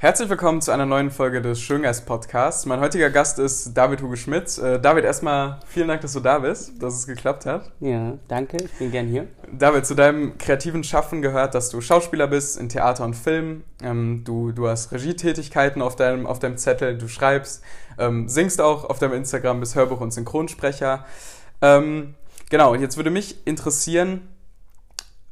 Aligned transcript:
Herzlich 0.00 0.28
willkommen 0.28 0.62
zu 0.62 0.70
einer 0.70 0.86
neuen 0.86 1.10
Folge 1.10 1.42
des 1.42 1.60
Schöngeist 1.60 2.06
Podcasts. 2.06 2.66
Mein 2.66 2.78
heutiger 2.78 3.10
Gast 3.10 3.40
ist 3.40 3.76
David 3.76 4.00
Hugo 4.00 4.14
Schmidt. 4.14 4.56
Äh, 4.56 4.78
David, 4.78 5.02
erstmal 5.02 5.58
vielen 5.66 5.88
Dank, 5.88 6.02
dass 6.02 6.12
du 6.12 6.20
da 6.20 6.38
bist, 6.38 6.80
dass 6.80 6.94
es 6.94 7.08
geklappt 7.08 7.46
hat. 7.46 7.72
Ja, 7.80 8.16
danke, 8.28 8.58
ich 8.58 8.72
bin 8.74 8.92
gern 8.92 9.08
hier. 9.08 9.26
David, 9.50 9.86
zu 9.86 9.96
deinem 9.96 10.38
kreativen 10.38 10.84
Schaffen 10.84 11.20
gehört, 11.20 11.56
dass 11.56 11.70
du 11.70 11.80
Schauspieler 11.80 12.28
bist 12.28 12.60
in 12.60 12.68
Theater 12.68 13.04
und 13.04 13.14
Film. 13.14 13.64
Ähm, 13.82 14.22
du, 14.24 14.52
du 14.52 14.68
hast 14.68 14.92
Regietätigkeiten 14.92 15.82
auf 15.82 15.96
deinem, 15.96 16.26
auf 16.26 16.38
deinem 16.38 16.58
Zettel, 16.58 16.96
du 16.96 17.08
schreibst, 17.08 17.64
ähm, 17.98 18.28
singst 18.28 18.60
auch 18.60 18.84
auf 18.84 19.00
deinem 19.00 19.14
Instagram, 19.14 19.58
bist 19.58 19.74
Hörbuch- 19.74 20.00
und 20.00 20.12
Synchronsprecher. 20.12 21.06
Ähm, 21.60 22.14
genau, 22.50 22.72
und 22.72 22.80
jetzt 22.80 22.98
würde 22.98 23.10
mich 23.10 23.44
interessieren, 23.48 24.28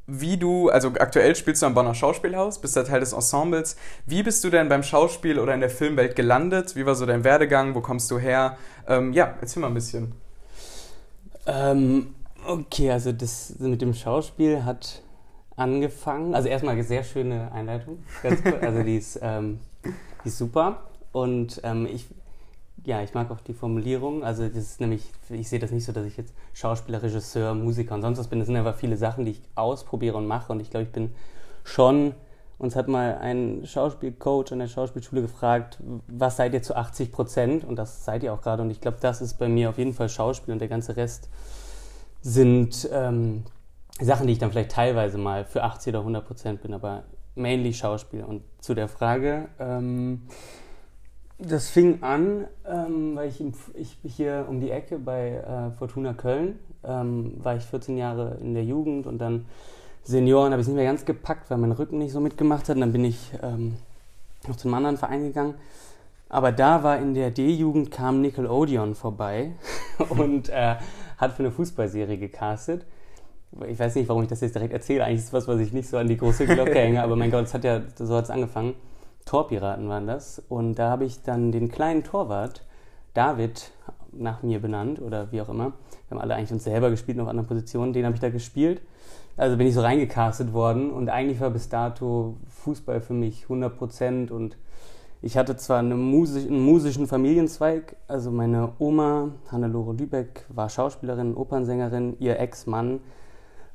wie 0.06 0.36
du, 0.36 0.68
also 0.68 0.88
aktuell 0.98 1.34
spielst 1.34 1.62
du 1.62 1.66
am 1.66 1.74
Bonner 1.74 1.94
Schauspielhaus, 1.94 2.60
bist 2.60 2.76
da 2.76 2.84
Teil 2.84 3.00
des 3.00 3.12
Ensembles. 3.12 3.76
Wie 4.06 4.22
bist 4.22 4.44
du 4.44 4.50
denn 4.50 4.68
beim 4.68 4.82
Schauspiel 4.82 5.38
oder 5.38 5.54
in 5.54 5.60
der 5.60 5.70
Filmwelt 5.70 6.14
gelandet? 6.14 6.76
Wie 6.76 6.86
war 6.86 6.94
so 6.94 7.06
dein 7.06 7.24
Werdegang? 7.24 7.74
Wo 7.74 7.80
kommst 7.80 8.10
du 8.10 8.18
her? 8.18 8.56
Ähm, 8.86 9.12
ja, 9.12 9.34
erzähl 9.40 9.60
mal 9.60 9.68
ein 9.68 9.74
bisschen. 9.74 10.12
Ähm, 11.46 12.14
okay, 12.46 12.90
also 12.90 13.12
das 13.12 13.54
mit 13.58 13.82
dem 13.82 13.94
Schauspiel 13.94 14.64
hat 14.64 15.02
angefangen. 15.56 16.34
Also 16.34 16.48
erstmal 16.48 16.74
eine 16.74 16.84
sehr 16.84 17.02
schöne 17.02 17.50
Einleitung. 17.52 18.04
also 18.60 18.82
die 18.82 18.96
ist, 18.96 19.18
ähm, 19.22 19.58
die 20.24 20.28
ist 20.28 20.38
super. 20.38 20.82
Und 21.12 21.60
ähm, 21.64 21.86
ich 21.86 22.06
ja, 22.86 23.02
ich 23.02 23.14
mag 23.14 23.30
auch 23.32 23.40
die 23.40 23.52
Formulierung. 23.52 24.22
Also 24.22 24.46
das 24.46 24.56
ist 24.56 24.80
nämlich, 24.80 25.10
ich 25.28 25.48
sehe 25.48 25.58
das 25.58 25.72
nicht 25.72 25.84
so, 25.84 25.92
dass 25.92 26.06
ich 26.06 26.16
jetzt 26.16 26.32
Schauspieler, 26.54 27.02
Regisseur, 27.02 27.52
Musiker 27.52 27.94
und 27.96 28.02
sonst 28.02 28.18
was 28.18 28.28
bin. 28.28 28.38
Das 28.38 28.46
sind 28.46 28.54
einfach 28.56 28.76
viele 28.76 28.96
Sachen, 28.96 29.24
die 29.24 29.32
ich 29.32 29.42
ausprobiere 29.56 30.16
und 30.16 30.28
mache. 30.28 30.52
Und 30.52 30.60
ich 30.60 30.70
glaube, 30.70 30.84
ich 30.84 30.92
bin 30.92 31.12
schon, 31.64 32.14
uns 32.58 32.76
hat 32.76 32.86
mal 32.86 33.18
ein 33.18 33.66
Schauspielcoach 33.66 34.52
an 34.52 34.60
der 34.60 34.68
Schauspielschule 34.68 35.20
gefragt, 35.20 35.78
was 36.06 36.36
seid 36.36 36.54
ihr 36.54 36.62
zu 36.62 36.76
80 36.76 37.10
Prozent? 37.10 37.64
Und 37.64 37.74
das 37.74 38.04
seid 38.04 38.22
ihr 38.22 38.32
auch 38.32 38.40
gerade. 38.40 38.62
Und 38.62 38.70
ich 38.70 38.80
glaube, 38.80 38.98
das 39.00 39.20
ist 39.20 39.34
bei 39.34 39.48
mir 39.48 39.68
auf 39.68 39.78
jeden 39.78 39.92
Fall 39.92 40.08
Schauspiel 40.08 40.52
und 40.52 40.60
der 40.60 40.68
ganze 40.68 40.96
Rest 40.96 41.28
sind 42.22 42.88
ähm, 42.92 43.42
Sachen, 44.00 44.28
die 44.28 44.32
ich 44.32 44.38
dann 44.38 44.52
vielleicht 44.52 44.70
teilweise 44.70 45.18
mal 45.18 45.44
für 45.44 45.64
80 45.64 45.90
oder 45.90 46.00
100 46.00 46.24
Prozent 46.24 46.62
bin, 46.62 46.72
aber 46.72 47.02
mainly 47.34 47.74
Schauspiel. 47.74 48.22
Und 48.22 48.42
zu 48.60 48.74
der 48.74 48.86
Frage, 48.86 49.48
ähm, 49.58 50.22
das 51.38 51.68
fing 51.68 52.02
an, 52.02 52.46
ähm, 52.66 53.14
weil 53.14 53.28
ich, 53.28 53.42
ich, 53.74 53.98
hier 54.02 54.46
um 54.48 54.60
die 54.60 54.70
Ecke 54.70 54.98
bei 54.98 55.32
äh, 55.32 55.70
Fortuna 55.78 56.14
Köln 56.14 56.58
ähm, 56.84 57.34
war 57.42 57.56
ich 57.56 57.64
14 57.64 57.96
Jahre 57.96 58.38
in 58.40 58.54
der 58.54 58.64
Jugend 58.64 59.06
und 59.06 59.18
dann 59.18 59.46
Senioren 60.02 60.52
habe 60.52 60.62
ich 60.62 60.68
nicht 60.68 60.76
mehr 60.76 60.86
ganz 60.86 61.04
gepackt, 61.04 61.50
weil 61.50 61.58
mein 61.58 61.72
Rücken 61.72 61.98
nicht 61.98 62.12
so 62.12 62.20
mitgemacht 62.20 62.68
hat. 62.68 62.76
Und 62.76 62.82
dann 62.82 62.92
bin 62.92 63.04
ich 63.04 63.32
ähm, 63.42 63.76
noch 64.46 64.56
zu 64.56 64.68
einem 64.68 64.74
anderen 64.74 64.96
Verein 64.96 65.24
gegangen. 65.24 65.54
Aber 66.28 66.52
da 66.52 66.82
war 66.82 66.98
in 66.98 67.14
der 67.14 67.30
D-Jugend 67.30 67.90
kam 67.90 68.20
Nickelodeon 68.20 68.94
vorbei 68.94 69.52
und 70.08 70.48
äh, 70.48 70.76
hat 71.18 71.32
für 71.32 71.40
eine 71.40 71.50
Fußballserie 71.50 72.18
gecastet. 72.18 72.86
Ich 73.68 73.78
weiß 73.78 73.94
nicht, 73.94 74.08
warum 74.08 74.22
ich 74.22 74.28
das 74.28 74.40
jetzt 74.40 74.54
direkt 74.54 74.72
erzähle. 74.72 75.04
Eigentlich 75.04 75.20
ist 75.20 75.26
es 75.26 75.32
was, 75.32 75.48
was 75.48 75.60
ich 75.60 75.72
nicht 75.72 75.88
so 75.88 75.96
an 75.96 76.08
die 76.08 76.16
große 76.16 76.46
Glocke 76.46 76.74
hänge, 76.74 77.02
aber 77.02 77.16
mein 77.16 77.30
Gott, 77.30 77.52
hat 77.52 77.64
ja, 77.64 77.80
so 77.96 78.16
hat 78.16 78.24
es 78.24 78.30
angefangen. 78.30 78.74
Torpiraten 79.26 79.88
waren 79.90 80.06
das. 80.06 80.42
Und 80.48 80.76
da 80.76 80.88
habe 80.88 81.04
ich 81.04 81.22
dann 81.22 81.52
den 81.52 81.68
kleinen 81.70 82.02
Torwart, 82.02 82.64
David, 83.12 83.72
nach 84.12 84.42
mir 84.42 84.60
benannt 84.60 85.00
oder 85.02 85.30
wie 85.32 85.42
auch 85.42 85.50
immer. 85.50 85.72
Wir 86.08 86.16
haben 86.16 86.20
alle 86.20 86.34
eigentlich 86.34 86.52
uns 86.52 86.64
selber 86.64 86.88
gespielt, 86.88 87.20
auf 87.20 87.28
anderen 87.28 87.46
Positionen. 87.46 87.92
Den 87.92 88.06
habe 88.06 88.14
ich 88.14 88.20
da 88.20 88.30
gespielt. 88.30 88.80
Also 89.36 89.58
bin 89.58 89.66
ich 89.66 89.74
so 89.74 89.82
reingecastet 89.82 90.54
worden 90.54 90.90
und 90.90 91.10
eigentlich 91.10 91.40
war 91.40 91.50
bis 91.50 91.68
dato 91.68 92.36
Fußball 92.48 93.02
für 93.02 93.12
mich 93.12 93.42
100 93.42 93.76
Prozent 93.76 94.30
und 94.30 94.56
ich 95.20 95.36
hatte 95.36 95.56
zwar 95.56 95.80
eine 95.80 95.96
Musik, 95.96 96.46
einen 96.46 96.60
musischen 96.60 97.06
Familienzweig, 97.06 97.96
also 98.08 98.30
meine 98.30 98.72
Oma, 98.78 99.32
Hannelore 99.50 99.92
Lübeck, 99.92 100.46
war 100.48 100.70
Schauspielerin, 100.70 101.34
Opernsängerin, 101.34 102.16
ihr 102.18 102.38
Ex-Mann 102.38 103.00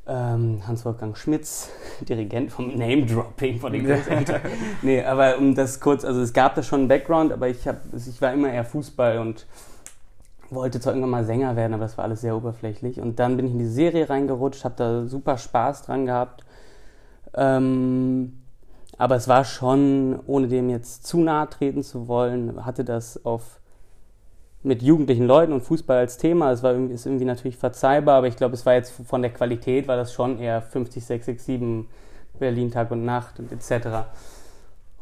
Hans-Wolfgang 0.08 1.16
Schmitz, 1.16 1.70
Dirigent 2.02 2.52
vom 2.52 2.76
Name-Dropping 2.76 3.60
von 3.60 3.72
den 3.72 3.86
Großeltern. 3.86 4.42
nee, 4.82 5.04
aber 5.04 5.38
um 5.38 5.54
das 5.54 5.80
kurz, 5.80 6.04
also 6.04 6.22
es 6.22 6.34
gab 6.34 6.56
da 6.56 6.64
schon 6.64 6.82
einen 6.82 6.88
Background, 6.88 7.32
aber 7.32 7.48
ich, 7.48 7.68
hab, 7.68 7.82
ich 7.96 8.22
war 8.22 8.34
immer 8.34 8.52
eher 8.52 8.66
Fußball 8.66 9.20
und 9.20 9.46
wollte 10.50 10.80
zwar 10.80 10.94
irgendwann 10.94 11.12
mal 11.12 11.26
Sänger 11.26 11.56
werden, 11.56 11.74
aber 11.74 11.84
das 11.84 11.98
war 11.98 12.06
alles 12.06 12.22
sehr 12.22 12.36
oberflächlich. 12.36 13.00
Und 13.00 13.20
dann 13.20 13.38
bin 13.38 13.46
ich 13.46 13.54
in 13.54 13.60
die 13.60 13.66
Serie 13.66 14.10
reingerutscht, 14.10 14.66
habe 14.66 14.76
da 14.76 15.06
super 15.06 15.38
Spaß 15.38 15.84
dran 15.84 16.06
gehabt. 16.06 16.44
Ähm, 17.34 18.42
aber 18.98 19.16
es 19.16 19.28
war 19.28 19.46
schon, 19.46 20.20
ohne 20.28 20.48
dem 20.48 20.70
jetzt 20.70 21.08
zu 21.08 21.20
nahe 21.20 21.50
treten 21.50 21.84
zu 21.84 22.08
wollen, 22.08 22.66
hatte 22.66 22.84
das 22.84 23.24
auf 23.26 23.61
mit 24.64 24.84
jugendlichen 24.84 25.26
Leuten 25.26 25.54
und 25.54 25.62
Fußball 25.62 25.98
als 25.98 26.18
Thema. 26.18 26.52
Es 26.52 26.62
war 26.62 26.74
ist 26.74 27.06
irgendwie 27.06 27.26
natürlich 27.26 27.58
verzeihbar, 27.58 28.18
aber 28.18 28.28
ich 28.28 28.36
glaube, 28.36 28.54
es 28.54 28.66
war 28.66 28.74
jetzt 28.74 28.94
von 29.08 29.22
der 29.22 29.32
Qualität 29.32 29.88
war 29.88 29.98
das 29.98 30.14
schon 30.14 30.40
eher 30.40 30.62
50, 30.62 31.04
6, 31.04 31.26
6, 31.26 31.46
7 31.46 31.88
Berlin 32.40 32.72
Tag 32.72 32.92
und 32.92 33.06
Nacht 33.06 33.40
und 33.40 33.52
etc. 33.52 34.08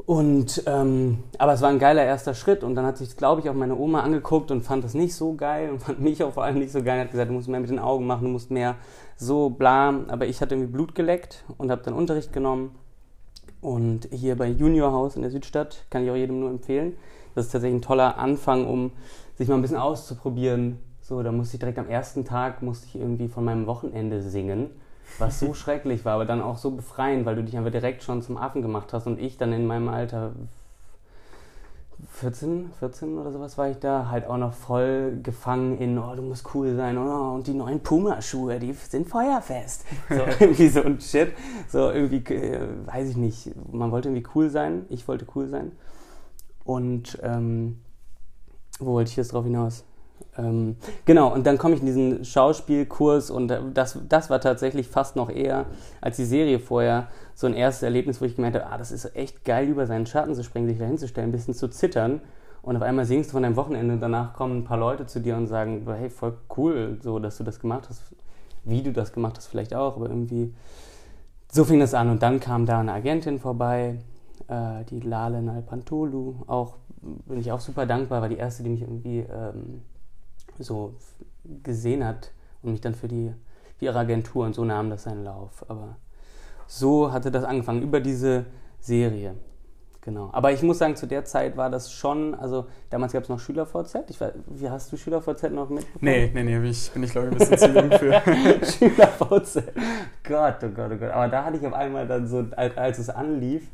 Und 0.06 0.64
ähm, 0.66 1.24
aber 1.38 1.53
es 1.53 1.62
war 1.62 1.69
ein 1.69 1.80
geiler 1.80 2.03
erster 2.03 2.34
Schritt 2.34 2.64
und 2.64 2.75
dann 2.75 2.86
hat 2.86 2.98
sich, 2.98 3.18
glaube 3.18 3.42
ich, 3.42 3.50
auch 3.50 3.53
meine 3.53 3.75
Oma 3.75 4.02
angeguckt 4.02 4.50
und 4.50 4.62
fand 4.62 4.84
das 4.84 4.94
nicht 4.94 5.14
so 5.14 5.34
geil 5.34 5.69
und 5.69 5.80
fand 5.81 6.00
mich 6.00 6.24
auch 6.24 6.34
vor 6.34 6.44
allem 6.44 6.59
nicht 6.59 6.72
so 6.72 6.81
geil. 6.81 7.02
Hat 7.02 7.12
gesagt, 7.12 7.30
du 7.30 7.34
musst 7.34 7.50
mehr 7.50 7.59
mit 7.59 7.69
den 7.69 7.80
Augen 7.80 8.08
machen, 8.08 8.24
du 8.25 8.30
musst 8.30 8.50
mehr 8.50 8.75
so 9.18 9.50
bla. 9.50 9.94
Aber 10.08 10.25
ich 10.25 10.42
hatte 10.42 10.56
irgendwie 10.56 10.72
Blut 10.72 10.96
geleckt 10.96 11.44
und 11.58 11.69
habe 11.69 11.81
dann 11.84 11.94
Unterricht 11.94 12.31
genommen. 12.31 12.75
Und 13.62 14.08
hier 14.12 14.38
bei 14.38 14.48
Junior 14.48 14.94
House 14.94 15.18
in 15.18 15.22
der 15.22 15.31
Südstadt 15.31 15.86
kann 15.90 16.06
ich 16.06 16.12
auch 16.12 16.16
jedem 16.16 16.40
nur 16.40 16.50
empfehlen. 16.50 16.96
Das 17.36 17.48
ist 17.48 17.52
tatsächlich 17.52 17.80
ein 17.80 17.84
toller 17.84 18.18
Anfang, 18.18 18.66
um 18.66 18.92
sich 19.39 19.47
mal 19.47 19.55
ein 19.55 19.61
bisschen 19.61 19.77
auszuprobieren. 19.77 20.77
So, 21.01 21.23
da 21.23 21.31
musste 21.31 21.55
ich 21.55 21.59
direkt 21.59 21.79
am 21.79 21.89
ersten 21.89 22.25
Tag 22.25 22.61
musste 22.61 22.85
ich 22.88 22.95
irgendwie 22.97 23.29
von 23.29 23.44
meinem 23.44 23.66
Wochenende 23.66 24.22
singen, 24.22 24.69
was 25.17 25.39
so 25.39 25.53
schrecklich 25.55 26.05
war, 26.05 26.16
aber 26.16 26.25
dann 26.25 26.41
auch 26.41 26.57
so 26.57 26.72
befreiend, 26.72 27.25
weil 27.25 27.35
du 27.35 27.44
dich 27.44 27.57
einfach 27.57 27.72
direkt 27.72 28.03
schon 28.03 28.22
zum 28.22 28.38
Affen 28.38 28.61
gemacht 28.61 28.94
hast 28.94 29.07
und 29.07 29.19
ich 29.19 29.38
dann 29.38 29.53
in 29.53 29.66
meinem 29.66 29.89
Alter 29.89 30.33
14, 32.11 32.72
14 32.79 33.17
oder 33.17 33.31
sowas 33.31 33.57
war 33.57 33.69
ich 33.69 33.77
da, 33.79 34.09
halt 34.09 34.27
auch 34.27 34.38
noch 34.38 34.53
voll 34.53 35.19
gefangen 35.23 35.77
in, 35.79 35.97
oh, 35.97 36.16
du 36.16 36.21
musst 36.21 36.53
cool 36.53 36.75
sein, 36.75 36.97
oh, 36.97 37.33
und 37.33 37.47
die 37.47 37.53
neuen 37.53 37.81
Puma-Schuhe, 37.81 38.59
die 38.59 38.73
sind 38.73 39.07
feuerfest. 39.07 39.85
So 40.09 40.16
irgendwie 40.39 40.67
so 40.67 40.83
ein 40.83 41.00
Shit. 41.01 41.33
So 41.67 41.89
irgendwie, 41.91 42.33
äh, 42.33 42.67
weiß 42.85 43.09
ich 43.09 43.17
nicht, 43.17 43.51
man 43.71 43.91
wollte 43.91 44.09
irgendwie 44.09 44.27
cool 44.35 44.50
sein, 44.50 44.85
ich 44.89 45.07
wollte 45.07 45.25
cool 45.35 45.47
sein. 45.47 45.71
Und 46.63 47.19
ähm, 47.21 47.79
wo 48.79 48.94
wollte 48.94 49.12
ich 49.12 49.17
jetzt 49.17 49.34
drauf 49.34 49.45
hinaus? 49.45 49.84
Ähm, 50.38 50.78
genau, 51.06 51.34
und 51.34 51.45
dann 51.45 51.57
komme 51.57 51.75
ich 51.75 51.81
in 51.81 51.85
diesen 51.85 52.25
Schauspielkurs 52.25 53.31
und 53.31 53.47
das, 53.73 54.00
das 54.07 54.29
war 54.29 54.41
tatsächlich 54.41 54.88
fast 54.88 55.16
noch 55.16 55.29
eher 55.29 55.66
als 56.01 56.17
die 56.17 56.25
Serie 56.25 56.59
vorher 56.59 57.07
so 57.35 57.47
ein 57.47 57.53
erstes 57.53 57.84
Erlebnis, 57.84 58.22
wo 58.22 58.25
ich 58.25 58.35
gemerkt 58.35 58.57
habe, 58.57 58.72
ah, 58.72 58.78
das 58.78 58.91
ist 58.91 59.16
echt 59.16 59.45
geil, 59.45 59.68
über 59.68 59.88
seinen 59.88 60.06
Schatten 60.06 60.35
zu 60.35 60.44
springen, 60.44 60.68
sich 60.68 60.78
da 60.78 60.85
hinzustellen, 60.85 61.29
ein 61.29 61.31
bisschen 61.31 61.53
zu 61.53 61.69
zittern 61.69 62.22
und 62.62 62.75
auf 62.75 62.81
einmal 62.81 63.06
singst 63.06 63.29
du 63.29 63.34
von 63.34 63.44
deinem 63.44 63.56
Wochenende 63.56 63.94
und 63.94 64.01
danach 64.01 64.34
kommen 64.34 64.59
ein 64.59 64.63
paar 64.63 64.78
Leute 64.78 65.06
zu 65.06 65.19
dir 65.22 65.35
und 65.38 65.47
sagen, 65.47 65.85
hey, 65.88 66.09
voll 66.09 66.38
cool, 66.57 66.97
so, 67.01 67.19
dass 67.19 67.38
du 67.38 67.44
das 67.44 67.59
gemacht 67.59 67.88
hast, 67.89 68.01
wie 68.66 68.84
du 68.84 68.91
das 68.91 69.13
gemacht 69.13 69.38
hast 69.38 69.47
vielleicht 69.47 69.73
auch, 69.73 69.95
aber 69.95 70.09
irgendwie 70.09 70.53
so 71.51 71.63
fing 71.63 71.79
das 71.79 71.94
an 71.94 72.09
und 72.09 72.22
dann 72.22 72.39
kam 72.39 72.66
da 72.66 72.79
eine 72.79 72.94
Agentin 72.94 73.39
vorbei, 73.39 74.00
äh, 74.47 74.84
die 74.89 75.00
Lale 75.00 75.41
Nalpantolu, 75.41 76.35
auch 76.47 76.75
bin 77.02 77.40
ich 77.40 77.52
auch 77.52 77.60
super 77.60 77.86
dankbar, 77.86 78.22
war 78.22 78.30
die 78.30 78.38
erste, 78.38 78.64
die 78.64 78.70
mich 78.70 78.82
irgendwie 78.82 79.20
ähm, 79.20 79.82
so 80.58 80.96
gesehen 81.64 82.06
hat 82.06 82.32
und 82.62 82.72
mich 82.72 82.82
dann 82.82 82.96
für 82.96 83.08
die 83.08 83.34
für 83.80 83.86
ihre 83.86 84.00
Agentur 84.00 84.46
und 84.46 84.54
so 84.54 84.66
nahm 84.66 84.90
das 84.90 85.04
seinen 85.04 85.24
Lauf. 85.24 85.66
Aber 85.70 85.96
so 86.68 87.12
hatte 87.12 87.32
das 87.32 87.44
angefangen 87.46 87.82
über 87.82 88.02
diese 88.02 88.46
Serie. 88.80 89.36
Genau. 90.02 90.30
Aber 90.32 90.52
ich 90.52 90.64
muss 90.64 90.78
sagen, 90.78 90.96
zu 90.96 91.08
der 91.08 91.25
Zeit 91.25 91.57
war 91.57 91.69
das 91.69 91.92
schon, 91.92 92.34
also 92.34 92.68
damals 92.90 93.13
gab 93.13 93.24
es 93.24 93.30
noch 93.30 93.40
SchülerVZ. 93.40 94.10
Ich 94.10 94.19
weiß, 94.19 94.34
wie 94.48 94.69
hast 94.69 94.92
du 94.92 94.98
SchülerVZ 94.98 95.52
noch 95.52 95.69
mitbekommen? 95.69 96.00
Nee, 96.02 96.31
nee, 96.34 96.44
nee, 96.44 96.69
ich, 96.69 96.92
bin 96.92 97.04
ich 97.04 97.12
glaube 97.12 97.28
ich 97.28 97.34
ein 97.34 97.38
bisschen 97.38 97.57
zu 97.57 97.80
jung 97.80 97.92
für. 97.92 98.22
SchülerVZ. 98.66 99.63
Gott, 100.24 100.56
oh 100.63 100.69
Gott, 100.69 100.92
oh 100.94 100.98
Gott. 100.98 101.12
Aber 101.12 101.28
da 101.28 101.45
hatte 101.45 101.57
ich 101.57 101.68
auf 101.68 101.74
einmal 101.74 102.07
dann 102.07 102.28
so, 102.28 102.45
als 102.56 102.98
es 102.98 103.10
anlief, 103.10 103.69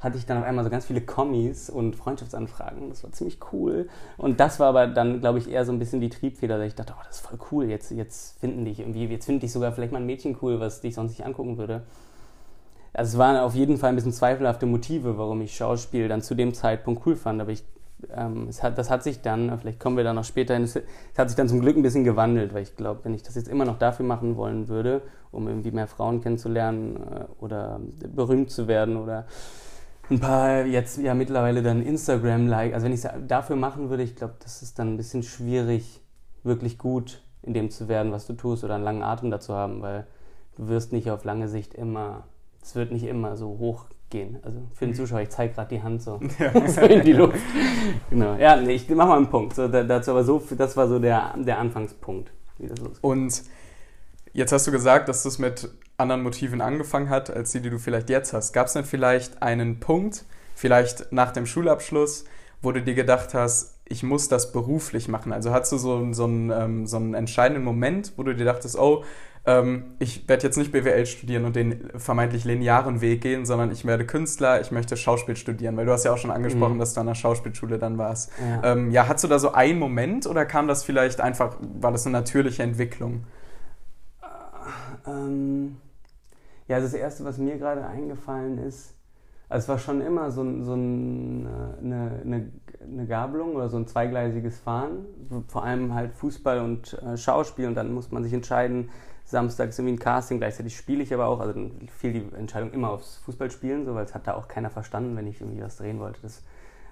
hatte 0.00 0.16
ich 0.16 0.24
dann 0.24 0.38
auf 0.38 0.44
einmal 0.44 0.64
so 0.64 0.70
ganz 0.70 0.86
viele 0.86 1.02
Kommis 1.02 1.68
und 1.68 1.94
Freundschaftsanfragen. 1.94 2.88
Das 2.88 3.04
war 3.04 3.12
ziemlich 3.12 3.38
cool. 3.52 3.88
Und 4.16 4.40
das 4.40 4.58
war 4.58 4.68
aber 4.68 4.86
dann, 4.86 5.20
glaube 5.20 5.38
ich, 5.38 5.50
eher 5.50 5.66
so 5.66 5.72
ein 5.72 5.78
bisschen 5.78 6.00
die 6.00 6.08
Triebfeder, 6.08 6.56
dass 6.56 6.68
ich 6.68 6.74
dachte, 6.74 6.94
oh, 6.96 7.02
das 7.06 7.16
ist 7.16 7.26
voll 7.26 7.38
cool. 7.52 7.66
Jetzt, 7.66 7.90
jetzt 7.90 8.40
finden 8.40 8.64
dich 8.64 8.80
irgendwie, 8.80 9.04
jetzt 9.06 9.26
finde 9.26 9.44
ich 9.44 9.52
sogar 9.52 9.72
vielleicht 9.72 9.92
mal 9.92 9.98
ein 9.98 10.06
Mädchen 10.06 10.38
cool, 10.40 10.58
was 10.58 10.80
dich 10.80 10.94
sonst 10.94 11.12
nicht 11.12 11.26
angucken 11.26 11.58
würde. 11.58 11.82
Also 12.94 13.14
es 13.14 13.18
waren 13.18 13.36
auf 13.36 13.54
jeden 13.54 13.76
Fall 13.76 13.90
ein 13.90 13.94
bisschen 13.94 14.12
zweifelhafte 14.12 14.64
Motive, 14.64 15.18
warum 15.18 15.42
ich 15.42 15.54
Schauspiel 15.54 16.08
dann 16.08 16.22
zu 16.22 16.34
dem 16.34 16.54
Zeitpunkt 16.54 17.06
cool 17.06 17.14
fand. 17.14 17.42
Aber 17.42 17.52
ich, 17.52 17.62
ähm, 18.16 18.46
es 18.48 18.62
hat, 18.62 18.78
das 18.78 18.88
hat 18.88 19.02
sich 19.02 19.20
dann, 19.20 19.56
vielleicht 19.58 19.80
kommen 19.80 19.98
wir 19.98 20.04
da 20.04 20.14
noch 20.14 20.24
später 20.24 20.54
hin, 20.54 20.64
es, 20.64 20.80
hat 21.16 21.28
sich 21.28 21.36
dann 21.36 21.48
zum 21.48 21.60
Glück 21.60 21.76
ein 21.76 21.82
bisschen 21.82 22.04
gewandelt, 22.04 22.54
weil 22.54 22.62
ich 22.62 22.74
glaube, 22.74 23.00
wenn 23.04 23.12
ich 23.12 23.22
das 23.22 23.34
jetzt 23.34 23.48
immer 23.48 23.66
noch 23.66 23.78
dafür 23.78 24.06
machen 24.06 24.38
wollen 24.38 24.68
würde, 24.68 25.02
um 25.30 25.46
irgendwie 25.46 25.72
mehr 25.72 25.86
Frauen 25.86 26.22
kennenzulernen 26.22 26.96
äh, 26.96 27.24
oder 27.38 27.80
berühmt 28.14 28.50
zu 28.50 28.66
werden 28.66 28.96
oder 28.96 29.26
ein 30.10 30.20
paar 30.20 30.64
jetzt 30.64 30.98
ja 30.98 31.14
mittlerweile 31.14 31.62
dann 31.62 31.82
Instagram-like. 31.82 32.74
Also 32.74 32.86
wenn 32.86 32.92
ich 32.92 33.04
es 33.04 33.10
dafür 33.26 33.56
machen 33.56 33.90
würde, 33.90 34.02
ich 34.02 34.16
glaube, 34.16 34.34
das 34.42 34.62
ist 34.62 34.78
dann 34.78 34.94
ein 34.94 34.96
bisschen 34.96 35.22
schwierig, 35.22 36.00
wirklich 36.42 36.78
gut 36.78 37.22
in 37.42 37.54
dem 37.54 37.70
zu 37.70 37.88
werden, 37.88 38.12
was 38.12 38.26
du 38.26 38.34
tust 38.34 38.64
oder 38.64 38.74
einen 38.74 38.84
langen 38.84 39.02
Atem 39.02 39.30
dazu 39.30 39.54
haben, 39.54 39.82
weil 39.82 40.06
du 40.56 40.68
wirst 40.68 40.92
nicht 40.92 41.10
auf 41.10 41.24
lange 41.24 41.48
Sicht 41.48 41.74
immer, 41.74 42.24
es 42.62 42.74
wird 42.74 42.92
nicht 42.92 43.04
immer 43.04 43.36
so 43.36 43.58
hoch 43.58 43.86
gehen. 44.10 44.38
Also 44.42 44.58
für 44.74 44.84
den 44.84 44.90
mhm. 44.90 44.96
Zuschauer, 44.96 45.20
ich 45.20 45.30
zeige 45.30 45.54
gerade 45.54 45.74
die 45.74 45.82
Hand 45.82 46.02
so, 46.02 46.20
ja. 46.38 46.68
so 46.68 46.80
in 46.82 47.04
die 47.04 47.12
Luft. 47.12 47.38
Genau. 48.10 48.34
Ja, 48.34 48.56
nee, 48.56 48.74
ich 48.74 48.88
mach 48.90 49.06
mal 49.06 49.16
einen 49.16 49.30
Punkt. 49.30 49.54
So, 49.54 49.68
dazu 49.68 50.10
aber 50.10 50.24
so, 50.24 50.42
das 50.56 50.76
war 50.76 50.88
so 50.88 50.98
der, 50.98 51.34
der 51.38 51.58
Anfangspunkt, 51.58 52.30
wie 52.58 52.66
das 52.66 52.78
losgeht. 52.78 53.04
Und 53.04 53.42
jetzt 54.32 54.52
hast 54.52 54.66
du 54.66 54.70
gesagt, 54.70 55.08
dass 55.08 55.22
das 55.22 55.38
mit 55.38 55.70
anderen 56.00 56.22
Motiven 56.22 56.60
angefangen 56.60 57.10
hat, 57.10 57.30
als 57.30 57.52
die, 57.52 57.60
die 57.60 57.70
du 57.70 57.78
vielleicht 57.78 58.10
jetzt 58.10 58.32
hast. 58.32 58.52
Gab 58.52 58.66
es 58.66 58.72
denn 58.72 58.84
vielleicht 58.84 59.42
einen 59.42 59.80
Punkt, 59.80 60.24
vielleicht 60.54 61.12
nach 61.12 61.32
dem 61.32 61.46
Schulabschluss, 61.46 62.24
wo 62.62 62.72
du 62.72 62.82
dir 62.82 62.94
gedacht 62.94 63.34
hast, 63.34 63.78
ich 63.84 64.02
muss 64.02 64.28
das 64.28 64.52
beruflich 64.52 65.08
machen? 65.08 65.32
Also 65.32 65.52
hattest 65.52 65.72
du 65.72 65.78
so, 65.78 66.12
so, 66.12 66.24
einen, 66.24 66.50
ähm, 66.50 66.86
so 66.86 66.96
einen 66.96 67.14
entscheidenden 67.14 67.64
Moment, 67.64 68.12
wo 68.16 68.22
du 68.22 68.34
dir 68.34 68.44
dachtest, 68.44 68.78
oh, 68.78 69.04
ähm, 69.46 69.94
ich 69.98 70.28
werde 70.28 70.44
jetzt 70.44 70.56
nicht 70.58 70.70
BWL 70.70 71.06
studieren 71.06 71.44
und 71.46 71.56
den 71.56 71.88
vermeintlich 71.96 72.44
linearen 72.44 73.00
Weg 73.00 73.22
gehen, 73.22 73.46
sondern 73.46 73.72
ich 73.72 73.86
werde 73.86 74.04
Künstler, 74.04 74.60
ich 74.60 74.70
möchte 74.70 74.96
Schauspiel 74.96 75.34
studieren, 75.34 75.76
weil 75.76 75.86
du 75.86 75.92
hast 75.92 76.04
ja 76.04 76.12
auch 76.12 76.18
schon 76.18 76.30
angesprochen, 76.30 76.74
mhm. 76.74 76.78
dass 76.78 76.92
du 76.92 77.00
an 77.00 77.06
der 77.06 77.14
Schauspielschule 77.14 77.78
dann 77.78 77.96
warst. 77.96 78.30
Ja. 78.38 78.72
Ähm, 78.72 78.90
ja, 78.90 79.08
hattest 79.08 79.24
du 79.24 79.28
da 79.28 79.38
so 79.38 79.52
einen 79.52 79.78
Moment 79.78 80.26
oder 80.26 80.44
kam 80.44 80.68
das 80.68 80.84
vielleicht 80.84 81.20
einfach, 81.20 81.56
war 81.80 81.90
das 81.90 82.06
eine 82.06 82.12
natürliche 82.12 82.62
Entwicklung? 82.62 83.24
Ähm, 85.06 85.78
ja, 86.70 86.78
das 86.78 86.94
Erste, 86.94 87.24
was 87.24 87.36
mir 87.38 87.58
gerade 87.58 87.84
eingefallen 87.84 88.58
ist, 88.58 88.94
also 89.48 89.64
es 89.64 89.68
war 89.68 89.78
schon 89.78 90.00
immer 90.00 90.30
so, 90.30 90.44
so 90.62 90.74
eine, 90.74 91.74
eine, 91.82 92.22
eine, 92.24 93.06
Gabelung 93.08 93.56
oder 93.56 93.68
so 93.68 93.76
ein 93.76 93.88
zweigleisiges 93.88 94.60
Fahren, 94.60 95.04
vor 95.48 95.64
allem 95.64 95.92
halt 95.94 96.12
Fußball 96.12 96.60
und 96.60 96.92
äh, 97.02 97.16
Schauspiel 97.16 97.66
und 97.66 97.74
dann 97.74 97.92
muss 97.92 98.12
man 98.12 98.22
sich 98.22 98.32
entscheiden, 98.32 98.90
samstags 99.24 99.80
irgendwie 99.80 99.96
ein 99.96 99.98
Casting, 99.98 100.38
gleichzeitig 100.38 100.76
spiele 100.76 101.02
ich 101.02 101.12
aber 101.12 101.26
auch, 101.26 101.40
also 101.40 101.54
dann 101.54 101.88
fiel 101.88 102.12
die 102.12 102.36
Entscheidung 102.36 102.70
immer 102.70 102.90
aufs 102.90 103.16
Fußballspielen, 103.16 103.84
so, 103.84 103.96
weil 103.96 104.04
es 104.04 104.14
hat 104.14 104.28
da 104.28 104.34
auch 104.34 104.46
keiner 104.46 104.70
verstanden, 104.70 105.16
wenn 105.16 105.26
ich 105.26 105.40
irgendwie 105.40 105.62
was 105.62 105.76
drehen 105.76 105.98
wollte. 105.98 106.20
Das 106.22 106.44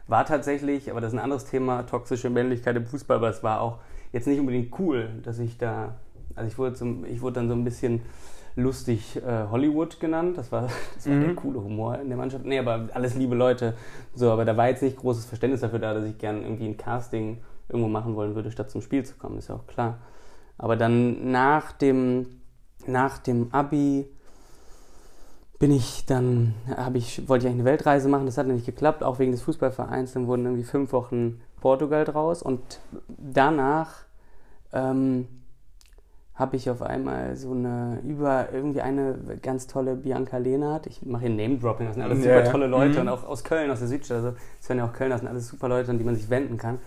war 0.08 0.26
tatsächlich, 0.26 0.90
aber 0.90 1.00
das 1.00 1.12
ist 1.12 1.18
ein 1.20 1.22
anderes 1.22 1.44
Thema, 1.44 1.84
toxische 1.84 2.30
Männlichkeit 2.30 2.74
im 2.74 2.86
Fußball, 2.86 3.18
aber 3.18 3.28
es 3.28 3.44
war 3.44 3.60
auch 3.60 3.78
jetzt 4.10 4.26
nicht 4.26 4.40
unbedingt 4.40 4.76
cool, 4.80 5.08
dass 5.22 5.38
ich 5.38 5.56
da, 5.56 5.94
also 6.34 6.48
ich 6.48 6.58
wurde, 6.58 6.74
so, 6.74 7.04
ich 7.08 7.20
wurde 7.20 7.34
dann 7.34 7.48
so 7.48 7.54
ein 7.54 7.62
bisschen 7.62 8.00
lustig 8.58 9.16
äh, 9.16 9.46
Hollywood 9.50 10.00
genannt. 10.00 10.36
Das 10.36 10.52
war, 10.52 10.68
das 10.94 11.06
war 11.06 11.14
mhm. 11.14 11.24
der 11.24 11.34
coole 11.34 11.62
Humor 11.62 11.98
in 11.98 12.08
der 12.08 12.18
Mannschaft. 12.18 12.44
Nee, 12.44 12.58
aber 12.58 12.88
alles 12.92 13.14
liebe 13.14 13.34
Leute. 13.34 13.74
So, 14.14 14.30
aber 14.30 14.44
da 14.44 14.56
war 14.56 14.68
jetzt 14.68 14.82
nicht 14.82 14.96
großes 14.96 15.24
Verständnis 15.24 15.60
dafür 15.60 15.78
da, 15.78 15.94
dass 15.94 16.04
ich 16.04 16.18
gerne 16.18 16.42
irgendwie 16.42 16.66
ein 16.66 16.76
Casting 16.76 17.38
irgendwo 17.68 17.88
machen 17.88 18.16
wollen 18.16 18.34
würde, 18.34 18.50
statt 18.50 18.70
zum 18.70 18.82
Spiel 18.82 19.04
zu 19.04 19.14
kommen. 19.14 19.38
Ist 19.38 19.48
ja 19.48 19.54
auch 19.54 19.66
klar. 19.66 19.98
Aber 20.58 20.76
dann 20.76 21.30
nach 21.30 21.72
dem, 21.72 22.26
nach 22.86 23.18
dem 23.18 23.52
Abi 23.52 24.08
bin 25.58 25.72
ich 25.72 26.04
dann, 26.06 26.54
habe 26.76 26.98
ich, 26.98 27.28
wollte 27.28 27.46
ich 27.46 27.50
eigentlich 27.50 27.60
eine 27.60 27.70
Weltreise 27.70 28.08
machen, 28.08 28.26
das 28.26 28.38
hat 28.38 28.46
nicht 28.46 28.66
geklappt, 28.66 29.02
auch 29.02 29.18
wegen 29.18 29.32
des 29.32 29.42
Fußballvereins. 29.42 30.12
Dann 30.12 30.26
wurden 30.26 30.44
irgendwie 30.44 30.64
fünf 30.64 30.92
Wochen 30.92 31.40
Portugal 31.60 32.04
draus 32.04 32.42
und 32.42 32.80
danach 33.08 34.04
ähm, 34.72 35.26
habe 36.38 36.56
ich 36.56 36.70
auf 36.70 36.82
einmal 36.82 37.34
so 37.34 37.50
eine, 37.50 37.98
über 38.06 38.52
irgendwie 38.52 38.80
eine 38.80 39.18
ganz 39.42 39.66
tolle 39.66 39.96
Bianca 39.96 40.38
Lehnert, 40.38 40.86
ich 40.86 41.04
mache 41.04 41.22
hier 41.26 41.30
Name-Dropping, 41.30 41.86
das 41.86 41.96
sind 41.96 42.04
alles 42.04 42.22
super 42.22 42.44
tolle 42.44 42.68
Leute 42.68 42.94
mhm. 42.94 43.00
und 43.00 43.08
auch 43.08 43.24
aus 43.24 43.42
Köln, 43.42 43.70
aus 43.72 43.80
der 43.80 43.88
Südstadt, 43.88 44.18
also 44.18 44.36
es 44.60 44.68
werden 44.68 44.78
ja 44.78 44.86
auch 44.86 44.92
Köln, 44.92 45.10
das 45.10 45.20
sind 45.20 45.28
alles 45.28 45.48
super 45.48 45.68
Leute, 45.68 45.90
an 45.90 45.98
die 45.98 46.04
man 46.04 46.14
sich 46.14 46.30
wenden 46.30 46.56
kann. 46.56 46.78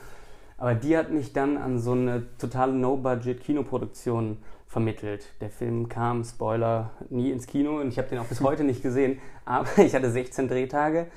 Aber 0.58 0.74
die 0.74 0.96
hat 0.96 1.12
mich 1.12 1.34
dann 1.34 1.58
an 1.58 1.80
so 1.80 1.92
eine 1.92 2.24
totale 2.38 2.72
No-Budget-Kinoproduktion 2.72 4.38
vermittelt. 4.68 5.26
Der 5.42 5.50
Film 5.50 5.90
kam, 5.90 6.24
Spoiler, 6.24 6.92
nie 7.10 7.32
ins 7.32 7.46
Kino 7.46 7.82
und 7.82 7.90
ich 7.90 7.98
habe 7.98 8.08
den 8.08 8.20
auch 8.20 8.26
bis 8.26 8.40
heute 8.42 8.64
nicht 8.64 8.82
gesehen, 8.82 9.20
aber 9.44 9.68
ich 9.78 9.94
hatte 9.94 10.10
16 10.10 10.48
Drehtage, 10.48 11.08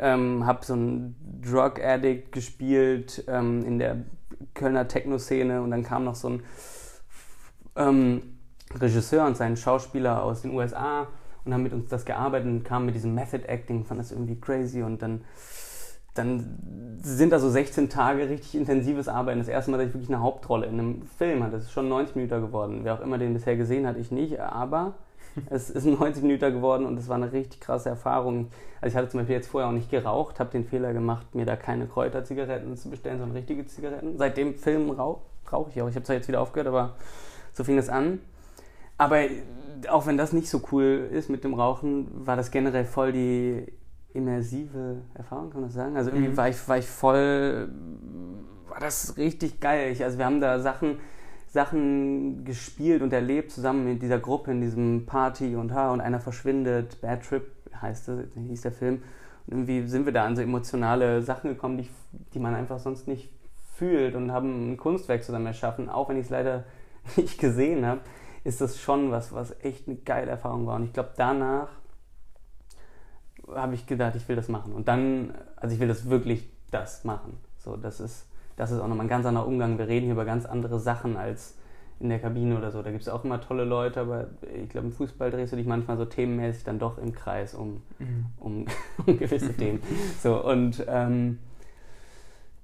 ähm, 0.00 0.44
habe 0.46 0.64
so 0.64 0.72
einen 0.72 1.14
Drug-Addict 1.48 2.32
gespielt 2.32 3.22
ähm, 3.28 3.64
in 3.64 3.78
der 3.78 3.98
Kölner 4.54 4.88
Techno-Szene 4.88 5.62
und 5.62 5.70
dann 5.70 5.84
kam 5.84 6.04
noch 6.04 6.16
so 6.16 6.28
ein 6.28 6.42
ähm, 7.76 8.22
Regisseur 8.74 9.26
und 9.26 9.36
seinen 9.36 9.56
Schauspieler 9.56 10.22
aus 10.22 10.42
den 10.42 10.52
USA 10.52 11.06
und 11.44 11.52
haben 11.52 11.62
mit 11.62 11.72
uns 11.72 11.88
das 11.88 12.04
gearbeitet 12.04 12.48
und 12.48 12.64
kamen 12.64 12.86
mit 12.86 12.94
diesem 12.94 13.14
Method 13.14 13.46
Acting, 13.46 13.84
fand 13.84 14.00
das 14.00 14.10
irgendwie 14.10 14.40
crazy 14.40 14.82
und 14.82 15.02
dann, 15.02 15.22
dann 16.14 16.98
sind 17.02 17.32
da 17.32 17.38
so 17.38 17.50
16 17.50 17.90
Tage 17.90 18.28
richtig 18.28 18.54
intensives 18.54 19.08
Arbeiten. 19.08 19.38
Das 19.38 19.48
erste 19.48 19.70
Mal, 19.70 19.78
dass 19.78 19.88
ich 19.88 19.94
wirklich 19.94 20.08
eine 20.08 20.20
Hauptrolle 20.20 20.66
in 20.66 20.78
einem 20.78 21.02
Film 21.02 21.42
hatte. 21.42 21.56
Das 21.56 21.64
ist 21.64 21.72
schon 21.72 21.88
90 21.88 22.16
Minuten 22.16 22.40
geworden. 22.40 22.80
Wer 22.82 22.94
auch 22.94 23.00
immer 23.00 23.18
den 23.18 23.34
bisher 23.34 23.56
gesehen 23.56 23.86
hat, 23.86 23.96
ich 23.96 24.10
nicht, 24.10 24.40
aber 24.40 24.94
es 25.50 25.68
ist 25.68 25.86
ein 25.86 25.94
90 25.94 26.22
Minuten 26.22 26.52
geworden 26.52 26.86
und 26.86 26.98
es 26.98 27.08
war 27.08 27.16
eine 27.16 27.32
richtig 27.32 27.60
krasse 27.60 27.90
Erfahrung. 27.90 28.50
Also 28.80 28.94
ich 28.94 28.96
hatte 28.96 29.10
zum 29.10 29.20
Beispiel 29.20 29.36
jetzt 29.36 29.48
vorher 29.48 29.68
auch 29.68 29.74
nicht 29.74 29.90
geraucht, 29.90 30.40
habe 30.40 30.50
den 30.50 30.64
Fehler 30.64 30.92
gemacht, 30.92 31.34
mir 31.34 31.44
da 31.44 31.56
keine 31.56 31.86
Kräuterzigaretten 31.86 32.76
zu 32.76 32.88
bestellen, 32.88 33.18
sondern 33.18 33.36
richtige 33.36 33.66
Zigaretten. 33.66 34.16
Seit 34.16 34.36
dem 34.36 34.54
Film 34.54 34.90
rauche 34.90 35.20
rauch 35.52 35.68
ich 35.70 35.80
auch. 35.80 35.88
Ich 35.88 35.94
habe 35.94 36.04
zwar 36.04 36.16
jetzt 36.16 36.28
wieder 36.28 36.40
aufgehört, 36.40 36.68
aber 36.68 36.94
so 37.54 37.64
fing 37.64 37.78
es 37.78 37.88
an. 37.88 38.20
Aber 38.98 39.22
auch 39.88 40.06
wenn 40.06 40.16
das 40.16 40.32
nicht 40.32 40.48
so 40.48 40.62
cool 40.72 41.08
ist 41.10 41.30
mit 41.30 41.44
dem 41.44 41.54
Rauchen, 41.54 42.26
war 42.26 42.36
das 42.36 42.50
generell 42.50 42.84
voll 42.84 43.12
die 43.12 43.66
immersive 44.12 45.02
Erfahrung, 45.14 45.50
kann 45.50 45.60
man 45.60 45.68
das 45.68 45.74
sagen? 45.74 45.96
Also 45.96 46.10
irgendwie 46.10 46.28
mhm. 46.28 46.36
war, 46.36 46.48
ich, 46.48 46.68
war 46.68 46.78
ich 46.78 46.86
voll, 46.86 47.68
war 48.68 48.78
das 48.78 49.16
richtig 49.16 49.60
geil. 49.60 49.90
Ich, 49.92 50.04
also 50.04 50.18
wir 50.18 50.24
haben 50.24 50.40
da 50.40 50.60
Sachen, 50.60 50.98
Sachen 51.48 52.44
gespielt 52.44 53.02
und 53.02 53.12
erlebt 53.12 53.50
zusammen 53.50 53.84
mit 53.84 54.02
dieser 54.02 54.20
Gruppe 54.20 54.52
in 54.52 54.60
diesem 54.60 55.06
Party 55.06 55.56
und 55.56 55.72
ha 55.72 55.92
und 55.92 56.00
einer 56.00 56.20
verschwindet, 56.20 57.00
Bad 57.00 57.24
Trip 57.24 57.44
heißt 57.82 58.08
das, 58.08 58.20
hieß 58.36 58.62
der 58.62 58.72
Film. 58.72 59.02
Und 59.46 59.52
irgendwie 59.52 59.86
sind 59.88 60.06
wir 60.06 60.12
da 60.12 60.24
an 60.24 60.36
so 60.36 60.42
emotionale 60.42 61.20
Sachen 61.22 61.50
gekommen, 61.50 61.76
die, 61.76 61.88
die 62.32 62.38
man 62.38 62.54
einfach 62.54 62.78
sonst 62.78 63.08
nicht 63.08 63.30
fühlt 63.74 64.14
und 64.14 64.32
haben 64.32 64.72
ein 64.72 64.76
Kunstwerk 64.76 65.24
zusammen 65.24 65.46
erschaffen, 65.46 65.88
auch 65.88 66.08
wenn 66.08 66.16
ich 66.16 66.26
es 66.26 66.30
leider 66.30 66.64
nicht 67.16 67.38
gesehen 67.38 67.86
habe, 67.86 68.00
ist 68.44 68.60
das 68.60 68.78
schon 68.78 69.10
was, 69.10 69.32
was 69.32 69.58
echt 69.62 69.88
eine 69.88 69.96
geile 69.96 70.30
Erfahrung 70.30 70.66
war. 70.66 70.76
Und 70.76 70.84
ich 70.84 70.92
glaube, 70.92 71.10
danach 71.16 71.68
habe 73.48 73.74
ich 73.74 73.86
gedacht, 73.86 74.16
ich 74.16 74.28
will 74.28 74.36
das 74.36 74.48
machen. 74.48 74.72
Und 74.72 74.88
dann, 74.88 75.34
also 75.56 75.74
ich 75.74 75.80
will 75.80 75.88
das 75.88 76.08
wirklich 76.08 76.48
das 76.70 77.04
machen. 77.04 77.38
So, 77.58 77.76
das 77.76 78.00
ist, 78.00 78.26
das 78.56 78.70
ist 78.70 78.80
auch 78.80 78.88
nochmal 78.88 79.06
ein 79.06 79.10
ganz 79.10 79.26
anderer 79.26 79.46
Umgang. 79.46 79.78
Wir 79.78 79.88
reden 79.88 80.04
hier 80.04 80.14
über 80.14 80.24
ganz 80.24 80.44
andere 80.46 80.78
Sachen 80.78 81.16
als 81.16 81.56
in 82.00 82.08
der 82.08 82.18
Kabine 82.18 82.56
oder 82.56 82.70
so. 82.70 82.82
Da 82.82 82.90
gibt 82.90 83.02
es 83.02 83.08
auch 83.08 83.24
immer 83.24 83.40
tolle 83.40 83.64
Leute, 83.64 84.00
aber 84.00 84.28
ich 84.62 84.68
glaube, 84.68 84.88
im 84.88 84.92
Fußball 84.92 85.30
drehst 85.30 85.52
du 85.52 85.56
dich 85.56 85.66
manchmal 85.66 85.96
so 85.96 86.04
themenmäßig 86.04 86.64
dann 86.64 86.78
doch 86.78 86.98
im 86.98 87.12
Kreis 87.12 87.54
um, 87.54 87.82
mhm. 87.98 88.26
um, 88.38 88.66
um, 89.06 89.18
gewisse 89.18 89.52
Themen. 89.56 89.80
So, 90.20 90.44
und 90.44 90.84
ähm, 90.88 91.38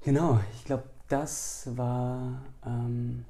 genau, 0.02 0.40
ich 0.54 0.64
glaube, 0.64 0.84
das 1.08 1.70
war 1.76 2.42
ähm, 2.66 3.24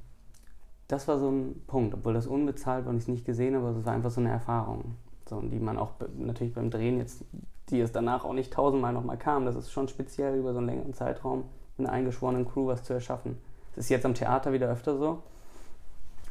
das 0.90 1.06
war 1.06 1.18
so 1.18 1.30
ein 1.30 1.62
Punkt, 1.66 1.94
obwohl 1.94 2.14
das 2.14 2.26
unbezahlt 2.26 2.84
war 2.84 2.90
und 2.90 2.96
ich 2.96 3.04
es 3.04 3.08
nicht 3.08 3.24
gesehen 3.24 3.54
habe, 3.54 3.68
aber 3.68 3.78
es 3.78 3.86
war 3.86 3.92
einfach 3.92 4.10
so 4.10 4.20
eine 4.20 4.30
Erfahrung. 4.30 4.96
So, 5.28 5.40
die 5.40 5.60
man 5.60 5.78
auch 5.78 5.92
natürlich 6.18 6.54
beim 6.54 6.70
Drehen 6.70 6.98
jetzt, 6.98 7.24
die 7.68 7.80
es 7.80 7.92
danach 7.92 8.24
auch 8.24 8.32
nicht 8.32 8.52
tausendmal 8.52 8.92
nochmal 8.92 9.16
kam. 9.16 9.44
Das 9.44 9.54
ist 9.54 9.70
schon 9.70 9.86
speziell 9.86 10.36
über 10.36 10.52
so 10.52 10.58
einen 10.58 10.66
längeren 10.66 10.92
Zeitraum 10.92 11.44
mit 11.78 11.86
einer 11.86 11.94
eingeschworenen 11.94 12.48
Crew 12.48 12.66
was 12.66 12.82
zu 12.82 12.92
erschaffen. 12.92 13.38
Das 13.76 13.84
ist 13.84 13.90
jetzt 13.90 14.04
am 14.04 14.14
Theater 14.14 14.52
wieder 14.52 14.68
öfter 14.68 14.98
so. 14.98 15.22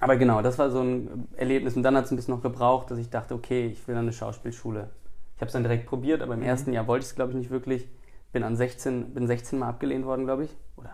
Aber 0.01 0.17
genau, 0.17 0.41
das 0.41 0.57
war 0.59 0.69
so 0.69 0.81
ein 0.81 1.27
Erlebnis. 1.37 1.77
Und 1.77 1.83
dann 1.83 1.95
hat 1.95 2.05
es 2.05 2.11
ein 2.11 2.17
bisschen 2.17 2.33
noch 2.33 2.41
gebraucht, 2.41 2.91
dass 2.91 2.97
ich 2.97 3.09
dachte, 3.09 3.33
okay, 3.33 3.67
ich 3.67 3.87
will 3.87 3.95
an 3.95 4.01
eine 4.01 4.13
Schauspielschule. 4.13 4.89
Ich 5.35 5.41
habe 5.41 5.47
es 5.47 5.53
dann 5.53 5.63
direkt 5.63 5.87
probiert, 5.87 6.21
aber 6.21 6.33
im 6.33 6.41
mhm. 6.41 6.45
ersten 6.45 6.73
Jahr 6.73 6.87
wollte 6.87 7.03
ich 7.03 7.11
es, 7.11 7.15
glaube 7.15 7.31
ich, 7.31 7.37
nicht 7.37 7.49
wirklich. 7.49 7.87
Bin 8.33 8.43
an 8.43 8.57
16, 8.57 9.13
bin 9.13 9.27
16 9.27 9.57
Mal 9.57 9.69
abgelehnt 9.69 10.05
worden, 10.05 10.25
glaube 10.25 10.43
ich. 10.43 10.55
Oder? 10.75 10.91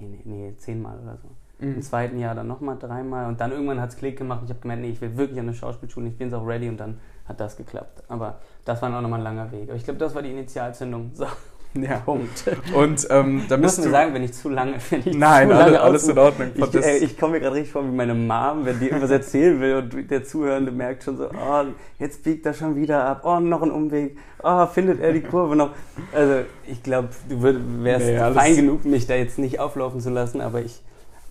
Nee, 0.00 0.08
nee, 0.08 0.22
nee, 0.24 0.56
10 0.56 0.82
Mal 0.82 0.98
oder 0.98 1.16
so. 1.16 1.28
Mhm. 1.60 1.74
Im 1.74 1.82
zweiten 1.82 2.18
Jahr 2.18 2.34
dann 2.34 2.46
nochmal 2.46 2.76
dreimal 2.78 3.26
und 3.26 3.40
dann 3.40 3.52
irgendwann 3.52 3.80
hat 3.80 3.90
es 3.90 3.96
Klick 3.96 4.16
gemacht 4.16 4.40
und 4.40 4.44
ich 4.46 4.50
habe 4.50 4.60
gemerkt, 4.60 4.82
nee, 4.82 4.90
ich 4.90 5.00
will 5.00 5.16
wirklich 5.16 5.38
an 5.40 5.46
eine 5.46 5.54
Schauspielschule, 5.54 6.08
ich 6.08 6.16
bin 6.16 6.28
jetzt 6.28 6.34
auch 6.34 6.46
ready 6.46 6.68
und 6.68 6.78
dann 6.78 6.98
hat 7.26 7.40
das 7.40 7.56
geklappt. 7.56 8.02
Aber 8.08 8.38
das 8.64 8.80
war 8.80 8.94
auch 8.96 9.00
nochmal 9.00 9.20
ein 9.20 9.24
langer 9.24 9.52
Weg. 9.52 9.68
Aber 9.68 9.76
ich 9.76 9.84
glaube, 9.84 9.98
das 9.98 10.14
war 10.14 10.22
die 10.22 10.30
Initialzündung. 10.30 11.10
So. 11.14 11.26
Ja. 11.74 11.98
Punkt. 11.98 12.44
Und 12.74 13.06
ähm, 13.10 13.42
da 13.46 13.58
bist 13.58 13.78
du 13.78 13.90
sagen, 13.90 14.14
wenn 14.14 14.22
ich 14.22 14.32
zu 14.32 14.48
lange, 14.48 14.76
wenn 14.90 15.00
ich 15.04 15.14
Nein, 15.14 15.48
zu 15.48 15.54
alles, 15.54 15.66
lange 15.66 15.80
alles 15.80 16.08
in 16.08 16.18
Ordnung. 16.18 16.50
Ich, 16.54 16.74
äh, 16.74 16.96
ich 16.96 17.18
komme 17.18 17.34
mir 17.34 17.40
gerade 17.40 17.56
richtig 17.56 17.72
vor 17.72 17.84
wie 17.84 17.94
meine 17.94 18.14
Mom, 18.14 18.64
wenn 18.64 18.80
die 18.80 18.86
irgendwas 18.86 19.10
erzählen 19.10 19.60
will 19.60 19.74
und 19.76 20.10
der 20.10 20.24
Zuhörende 20.24 20.72
merkt 20.72 21.04
schon 21.04 21.18
so, 21.18 21.26
oh, 21.26 21.64
jetzt 21.98 22.24
biegt 22.24 22.46
er 22.46 22.54
schon 22.54 22.74
wieder 22.74 23.04
ab, 23.04 23.20
oh, 23.24 23.38
noch 23.38 23.62
ein 23.62 23.70
Umweg, 23.70 24.16
oh, 24.42 24.66
findet 24.66 25.00
er 25.00 25.12
die 25.12 25.20
Kurve 25.20 25.56
noch. 25.56 25.70
Also 26.12 26.36
ich 26.66 26.82
glaube, 26.82 27.10
du 27.28 27.42
würd, 27.42 27.60
wärst 27.82 28.06
nee, 28.06 28.16
fein 28.16 28.56
genug, 28.56 28.86
mich 28.86 29.06
da 29.06 29.14
jetzt 29.14 29.38
nicht 29.38 29.60
auflaufen 29.60 30.00
zu 30.00 30.08
lassen, 30.10 30.40
aber 30.40 30.62
ich 30.62 30.82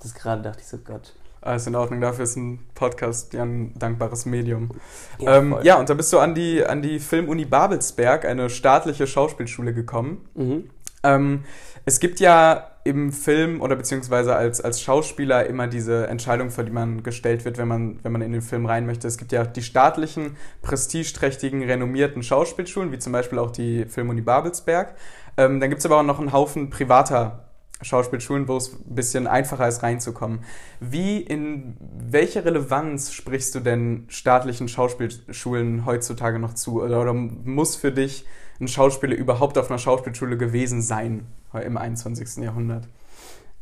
das 0.01 0.13
gerade 0.13 0.41
dachte 0.41 0.59
ich 0.61 0.67
so, 0.67 0.77
Gott, 0.77 1.13
Alles 1.41 1.67
in 1.67 1.75
Ordnung, 1.75 2.01
dafür 2.01 2.23
ist 2.23 2.35
ein 2.35 2.59
Podcast 2.75 3.33
ja 3.33 3.43
ein 3.43 3.73
dankbares 3.77 4.25
Medium. 4.25 4.71
Ja, 5.19 5.37
ähm, 5.37 5.57
ja, 5.63 5.79
und 5.79 5.89
da 5.89 5.93
bist 5.93 6.11
du 6.13 6.19
an 6.19 6.35
die, 6.35 6.65
an 6.65 6.81
die 6.81 6.99
Filmuni 6.99 7.45
Babelsberg, 7.45 8.25
eine 8.25 8.49
staatliche 8.49 9.07
Schauspielschule, 9.07 9.73
gekommen. 9.73 10.27
Mhm. 10.35 10.69
Ähm, 11.03 11.43
es 11.85 11.99
gibt 11.99 12.19
ja 12.19 12.71
im 12.83 13.11
Film 13.11 13.61
oder 13.61 13.75
beziehungsweise 13.75 14.35
als, 14.35 14.61
als 14.61 14.81
Schauspieler 14.81 15.45
immer 15.45 15.67
diese 15.67 16.07
Entscheidung, 16.07 16.51
vor 16.51 16.63
die 16.63 16.71
man 16.71 17.03
gestellt 17.03 17.43
wird, 17.43 17.57
wenn 17.57 17.67
man, 17.67 17.99
wenn 18.03 18.13
man 18.13 18.21
in 18.21 18.31
den 18.31 18.41
Film 18.41 18.65
rein 18.65 18.85
möchte. 18.85 19.07
Es 19.07 19.17
gibt 19.17 19.31
ja 19.33 19.45
die 19.45 19.61
staatlichen, 19.61 20.37
prestigeträchtigen, 20.61 21.63
renommierten 21.63 22.23
Schauspielschulen, 22.23 22.91
wie 22.91 22.99
zum 22.99 23.11
Beispiel 23.11 23.39
auch 23.39 23.51
die 23.51 23.85
Filmuni 23.85 24.21
Babelsberg. 24.21 24.95
Ähm, 25.35 25.59
dann 25.59 25.69
gibt 25.69 25.79
es 25.79 25.85
aber 25.85 25.99
auch 25.99 26.03
noch 26.03 26.19
einen 26.19 26.31
Haufen 26.31 26.69
privater 26.69 27.46
Schauspielschulen, 27.81 28.47
wo 28.47 28.57
es 28.57 28.73
ein 28.73 28.95
bisschen 28.95 29.27
einfacher 29.27 29.67
ist, 29.67 29.83
reinzukommen. 29.83 30.39
Wie, 30.79 31.21
in 31.21 31.77
welche 31.79 32.43
Relevanz 32.43 33.11
sprichst 33.11 33.53
du 33.55 33.59
denn 33.59 34.05
staatlichen 34.07 34.67
Schauspielschulen 34.67 35.85
heutzutage 35.85 36.39
noch 36.39 36.53
zu? 36.53 36.81
Oder, 36.81 37.01
oder 37.01 37.13
muss 37.13 37.75
für 37.75 37.91
dich 37.91 38.25
ein 38.59 38.67
Schauspieler 38.67 39.15
überhaupt 39.15 39.57
auf 39.57 39.69
einer 39.69 39.79
Schauspielschule 39.79 40.37
gewesen 40.37 40.81
sein 40.81 41.27
im 41.53 41.77
21. 41.77 42.43
Jahrhundert? 42.43 42.87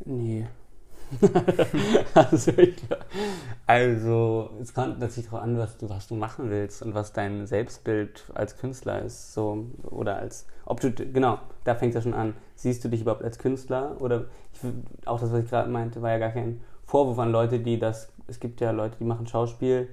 Nee. 0.05 0.45
also, 2.13 2.51
also, 3.67 4.49
es 4.61 4.73
kommt 4.73 4.99
natürlich 4.99 5.29
darauf 5.29 5.43
an, 5.43 5.57
was 5.57 5.77
du, 5.77 5.89
was 5.89 6.07
du 6.07 6.15
machen 6.15 6.49
willst 6.49 6.81
und 6.81 6.93
was 6.93 7.13
dein 7.13 7.45
Selbstbild 7.47 8.25
als 8.33 8.57
Künstler 8.57 9.01
ist. 9.01 9.33
So, 9.33 9.65
oder 9.83 10.17
als, 10.17 10.47
ob 10.65 10.79
du, 10.79 10.91
genau, 10.91 11.39
da 11.63 11.75
fängt 11.75 11.91
es 11.91 11.95
ja 11.95 12.01
schon 12.01 12.13
an. 12.13 12.35
Siehst 12.55 12.83
du 12.83 12.89
dich 12.89 13.01
überhaupt 13.01 13.23
als 13.23 13.37
Künstler? 13.37 13.99
Oder 13.99 14.25
ich, 14.53 14.59
auch 15.05 15.19
das, 15.19 15.31
was 15.31 15.43
ich 15.43 15.49
gerade 15.49 15.69
meinte, 15.69 16.01
war 16.01 16.11
ja 16.11 16.17
gar 16.17 16.31
kein 16.31 16.61
Vorwurf 16.85 17.19
an 17.19 17.31
Leute, 17.31 17.59
die 17.59 17.79
das, 17.79 18.11
es 18.27 18.39
gibt 18.39 18.61
ja 18.61 18.71
Leute, 18.71 18.97
die 18.99 19.05
machen 19.05 19.27
Schauspiel, 19.27 19.89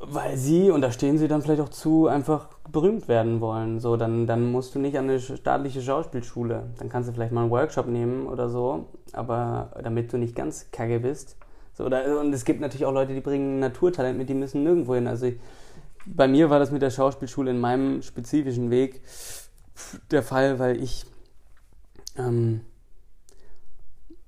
weil 0.00 0.38
sie, 0.38 0.70
und 0.70 0.80
da 0.80 0.90
stehen 0.90 1.18
sie 1.18 1.28
dann 1.28 1.42
vielleicht 1.42 1.60
auch 1.60 1.68
zu, 1.68 2.08
einfach 2.08 2.48
berühmt 2.72 3.06
werden 3.06 3.40
wollen. 3.40 3.80
So, 3.80 3.96
dann, 3.96 4.26
dann 4.26 4.50
musst 4.50 4.74
du 4.74 4.78
nicht 4.78 4.96
an 4.96 5.04
eine 5.04 5.20
staatliche 5.20 5.82
Schauspielschule. 5.82 6.70
Dann 6.78 6.88
kannst 6.88 7.08
du 7.08 7.12
vielleicht 7.12 7.32
mal 7.32 7.42
einen 7.42 7.50
Workshop 7.50 7.86
nehmen 7.86 8.26
oder 8.26 8.48
so, 8.48 8.86
aber 9.12 9.72
damit 9.82 10.12
du 10.12 10.16
nicht 10.16 10.34
ganz 10.34 10.70
kacke 10.70 11.00
bist. 11.00 11.36
So, 11.74 11.84
oder, 11.84 12.18
und 12.18 12.32
es 12.32 12.46
gibt 12.46 12.60
natürlich 12.60 12.86
auch 12.86 12.94
Leute, 12.94 13.12
die 13.12 13.20
bringen 13.20 13.60
Naturtalent 13.60 14.16
mit, 14.16 14.30
die 14.30 14.34
müssen 14.34 14.62
nirgendwo 14.62 14.94
hin. 14.94 15.06
Also 15.06 15.26
ich, 15.26 15.38
bei 16.06 16.26
mir 16.26 16.48
war 16.48 16.58
das 16.58 16.70
mit 16.70 16.80
der 16.80 16.90
Schauspielschule 16.90 17.50
in 17.50 17.60
meinem 17.60 18.00
spezifischen 18.00 18.70
Weg 18.70 19.02
der 20.10 20.22
Fall, 20.22 20.58
weil 20.58 20.82
ich, 20.82 21.04
ähm, 22.16 22.62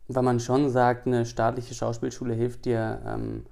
weil 0.08 0.22
man 0.22 0.38
schon 0.38 0.68
sagt, 0.68 1.06
eine 1.06 1.24
staatliche 1.24 1.74
Schauspielschule 1.74 2.34
hilft 2.34 2.66
dir, 2.66 3.00
ähm, 3.06 3.46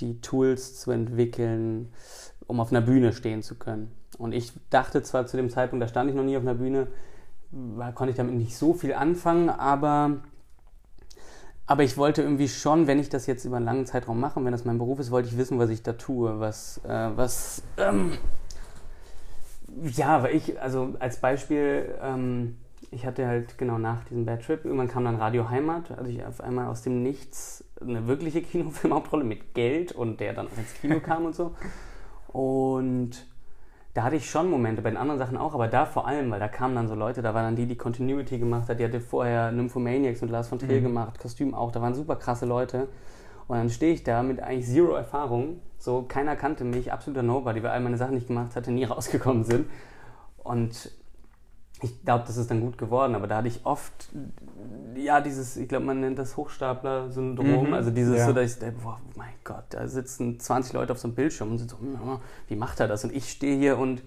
die 0.00 0.20
Tools 0.20 0.80
zu 0.80 0.90
entwickeln, 0.90 1.92
um 2.46 2.60
auf 2.60 2.70
einer 2.70 2.80
Bühne 2.80 3.12
stehen 3.12 3.42
zu 3.42 3.54
können. 3.56 3.92
Und 4.18 4.32
ich 4.32 4.52
dachte 4.70 5.02
zwar 5.02 5.26
zu 5.26 5.36
dem 5.36 5.50
Zeitpunkt, 5.50 5.82
da 5.82 5.88
stand 5.88 6.10
ich 6.10 6.16
noch 6.16 6.24
nie 6.24 6.36
auf 6.36 6.42
einer 6.42 6.54
Bühne, 6.54 6.88
konnte 7.94 8.10
ich 8.10 8.16
damit 8.16 8.34
nicht 8.34 8.56
so 8.56 8.74
viel 8.74 8.94
anfangen, 8.94 9.48
aber, 9.48 10.18
aber 11.66 11.82
ich 11.82 11.96
wollte 11.96 12.22
irgendwie 12.22 12.48
schon, 12.48 12.86
wenn 12.86 12.98
ich 12.98 13.08
das 13.08 13.26
jetzt 13.26 13.44
über 13.44 13.56
einen 13.56 13.64
langen 13.64 13.86
Zeitraum 13.86 14.20
mache, 14.20 14.44
wenn 14.44 14.52
das 14.52 14.64
mein 14.64 14.78
Beruf 14.78 14.98
ist, 14.98 15.10
wollte 15.10 15.28
ich 15.28 15.38
wissen, 15.38 15.58
was 15.58 15.70
ich 15.70 15.82
da 15.82 15.94
tue, 15.94 16.40
was, 16.40 16.80
äh, 16.84 17.10
was, 17.16 17.62
ähm, 17.76 18.18
ja, 19.82 20.22
weil 20.22 20.36
ich, 20.36 20.60
also 20.60 20.94
als 20.98 21.18
Beispiel, 21.18 21.94
ähm, 22.00 22.56
ich 22.90 23.06
hatte 23.06 23.26
halt 23.26 23.58
genau 23.58 23.78
nach 23.78 24.04
diesem 24.04 24.24
Bad 24.24 24.44
Trip, 24.44 24.64
irgendwann 24.64 24.88
kam 24.88 25.04
dann 25.04 25.16
Radio 25.16 25.48
Heimat, 25.48 25.90
also 25.90 26.10
ich 26.10 26.24
auf 26.24 26.40
einmal 26.40 26.68
aus 26.68 26.82
dem 26.82 27.02
Nichts 27.02 27.64
eine 27.88 28.06
wirkliche 28.06 28.42
Kinofilmhauptrolle 28.42 29.24
mit 29.24 29.54
Geld 29.54 29.92
und 29.92 30.20
der 30.20 30.32
dann 30.32 30.48
auch 30.48 30.58
ins 30.58 30.74
Kino 30.74 31.00
kam 31.00 31.26
und 31.26 31.34
so. 31.34 31.54
Und 32.28 33.26
da 33.94 34.02
hatte 34.02 34.16
ich 34.16 34.28
schon 34.28 34.50
Momente, 34.50 34.82
bei 34.82 34.90
den 34.90 34.96
anderen 34.96 35.18
Sachen 35.18 35.36
auch, 35.36 35.54
aber 35.54 35.68
da 35.68 35.86
vor 35.86 36.08
allem, 36.08 36.30
weil 36.30 36.40
da 36.40 36.48
kamen 36.48 36.74
dann 36.74 36.88
so 36.88 36.96
Leute, 36.96 37.22
da 37.22 37.32
war 37.32 37.42
dann 37.42 37.54
die, 37.54 37.66
die 37.66 37.76
Continuity 37.76 38.38
gemacht 38.38 38.68
hat, 38.68 38.80
die 38.80 38.84
hatte 38.84 39.00
vorher 39.00 39.52
Nymphomaniacs 39.52 40.20
mit 40.20 40.30
Lars 40.30 40.48
von 40.48 40.58
Trier 40.58 40.80
mhm. 40.80 40.84
gemacht, 40.84 41.18
Kostüm 41.20 41.54
auch, 41.54 41.70
da 41.70 41.80
waren 41.80 41.94
super 41.94 42.16
krasse 42.16 42.44
Leute. 42.44 42.88
Und 43.46 43.58
dann 43.58 43.70
stehe 43.70 43.92
ich 43.92 44.02
da 44.02 44.22
mit 44.22 44.40
eigentlich 44.40 44.66
zero 44.66 44.94
Erfahrung, 44.94 45.60
so 45.78 46.02
keiner 46.02 46.34
kannte 46.34 46.64
mich, 46.64 46.92
absoluter 46.92 47.22
Nobody, 47.22 47.62
weil 47.62 47.70
all 47.70 47.80
meine 47.80 47.98
Sachen, 47.98 48.16
ich 48.16 48.26
gemacht 48.26 48.56
hatte, 48.56 48.72
nie 48.72 48.84
rausgekommen 48.84 49.44
sind. 49.44 49.66
Und 50.42 50.90
ich 51.84 52.04
glaube, 52.04 52.24
das 52.26 52.36
ist 52.36 52.50
dann 52.50 52.60
gut 52.60 52.78
geworden, 52.78 53.14
aber 53.14 53.26
da 53.26 53.36
hatte 53.36 53.48
ich 53.48 53.60
oft, 53.64 54.08
ja, 54.96 55.20
dieses, 55.20 55.56
ich 55.56 55.68
glaube, 55.68 55.84
man 55.84 56.00
nennt 56.00 56.18
das 56.18 56.36
Hochstapler-Syndrom, 56.36 57.68
mhm, 57.68 57.74
also 57.74 57.90
dieses 57.90 58.18
ja. 58.18 58.26
so, 58.26 58.32
dass 58.32 58.56
ich 58.56 58.74
boah, 58.82 59.00
mein 59.16 59.34
Gott, 59.44 59.64
da 59.70 59.86
sitzen 59.86 60.40
20 60.40 60.72
Leute 60.72 60.92
auf 60.92 60.98
so 60.98 61.08
einem 61.08 61.14
Bildschirm 61.14 61.50
und 61.50 61.58
sind 61.58 61.70
so, 61.70 61.76
wie 62.48 62.56
macht 62.56 62.80
er 62.80 62.88
das? 62.88 63.04
Und 63.04 63.14
ich 63.14 63.30
stehe 63.30 63.58
hier 63.58 63.78
und 63.78 64.02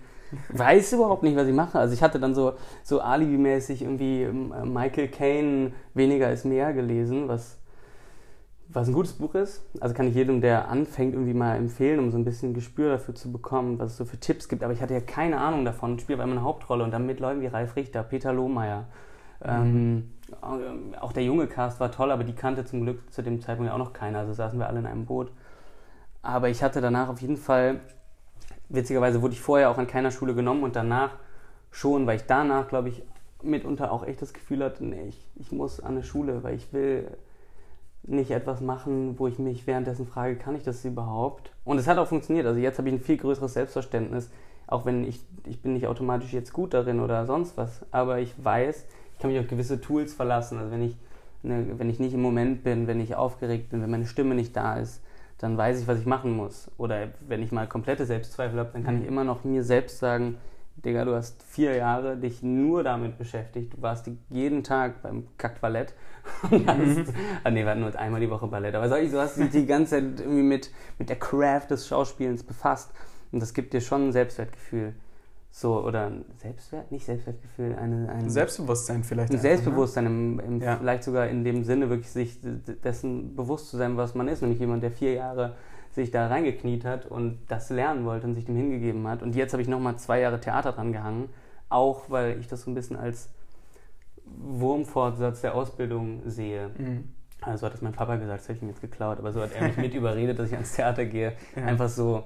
weiß 0.49 0.93
überhaupt 0.93 1.23
nicht, 1.23 1.37
was 1.37 1.47
ich 1.47 1.53
mache. 1.53 1.79
Also 1.79 1.93
ich 1.93 2.01
hatte 2.01 2.19
dann 2.19 2.33
so, 2.33 2.53
so 2.83 2.99
Alibi-mäßig 2.99 3.83
irgendwie 3.83 4.23
ähm, 4.23 4.51
Michael 4.73 5.07
Caine 5.07 5.71
Weniger 5.93 6.31
ist 6.31 6.45
mehr 6.45 6.73
gelesen, 6.73 7.27
was 7.27 7.57
was 8.69 8.87
ein 8.87 8.93
gutes 8.93 9.13
Buch 9.13 9.33
ist. 9.35 9.63
Also 9.79 9.95
kann 9.95 10.07
ich 10.07 10.15
jedem, 10.15 10.41
der 10.41 10.67
anfängt, 10.67 11.13
irgendwie 11.13 11.33
mal 11.33 11.55
empfehlen, 11.55 11.99
um 11.99 12.11
so 12.11 12.17
ein 12.17 12.25
bisschen 12.25 12.53
Gespür 12.53 12.91
dafür 12.91 13.15
zu 13.15 13.31
bekommen, 13.31 13.79
was 13.79 13.91
es 13.91 13.97
so 13.97 14.05
für 14.05 14.19
Tipps 14.19 14.49
gibt. 14.49 14.63
Aber 14.63 14.73
ich 14.73 14.81
hatte 14.81 14.93
ja 14.93 14.99
keine 14.99 15.39
Ahnung 15.39 15.63
davon. 15.63 15.95
Ich 15.95 16.01
spiele 16.01 16.21
aber 16.21 16.31
eine 16.31 16.41
Hauptrolle 16.41 16.83
und 16.83 16.91
dann 16.91 17.05
mit 17.05 17.19
Leuten 17.19 17.41
wie 17.41 17.47
Ralf 17.47 17.75
Richter, 17.75 18.03
Peter 18.03 18.33
Lohmeier. 18.33 18.85
Mhm. 19.43 20.03
Ähm, 20.43 20.93
auch 20.99 21.13
der 21.13 21.23
junge 21.23 21.47
Cast 21.47 21.79
war 21.79 21.91
toll, 21.91 22.11
aber 22.11 22.23
die 22.23 22.33
kannte 22.33 22.65
zum 22.65 22.81
Glück 22.81 23.13
zu 23.13 23.21
dem 23.21 23.39
Zeitpunkt 23.41 23.69
ja 23.69 23.73
auch 23.73 23.79
noch 23.79 23.93
keiner. 23.93 24.19
Also 24.19 24.33
saßen 24.33 24.59
wir 24.59 24.67
alle 24.67 24.79
in 24.79 24.85
einem 24.85 25.05
Boot. 25.05 25.31
Aber 26.21 26.49
ich 26.49 26.61
hatte 26.61 26.81
danach 26.81 27.07
auf 27.07 27.21
jeden 27.21 27.37
Fall, 27.37 27.79
witzigerweise 28.67 29.21
wurde 29.21 29.33
ich 29.33 29.41
vorher 29.41 29.69
auch 29.69 29.77
an 29.77 29.87
keiner 29.87 30.11
Schule 30.11 30.35
genommen 30.35 30.63
und 30.63 30.75
danach 30.75 31.11
schon, 31.71 32.05
weil 32.05 32.17
ich 32.17 32.25
danach, 32.25 32.67
glaube 32.67 32.89
ich, 32.89 33.03
mitunter 33.41 33.91
auch 33.91 34.05
echt 34.05 34.21
das 34.21 34.33
Gefühl 34.33 34.63
hatte, 34.63 34.83
nee, 34.83 35.07
ich, 35.07 35.25
ich 35.35 35.51
muss 35.51 35.79
an 35.79 35.91
eine 35.91 36.03
Schule, 36.03 36.43
weil 36.43 36.55
ich 36.55 36.73
will 36.73 37.07
nicht 38.07 38.31
etwas 38.31 38.61
machen, 38.61 39.19
wo 39.19 39.27
ich 39.27 39.37
mich 39.37 39.67
währenddessen 39.67 40.07
frage, 40.07 40.35
kann 40.35 40.55
ich 40.55 40.63
das 40.63 40.83
überhaupt? 40.85 41.51
Und 41.65 41.77
es 41.77 41.87
hat 41.87 41.97
auch 41.97 42.07
funktioniert. 42.07 42.45
Also 42.45 42.59
jetzt 42.59 42.77
habe 42.77 42.89
ich 42.89 42.95
ein 42.95 43.01
viel 43.01 43.17
größeres 43.17 43.53
Selbstverständnis, 43.53 44.29
auch 44.65 44.85
wenn 44.85 45.03
ich, 45.03 45.21
ich 45.45 45.61
bin 45.61 45.73
nicht 45.73 45.87
automatisch 45.87 46.33
jetzt 46.33 46.53
gut 46.53 46.73
darin 46.73 46.99
oder 46.99 47.25
sonst 47.25 47.57
was, 47.57 47.85
aber 47.91 48.19
ich 48.19 48.33
weiß, 48.43 48.85
ich 49.13 49.19
kann 49.19 49.31
mich 49.31 49.39
auf 49.39 49.47
gewisse 49.47 49.81
Tools 49.81 50.13
verlassen. 50.13 50.57
Also 50.57 50.71
wenn 50.71 50.83
ich, 50.83 50.95
ne, 51.43 51.65
wenn 51.77 51.89
ich 51.89 51.99
nicht 51.99 52.13
im 52.13 52.21
Moment 52.21 52.63
bin, 52.63 52.87
wenn 52.87 52.99
ich 52.99 53.15
aufgeregt 53.15 53.69
bin, 53.69 53.81
wenn 53.81 53.91
meine 53.91 54.05
Stimme 54.05 54.35
nicht 54.35 54.55
da 54.55 54.77
ist, 54.77 55.01
dann 55.37 55.57
weiß 55.57 55.81
ich, 55.81 55.87
was 55.87 55.99
ich 55.99 56.05
machen 56.05 56.31
muss. 56.31 56.71
Oder 56.77 57.09
wenn 57.27 57.43
ich 57.43 57.51
mal 57.51 57.67
komplette 57.67 58.05
Selbstzweifel 58.05 58.59
habe, 58.59 58.69
dann 58.73 58.83
kann 58.83 58.95
ich 58.95 59.03
mhm. 59.03 59.09
immer 59.09 59.23
noch 59.23 59.43
mir 59.43 59.63
selbst 59.63 59.99
sagen, 59.99 60.37
Digga, 60.85 61.05
du 61.05 61.15
hast 61.15 61.41
vier 61.43 61.75
Jahre 61.75 62.17
dich 62.17 62.43
nur 62.43 62.83
damit 62.83 63.17
beschäftigt. 63.17 63.73
Du 63.73 63.81
warst 63.81 64.09
jeden 64.29 64.63
Tag 64.63 65.01
beim 65.01 65.27
Kackballett. 65.37 65.93
Und 66.51 66.67
hast, 66.67 66.79
mhm. 66.79 67.05
ah, 67.43 67.49
nee, 67.49 67.63
wir 67.63 67.71
hatten 67.71 67.81
nur 67.81 67.97
einmal 67.97 68.19
die 68.19 68.29
Woche 68.29 68.47
Ballett. 68.47 68.75
Aber 68.75 68.87
sag 68.89 69.01
ich, 69.01 69.11
du 69.11 69.19
hast 69.19 69.37
dich 69.37 69.49
die 69.49 69.65
ganze 69.65 69.91
Zeit 69.91 70.19
irgendwie 70.19 70.43
mit, 70.43 70.71
mit 70.99 71.09
der 71.09 71.17
Craft 71.17 71.67
des 71.69 71.87
Schauspielens 71.87 72.43
befasst. 72.43 72.91
Und 73.31 73.41
das 73.41 73.53
gibt 73.53 73.73
dir 73.73 73.81
schon 73.81 74.09
ein 74.09 74.11
Selbstwertgefühl. 74.11 74.93
So, 75.49 75.83
oder 75.83 76.07
ein 76.07 76.25
Selbstwert, 76.37 76.91
nicht 76.91 77.05
Selbstwertgefühl, 77.05 77.75
eine, 77.75 78.09
ein 78.09 78.29
Selbstbewusstsein 78.29 79.03
vielleicht. 79.03 79.31
Ein 79.31 79.37
ne? 79.37 79.41
Selbstbewusstsein, 79.41 80.05
im, 80.05 80.39
im 80.39 80.61
ja. 80.61 80.77
vielleicht 80.77 81.03
sogar 81.03 81.27
in 81.27 81.43
dem 81.43 81.63
Sinne, 81.63 81.89
wirklich 81.89 82.11
sich 82.11 82.37
dessen 82.83 83.35
bewusst 83.35 83.69
zu 83.69 83.77
sein, 83.77 83.97
was 83.97 84.13
man 84.13 84.27
ist. 84.27 84.41
Nämlich 84.41 84.59
jemand, 84.59 84.83
der 84.83 84.91
vier 84.91 85.13
Jahre 85.13 85.55
sich 85.97 86.11
da 86.11 86.27
reingekniet 86.27 86.85
hat 86.85 87.05
und 87.05 87.39
das 87.47 87.69
lernen 87.69 88.05
wollte 88.05 88.27
und 88.27 88.35
sich 88.35 88.45
dem 88.45 88.55
hingegeben 88.55 89.07
hat. 89.07 89.21
Und 89.23 89.35
jetzt 89.35 89.51
habe 89.53 89.61
ich 89.61 89.67
nochmal 89.67 89.97
zwei 89.97 90.19
Jahre 90.21 90.39
Theater 90.39 90.71
dran 90.71 90.93
gehangen, 90.93 91.29
auch 91.69 92.09
weil 92.09 92.39
ich 92.39 92.47
das 92.47 92.61
so 92.61 92.71
ein 92.71 92.75
bisschen 92.75 92.95
als 92.95 93.29
Wurmfortsatz 94.25 95.41
der 95.41 95.55
Ausbildung 95.55 96.21
sehe. 96.25 96.69
Mhm. 96.77 97.09
Also 97.41 97.65
hat 97.65 97.73
das 97.73 97.81
mein 97.81 97.93
Papa 97.93 98.15
gesagt, 98.15 98.39
das 98.39 98.49
habe 98.49 98.57
ich 98.57 98.63
ihm 98.63 98.69
jetzt 98.69 98.81
geklaut, 98.81 99.19
aber 99.19 99.31
so 99.31 99.41
hat 99.41 99.51
er 99.53 99.67
mich 99.67 99.77
mit 99.77 99.93
überredet, 99.93 100.39
dass 100.39 100.47
ich 100.47 100.53
ans 100.53 100.73
Theater 100.73 101.05
gehe. 101.05 101.33
Ja. 101.55 101.65
Einfach 101.65 101.89
so, 101.89 102.23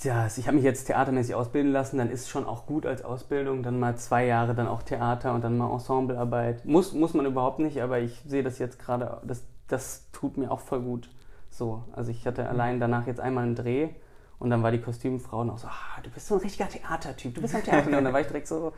ja, 0.00 0.26
ich 0.26 0.46
habe 0.46 0.56
mich 0.56 0.64
jetzt 0.64 0.86
theatermäßig 0.86 1.34
ausbilden 1.34 1.72
lassen, 1.72 1.98
dann 1.98 2.10
ist 2.10 2.22
es 2.22 2.28
schon 2.28 2.44
auch 2.44 2.66
gut 2.66 2.86
als 2.86 3.04
Ausbildung, 3.04 3.62
dann 3.62 3.78
mal 3.78 3.96
zwei 3.96 4.26
Jahre 4.26 4.54
dann 4.54 4.66
auch 4.66 4.82
Theater 4.82 5.34
und 5.34 5.44
dann 5.44 5.56
mal 5.56 5.72
Ensemblearbeit. 5.72 6.64
Muss, 6.64 6.92
muss 6.92 7.14
man 7.14 7.26
überhaupt 7.26 7.60
nicht, 7.60 7.80
aber 7.80 8.00
ich 8.00 8.20
sehe 8.26 8.42
das 8.42 8.58
jetzt 8.58 8.78
gerade, 8.78 9.20
das, 9.24 9.44
das 9.68 10.10
tut 10.12 10.36
mir 10.36 10.50
auch 10.50 10.60
voll 10.60 10.80
gut. 10.80 11.08
So, 11.52 11.84
also 11.92 12.10
ich 12.10 12.26
hatte 12.26 12.48
allein 12.48 12.80
danach 12.80 13.06
jetzt 13.06 13.20
einmal 13.20 13.44
einen 13.44 13.54
Dreh 13.54 13.90
und 14.38 14.50
dann 14.50 14.62
war 14.62 14.72
die 14.72 14.80
Kostümfrau 14.80 15.44
noch 15.44 15.58
so, 15.58 15.68
ah, 15.68 16.00
du 16.02 16.08
bist 16.08 16.26
so 16.26 16.36
ein 16.36 16.40
richtiger 16.40 16.66
Theatertyp, 16.66 17.34
du 17.34 17.42
bist 17.42 17.54
ein 17.54 17.62
Theater. 17.62 17.86
und 17.86 17.92
dann 17.92 18.12
war 18.12 18.20
ich 18.20 18.26
direkt 18.26 18.48
so, 18.48 18.72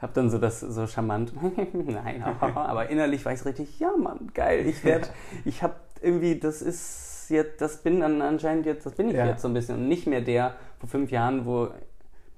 hab 0.00 0.12
dann 0.12 0.30
so 0.30 0.38
das 0.38 0.60
so 0.60 0.86
charmant, 0.86 1.32
nein, 1.72 2.22
aber 2.40 2.90
innerlich 2.90 3.24
war 3.24 3.32
ich 3.32 3.40
so 3.40 3.48
richtig, 3.48 3.80
ja 3.80 3.90
Mann, 3.96 4.30
geil, 4.34 4.66
ich 4.66 4.84
werde, 4.84 5.08
ich 5.46 5.62
hab 5.62 5.80
irgendwie, 6.02 6.38
das 6.38 6.60
ist 6.60 7.26
jetzt, 7.30 7.60
das 7.60 7.78
bin 7.82 8.00
dann 8.00 8.20
anscheinend 8.20 8.66
jetzt, 8.66 8.84
das 8.84 8.94
bin 8.94 9.08
ich 9.08 9.16
ja. 9.16 9.26
jetzt 9.26 9.40
so 9.40 9.48
ein 9.48 9.54
bisschen 9.54 9.76
und 9.76 9.88
nicht 9.88 10.06
mehr 10.06 10.20
der 10.20 10.54
vor 10.78 10.90
fünf 10.90 11.10
Jahren, 11.10 11.46
wo, 11.46 11.70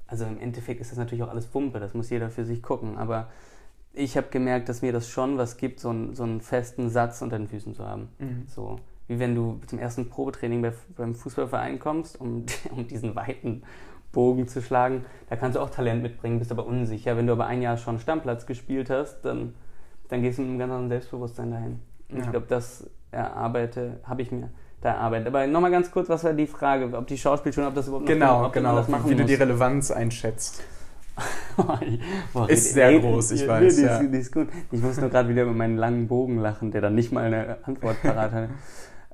also 0.06 0.24
im 0.24 0.40
Endeffekt 0.40 0.80
ist 0.80 0.92
das 0.92 0.98
natürlich 0.98 1.24
auch 1.24 1.30
alles 1.30 1.46
Pumpe, 1.48 1.80
das 1.80 1.92
muss 1.92 2.08
jeder 2.08 2.30
für 2.30 2.44
sich 2.44 2.62
gucken, 2.62 2.96
aber 2.96 3.28
ich 3.94 4.16
habe 4.16 4.28
gemerkt, 4.30 4.68
dass 4.68 4.80
mir 4.80 4.92
das 4.92 5.08
schon 5.08 5.36
was 5.38 5.56
gibt, 5.56 5.80
so, 5.80 5.90
ein, 5.90 6.14
so 6.14 6.22
einen 6.22 6.40
festen 6.40 6.88
Satz 6.88 7.20
unter 7.20 7.36
den 7.36 7.48
Füßen 7.48 7.74
zu 7.74 7.86
haben. 7.86 8.08
Mhm. 8.18 8.44
So 8.46 8.78
wie 9.12 9.18
wenn 9.20 9.34
du 9.34 9.60
zum 9.66 9.78
ersten 9.78 10.08
Probetraining 10.08 10.62
bei, 10.62 10.72
beim 10.96 11.14
Fußballverein 11.14 11.78
kommst, 11.78 12.20
um, 12.20 12.44
um 12.70 12.86
diesen 12.88 13.14
weiten 13.14 13.62
Bogen 14.12 14.46
zu 14.48 14.60
schlagen. 14.60 15.04
Da 15.30 15.36
kannst 15.36 15.56
du 15.56 15.60
auch 15.60 15.70
Talent 15.70 16.02
mitbringen, 16.02 16.38
bist 16.38 16.50
aber 16.52 16.66
unsicher. 16.66 17.16
Wenn 17.16 17.26
du 17.26 17.32
aber 17.32 17.46
ein 17.46 17.62
Jahr 17.62 17.76
schon 17.78 17.98
Stammplatz 17.98 18.46
gespielt 18.46 18.90
hast, 18.90 19.22
dann, 19.22 19.54
dann 20.08 20.22
gehst 20.22 20.38
du 20.38 20.42
mit 20.42 20.50
einem 20.50 20.58
ganz 20.58 20.70
anderen 20.70 20.88
Selbstbewusstsein 20.90 21.50
dahin. 21.50 21.78
Ja. 22.10 22.18
ich 22.18 22.30
glaube, 22.30 22.46
das 22.48 22.90
erarbeite, 23.10 24.00
habe 24.04 24.20
ich 24.22 24.30
mir 24.32 24.50
da 24.82 24.90
erarbeitet. 24.90 25.28
Aber 25.28 25.46
nochmal 25.46 25.70
ganz 25.70 25.90
kurz, 25.90 26.08
was 26.08 26.24
war 26.24 26.32
die 26.34 26.46
Frage, 26.46 26.94
ob 26.96 27.06
die 27.06 27.16
Schauspielschule, 27.16 27.66
ob 27.68 27.74
das 27.74 27.86
überhaupt 27.88 28.04
noch 28.06 28.12
Genau, 28.12 28.42
man 28.42 28.52
genau. 28.52 28.76
das 28.76 28.88
machen 28.88 29.08
Wie 29.10 29.14
du 29.14 29.24
die. 29.24 29.34
Relevanz 29.34 29.90
einschätzt. 29.90 30.62
Boah, 32.32 32.48
Ist 32.48 32.72
sehr 32.72 32.88
red- 32.88 33.02
groß, 33.02 33.32
ich 33.32 33.46
weiß, 33.46 33.76
Die, 33.76 33.82
ja. 33.82 33.98
ist, 33.98 34.10
die 34.12 34.18
ist 34.18 34.32
gut. 34.32 34.48
Ich 34.70 34.80
muss 34.82 34.98
nur 34.98 35.10
gerade 35.10 35.28
wieder 35.28 35.42
über 35.42 35.52
meinen 35.52 35.76
langen 35.76 36.08
Bogen 36.08 36.38
lachen, 36.38 36.70
der 36.70 36.80
dann 36.80 36.94
nicht 36.94 37.12
mal 37.12 37.24
eine 37.24 37.58
Antwort 37.64 38.02
parat 38.02 38.32
hatte. 38.32 38.48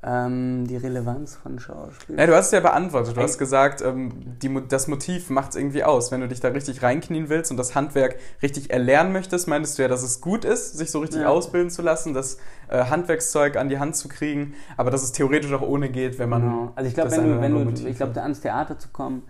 Ähm, 0.00 0.64
die 0.69 0.76
Relevanz 0.76 1.35
von 1.35 1.59
Schauspiel. 1.59 2.17
Ja, 2.17 2.26
du 2.26 2.37
hast 2.37 2.47
es 2.47 2.52
ja 2.52 2.61
beantwortet. 2.61 3.17
Du 3.17 3.21
hast 3.21 3.37
gesagt, 3.37 3.83
ähm, 3.83 4.12
die, 4.40 4.49
das 4.69 4.87
Motiv 4.87 5.28
macht 5.28 5.50
es 5.50 5.57
irgendwie 5.57 5.83
aus. 5.83 6.12
Wenn 6.12 6.21
du 6.21 6.28
dich 6.28 6.38
da 6.38 6.49
richtig 6.49 6.85
reinknien 6.85 7.28
willst 7.28 7.50
und 7.50 7.57
das 7.57 7.75
Handwerk 7.75 8.17
richtig 8.40 8.71
erlernen 8.71 9.12
möchtest, 9.12 9.49
meintest 9.49 9.76
du 9.76 9.83
ja, 9.83 9.88
dass 9.88 10.05
es 10.05 10.21
gut 10.21 10.45
ist, 10.45 10.78
sich 10.78 10.93
so 10.93 11.00
richtig 11.00 11.23
Ja. 11.23 11.28
ausbilden 11.28 11.69
zu 11.71 11.83
lassen, 11.83 12.14
das 12.14 12.38
äh, 12.69 12.85
Handwerkszeug 12.85 13.57
an 13.57 13.69
die 13.69 13.81
Hand 13.81 13.97
zu 13.97 14.07
kriegen, 14.09 14.55
aber 14.76 14.93
dass 14.93 15.02
es 15.02 15.11
theoretisch 15.11 15.52
auch 15.52 15.62
ohne 15.62 15.88
geht, 15.88 16.21
wenn 16.21 16.28
man. 16.28 16.43
Genau. 16.43 16.73
Also 16.76 16.87
ich 16.88 16.95
glaube, 16.95 17.11
wenn 17.11 17.25
du, 17.25 17.40
wenn 17.40 17.52
du, 17.55 17.59
Motiv 17.64 17.87
ich 17.87 17.97
glaube, 17.97 18.23
ans 18.23 18.40
Theater 18.40 18.78
zu 18.78 18.90
kommen, 18.90 19.23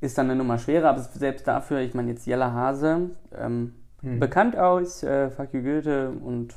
ist 0.00 0.18
dann 0.18 0.26
eine 0.28 0.34
Nummer 0.36 0.58
schwerer, 0.58 0.88
aber 0.90 1.02
selbst 1.02 1.46
dafür, 1.46 1.78
ich 1.78 1.94
meine 1.94 2.10
jetzt 2.10 2.26
Jella 2.26 2.52
Hase, 2.52 3.10
ähm, 3.32 3.74
Hm. 4.02 4.20
bekannt 4.20 4.56
aus 4.58 5.02
äh, 5.04 5.30
Fuck 5.30 5.54
You 5.54 5.62
Goethe 5.62 6.10
und, 6.10 6.52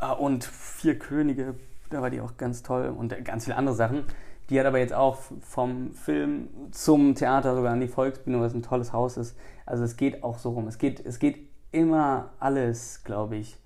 äh, 0.00 0.06
und 0.12 0.44
Vier 0.44 0.98
Könige, 0.98 1.54
da 1.90 2.02
war 2.02 2.10
die 2.10 2.20
auch 2.20 2.36
ganz 2.36 2.62
toll 2.62 2.92
und 2.96 3.14
ganz 3.24 3.44
viele 3.44 3.56
andere 3.56 3.74
Sachen. 3.74 4.04
Die 4.50 4.58
hat 4.58 4.66
aber 4.66 4.78
jetzt 4.78 4.94
auch 4.94 5.18
vom 5.42 5.92
Film 5.92 6.48
zum 6.70 7.14
Theater 7.14 7.54
sogar 7.54 7.72
an 7.72 7.80
die 7.80 7.88
Volksbühne, 7.88 8.40
was 8.40 8.54
ein 8.54 8.62
tolles 8.62 8.92
Haus 8.92 9.16
ist. 9.18 9.36
Also 9.66 9.84
es 9.84 9.96
geht 9.96 10.22
auch 10.24 10.38
so 10.38 10.50
rum. 10.50 10.66
Es 10.68 10.78
geht, 10.78 11.04
es 11.04 11.18
geht 11.18 11.38
immer 11.70 12.30
alles, 12.40 13.02
glaube 13.04 13.36
ich. 13.36 13.58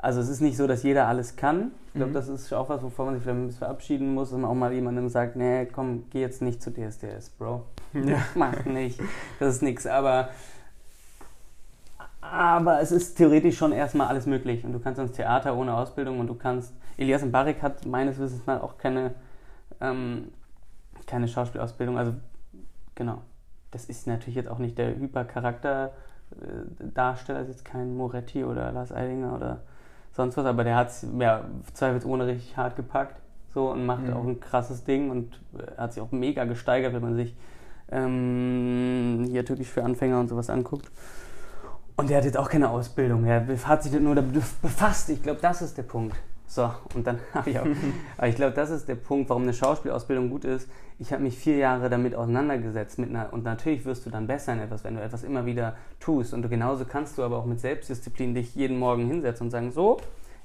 Also 0.00 0.20
es 0.20 0.28
ist 0.28 0.40
nicht 0.40 0.56
so, 0.56 0.68
dass 0.68 0.84
jeder 0.84 1.08
alles 1.08 1.34
kann. 1.34 1.72
Ich 1.88 1.94
glaube, 1.94 2.10
Mhm. 2.10 2.14
das 2.14 2.28
ist 2.28 2.52
auch 2.52 2.68
was, 2.68 2.80
wovon 2.84 3.06
man 3.06 3.14
sich 3.16 3.24
vielleicht 3.24 3.36
ein 3.36 3.46
bisschen 3.46 3.58
verabschieden 3.58 4.14
muss, 4.14 4.30
dass 4.30 4.38
man 4.38 4.48
auch 4.48 4.54
mal 4.54 4.72
jemandem 4.72 5.08
sagt, 5.08 5.34
nee, 5.34 5.66
komm, 5.66 6.04
geh 6.10 6.20
jetzt 6.20 6.40
nicht 6.40 6.62
zu 6.62 6.70
DSDS, 6.70 7.30
Bro. 7.30 7.64
Ja. 7.94 8.18
Mach 8.36 8.64
nicht. 8.64 9.00
Das 9.40 9.56
ist 9.56 9.62
nix. 9.62 9.88
Aber, 9.88 10.28
aber 12.20 12.80
es 12.80 12.92
ist 12.92 13.16
theoretisch 13.16 13.56
schon 13.56 13.72
erstmal 13.72 14.06
alles 14.08 14.26
möglich. 14.26 14.64
Und 14.64 14.72
du 14.72 14.78
kannst 14.78 15.00
ins 15.00 15.12
Theater 15.12 15.56
ohne 15.56 15.74
Ausbildung 15.74 16.20
und 16.20 16.26
du 16.28 16.34
kannst. 16.34 16.72
Elias 16.98 17.24
Mbarek 17.24 17.62
hat 17.62 17.86
meines 17.86 18.18
Wissens 18.18 18.46
nach 18.46 18.62
auch 18.62 18.76
keine, 18.76 19.14
ähm, 19.80 20.28
keine 21.06 21.28
Schauspielausbildung. 21.28 21.96
Also, 21.96 22.12
genau. 22.94 23.22
Das 23.70 23.84
ist 23.86 24.06
natürlich 24.06 24.34
jetzt 24.34 24.48
auch 24.50 24.58
nicht 24.58 24.76
der 24.78 24.96
Hypercharakter. 24.96 25.92
äh, 26.32 26.84
Darsteller 26.94 27.40
ist 27.40 27.48
jetzt 27.48 27.64
kein 27.64 27.96
Moretti 27.96 28.44
oder 28.44 28.70
Lars 28.72 28.92
Eidinger 28.92 29.34
oder 29.34 29.60
sonst 30.12 30.36
was, 30.36 30.44
aber 30.44 30.64
der 30.64 30.76
hat 30.76 30.88
es 30.88 31.06
ja, 31.18 31.44
zweifelsohne 31.72 32.26
richtig 32.26 32.56
hart 32.56 32.76
gepackt 32.76 33.20
so 33.54 33.70
und 33.70 33.86
macht 33.86 34.02
Mhm. 34.04 34.12
auch 34.12 34.24
ein 34.24 34.40
krasses 34.40 34.84
Ding 34.84 35.10
und 35.10 35.40
äh, 35.56 35.80
hat 35.80 35.92
sich 35.94 36.02
auch 36.02 36.10
mega 36.12 36.44
gesteigert, 36.44 36.92
wenn 36.92 37.02
man 37.02 37.14
sich 37.14 37.34
ähm, 37.90 39.26
hier 39.30 39.44
Türkisch 39.44 39.68
für 39.68 39.84
Anfänger 39.84 40.20
und 40.20 40.28
sowas 40.28 40.50
anguckt. 40.50 40.90
Und 41.96 42.10
der 42.10 42.18
hat 42.18 42.24
jetzt 42.24 42.36
auch 42.36 42.48
keine 42.48 42.68
Ausbildung, 42.70 43.24
er 43.24 43.46
hat 43.66 43.82
sich 43.82 43.98
nur 43.98 44.14
damit 44.14 44.34
befasst. 44.62 45.08
Ich 45.10 45.22
glaube, 45.22 45.40
das 45.40 45.62
ist 45.62 45.76
der 45.78 45.82
Punkt. 45.84 46.16
So, 46.48 46.70
und 46.94 47.06
dann 47.06 47.20
habe 47.34 47.50
ich 47.50 47.58
auch. 47.60 47.66
aber 48.16 48.26
ich 48.26 48.34
glaube, 48.34 48.54
das 48.54 48.70
ist 48.70 48.88
der 48.88 48.94
Punkt, 48.94 49.28
warum 49.28 49.42
eine 49.42 49.52
Schauspielausbildung 49.52 50.30
gut 50.30 50.44
ist. 50.44 50.68
Ich 50.98 51.12
habe 51.12 51.22
mich 51.22 51.38
vier 51.38 51.56
Jahre 51.58 51.90
damit 51.90 52.14
auseinandergesetzt. 52.14 52.98
Mit 52.98 53.10
einer, 53.10 53.32
und 53.32 53.44
natürlich 53.44 53.84
wirst 53.84 54.06
du 54.06 54.10
dann 54.10 54.26
besser 54.26 54.54
in 54.54 54.60
etwas, 54.60 54.82
wenn 54.82 54.96
du 54.96 55.02
etwas 55.02 55.22
immer 55.22 55.46
wieder 55.46 55.76
tust. 56.00 56.34
Und 56.34 56.42
du, 56.42 56.48
genauso 56.48 56.86
kannst 56.86 57.18
du 57.18 57.22
aber 57.22 57.36
auch 57.36 57.44
mit 57.44 57.60
Selbstdisziplin 57.60 58.34
dich 58.34 58.54
jeden 58.54 58.78
Morgen 58.78 59.06
hinsetzen 59.06 59.46
und 59.46 59.50
sagen: 59.50 59.70
So, 59.70 59.98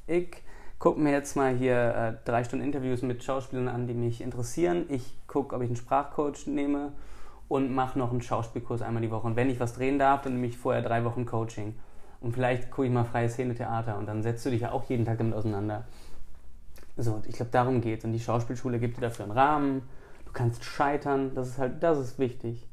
ich 0.05 0.43
gucke 0.77 0.99
mir 0.99 1.13
jetzt 1.13 1.37
mal 1.37 1.55
hier 1.55 1.95
äh, 1.95 2.13
drei 2.25 2.43
Stunden 2.43 2.65
Interviews 2.65 3.01
mit 3.01 3.23
Schauspielern 3.23 3.69
an, 3.69 3.87
die 3.87 3.93
mich 3.93 4.19
interessieren. 4.19 4.85
Ich 4.89 5.15
gucke, 5.25 5.55
ob 5.55 5.61
ich 5.61 5.69
einen 5.69 5.77
Sprachcoach 5.77 6.45
nehme 6.47 6.91
und 7.47 7.73
mache 7.73 7.97
noch 7.97 8.11
einen 8.11 8.21
Schauspielkurs 8.21 8.81
einmal 8.81 9.01
die 9.01 9.09
Woche. 9.09 9.25
Und 9.25 9.37
wenn 9.37 9.49
ich 9.49 9.61
was 9.61 9.73
drehen 9.73 9.97
darf, 9.97 10.23
dann 10.23 10.33
nehme 10.33 10.47
ich 10.47 10.57
vorher 10.57 10.81
drei 10.81 11.05
Wochen 11.05 11.25
Coaching. 11.25 11.75
Und 12.23 12.31
vielleicht 12.31 12.71
gucke 12.71 12.87
ich 12.87 12.93
mal 12.93 13.03
freie 13.03 13.27
Szene 13.27 13.53
Theater 13.53 13.97
und 13.97 14.07
dann 14.07 14.23
setzt 14.23 14.45
du 14.45 14.49
dich 14.49 14.61
ja 14.61 14.71
auch 14.71 14.85
jeden 14.85 15.03
Tag 15.03 15.17
damit 15.17 15.33
auseinander. 15.33 15.83
So, 16.95 17.15
und 17.15 17.27
ich 17.27 17.35
glaube, 17.35 17.51
darum 17.51 17.81
geht 17.81 18.05
Und 18.05 18.13
die 18.13 18.19
Schauspielschule 18.19 18.79
gibt 18.79 18.95
dir 18.95 19.01
dafür 19.01 19.25
einen 19.25 19.33
Rahmen. 19.33 19.81
Du 20.25 20.31
kannst 20.31 20.63
scheitern, 20.63 21.35
das 21.35 21.49
ist 21.49 21.57
halt, 21.57 21.83
das 21.83 21.99
ist 21.99 22.19
wichtig. 22.19 22.65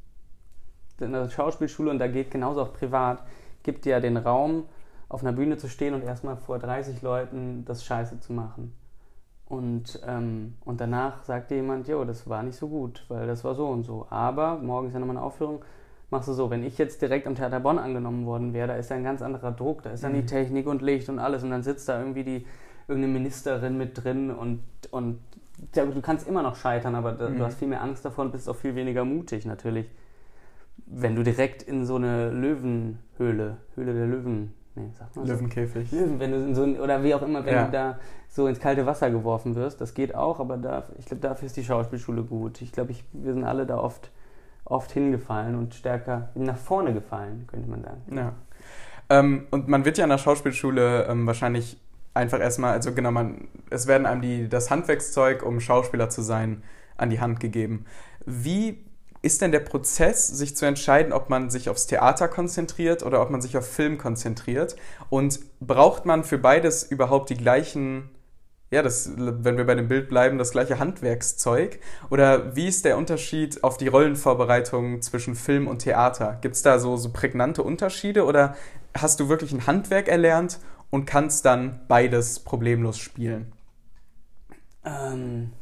In 1.01 1.13
der 1.13 1.29
Schauspielschule, 1.29 1.91
und 1.91 1.99
da 1.99 2.07
geht 2.07 2.31
genauso 2.31 2.63
auch 2.63 2.73
privat, 2.73 3.25
gibt 3.65 3.87
dir 3.87 3.91
ja 3.91 4.01
den 4.01 4.19
Raum, 4.19 4.67
auf 5.09 5.23
einer 5.23 5.33
Bühne 5.33 5.57
zu 5.57 5.69
stehen 5.69 5.95
und 5.95 6.05
erstmal 6.05 6.37
vor 6.37 6.61
30 6.61 7.03
Leuten 7.03 7.65
das 7.65 7.85
Scheiße 7.85 8.21
zu 8.21 8.33
machen. 8.33 8.73
Und, 9.47 10.01
ähm, 10.07 10.55
und 10.65 10.81
danach 10.81 11.25
sagt 11.25 11.51
dir 11.51 11.57
jemand, 11.57 11.89
jo, 11.89 12.05
das 12.05 12.29
war 12.29 12.45
nicht 12.45 12.57
so 12.57 12.69
gut, 12.69 13.05
weil 13.09 13.27
das 13.27 13.43
war 13.43 13.57
so 13.57 13.69
und 13.69 13.83
so. 13.83 14.07
Aber 14.11 14.59
morgen 14.59 14.87
ist 14.87 14.93
ja 14.93 15.01
nochmal 15.01 15.17
eine 15.17 15.27
Aufführung, 15.27 15.65
machst 16.11 16.29
du 16.29 16.33
so. 16.33 16.51
Wenn 16.51 16.65
ich 16.65 16.79
jetzt 16.79 17.01
direkt 17.03 17.27
am 17.27 17.35
Theater 17.35 17.61
Bonn 17.61 17.79
angenommen 17.79 18.27
worden 18.27 18.53
wäre, 18.53 18.69
da 18.69 18.75
ist 18.75 18.91
ja 18.91 18.97
ein 18.97 19.05
ganz 19.05 19.23
anderer 19.23 19.53
Druck, 19.53 19.83
da 19.83 19.91
ist 19.91 20.03
dann 20.05 20.15
die 20.15 20.23
Mhm. 20.23 20.27
Technik 20.27 20.67
und 20.67 20.83
Licht 20.83 21.09
und 21.09 21.19
alles 21.19 21.43
und 21.43 21.51
dann 21.51 21.63
sitzt 21.63 21.89
da 21.89 21.99
irgendwie 22.01 22.25
die 22.25 22.47
irgendeine 22.89 23.13
Ministerin 23.13 23.79
mit 23.79 24.03
drin 24.03 24.31
und, 24.31 24.63
und 24.91 25.21
ja, 25.75 25.85
du 25.87 26.01
kannst 26.01 26.27
immer 26.27 26.43
noch 26.43 26.57
scheitern, 26.57 26.95
aber 26.95 27.13
da, 27.13 27.29
Mhm. 27.31 27.37
du 27.37 27.45
hast 27.45 27.59
viel 27.59 27.69
mehr 27.69 27.83
Angst 27.83 28.05
davor 28.05 28.25
und 28.25 28.33
bist 28.33 28.49
auch 28.49 28.57
viel 28.57 28.75
weniger 28.75 29.05
mutig 29.05 29.45
natürlich. 29.47 29.87
Wenn 30.87 31.15
du 31.15 31.23
direkt 31.23 31.63
in 31.63 31.85
so 31.87 31.97
eine 31.97 32.31
Löwenhöhle, 32.31 33.59
Höhle 33.77 33.95
der 33.95 34.07
Löwen, 34.07 34.55
nee, 34.75 34.89
sag 34.99 35.15
mal 35.15 35.27
so. 35.27 35.35
Löwenkäfig. 35.35 35.93
Löwen, 35.93 36.19
wenn 36.19 36.33
du 36.33 36.39
in 36.39 36.55
so 36.55 36.63
ein, 36.65 36.81
oder 36.81 37.05
wie 37.05 37.15
auch 37.15 37.23
immer, 37.23 37.45
wenn 37.45 37.53
Ja. 37.53 37.65
du 37.67 37.71
da 37.71 37.99
so 38.29 38.47
ins 38.49 38.59
kalte 38.59 38.87
Wasser 38.87 39.11
geworfen 39.11 39.55
wirst, 39.55 39.81
das 39.81 39.95
geht 39.95 40.15
auch, 40.15 40.41
aber 40.41 40.57
da, 40.57 40.85
ich 40.99 41.07
glaube, 41.07 41.21
dafür 41.21 41.47
ist 41.47 41.57
die 41.57 41.65
Schauspielschule 41.65 42.23
gut. 42.23 42.61
Ich 42.63 42.73
glaube, 42.73 42.95
wir 43.13 43.33
sind 43.35 43.45
alle 43.45 43.67
da 43.67 43.79
oft, 43.79 44.11
oft 44.71 44.93
hingefallen 44.93 45.57
und 45.57 45.75
stärker 45.75 46.31
nach 46.35 46.57
vorne 46.57 46.95
gefallen, 46.95 47.47
könnte 47.47 47.69
man 47.69 47.83
sagen. 47.83 48.03
Ja. 48.15 48.33
Ähm, 49.11 49.47
und 49.51 49.69
man 49.69 49.85
wird 49.85 49.99
ja 49.99 50.05
an 50.05 50.11
der 50.11 50.19
Schauspielschule 50.19 51.07
ähm, 51.07 51.27
wahrscheinlich 51.27 51.79
einfach 52.15 52.41
erstmal, 52.41 52.73
also 52.73 52.93
genau, 52.93 53.11
man, 53.11 53.49
es 53.71 53.87
werden 53.87 54.07
einem 54.07 54.23
die, 54.23 54.49
das 54.49 54.71
Handwerkszeug, 54.71 55.43
um 55.43 55.61
Schauspieler 55.61 56.09
zu 56.11 56.23
sein, 56.23 56.63
an 56.97 57.11
die 57.11 57.21
Hand 57.21 57.41
gegeben. 57.41 57.87
Wie 58.27 58.85
ist 59.23 59.43
denn 59.43 59.53
der 59.53 59.61
Prozess, 59.61 60.27
sich 60.27 60.57
zu 60.57 60.67
entscheiden, 60.67 61.13
ob 61.13 61.29
man 61.29 61.51
sich 61.51 61.69
aufs 61.69 61.87
Theater 61.87 62.29
konzentriert 62.29 63.03
oder 63.03 63.21
ob 63.21 63.31
man 63.31 63.43
sich 63.43 63.57
auf 63.57 63.67
Film 63.67 63.99
konzentriert? 63.99 64.77
Und 65.11 65.41
braucht 65.61 66.07
man 66.07 66.25
für 66.25 66.39
beides 66.39 66.83
überhaupt 66.83 67.31
die 67.31 67.37
gleichen, 67.37 68.09
ja, 68.71 68.83
das, 68.83 69.11
wenn 69.17 69.57
wir 69.57 69.67
bei 69.67 69.75
dem 69.75 69.89
Bild 69.89 70.09
bleiben, 70.09 70.39
das 70.39 70.53
gleiche 70.53 70.79
Handwerkszeug? 70.79 71.81
Oder 72.09 72.55
wie 72.55 72.69
ist 72.69 72.85
der 72.85 72.97
Unterschied 72.97 73.65
auf 73.65 73.77
die 73.77 73.89
Rollenvorbereitung 73.89 75.03
zwischen 75.03 75.35
Film 75.35 75.67
und 75.67 75.81
Theater? 75.81 76.39
Gibt 76.41 76.55
es 76.55 76.63
da 76.63 76.79
so, 76.79 76.97
so 76.97 77.11
prägnante 77.11 77.65
Unterschiede 77.65 78.25
oder 78.25 78.57
hast 78.97 79.19
du 79.19 79.29
wirklich 79.29 79.53
ein 79.53 79.67
Handwerk 79.67 80.07
erlernt 80.07 80.61
und 80.91 81.05
kannst 81.05 81.45
dann 81.47 81.81
beides 81.89 82.39
problemlos 82.39 82.99
spielen? 82.99 83.53
Ähm, 84.85 85.53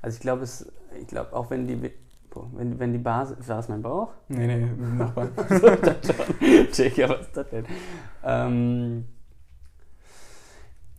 also 0.00 0.16
ich 0.16 0.20
glaube, 0.20 0.44
es, 0.44 0.66
ich 0.98 1.08
glaube, 1.08 1.34
auch 1.34 1.50
wenn 1.50 1.66
die, 1.66 1.92
boah, 2.30 2.48
wenn, 2.54 2.78
wenn 2.78 2.92
die 2.92 2.98
Basis, 2.98 3.48
war 3.48 3.56
das 3.56 3.68
mein 3.68 3.82
Bauch? 3.82 4.08
Nee, 4.28 4.46
nee, 4.46 4.68
Nachbar. 4.96 5.26
Digga, 6.40 7.08
was 7.08 7.20
ist 7.22 7.36
das 7.36 7.50
denn? 7.50 7.66
Ähm, 8.24 9.04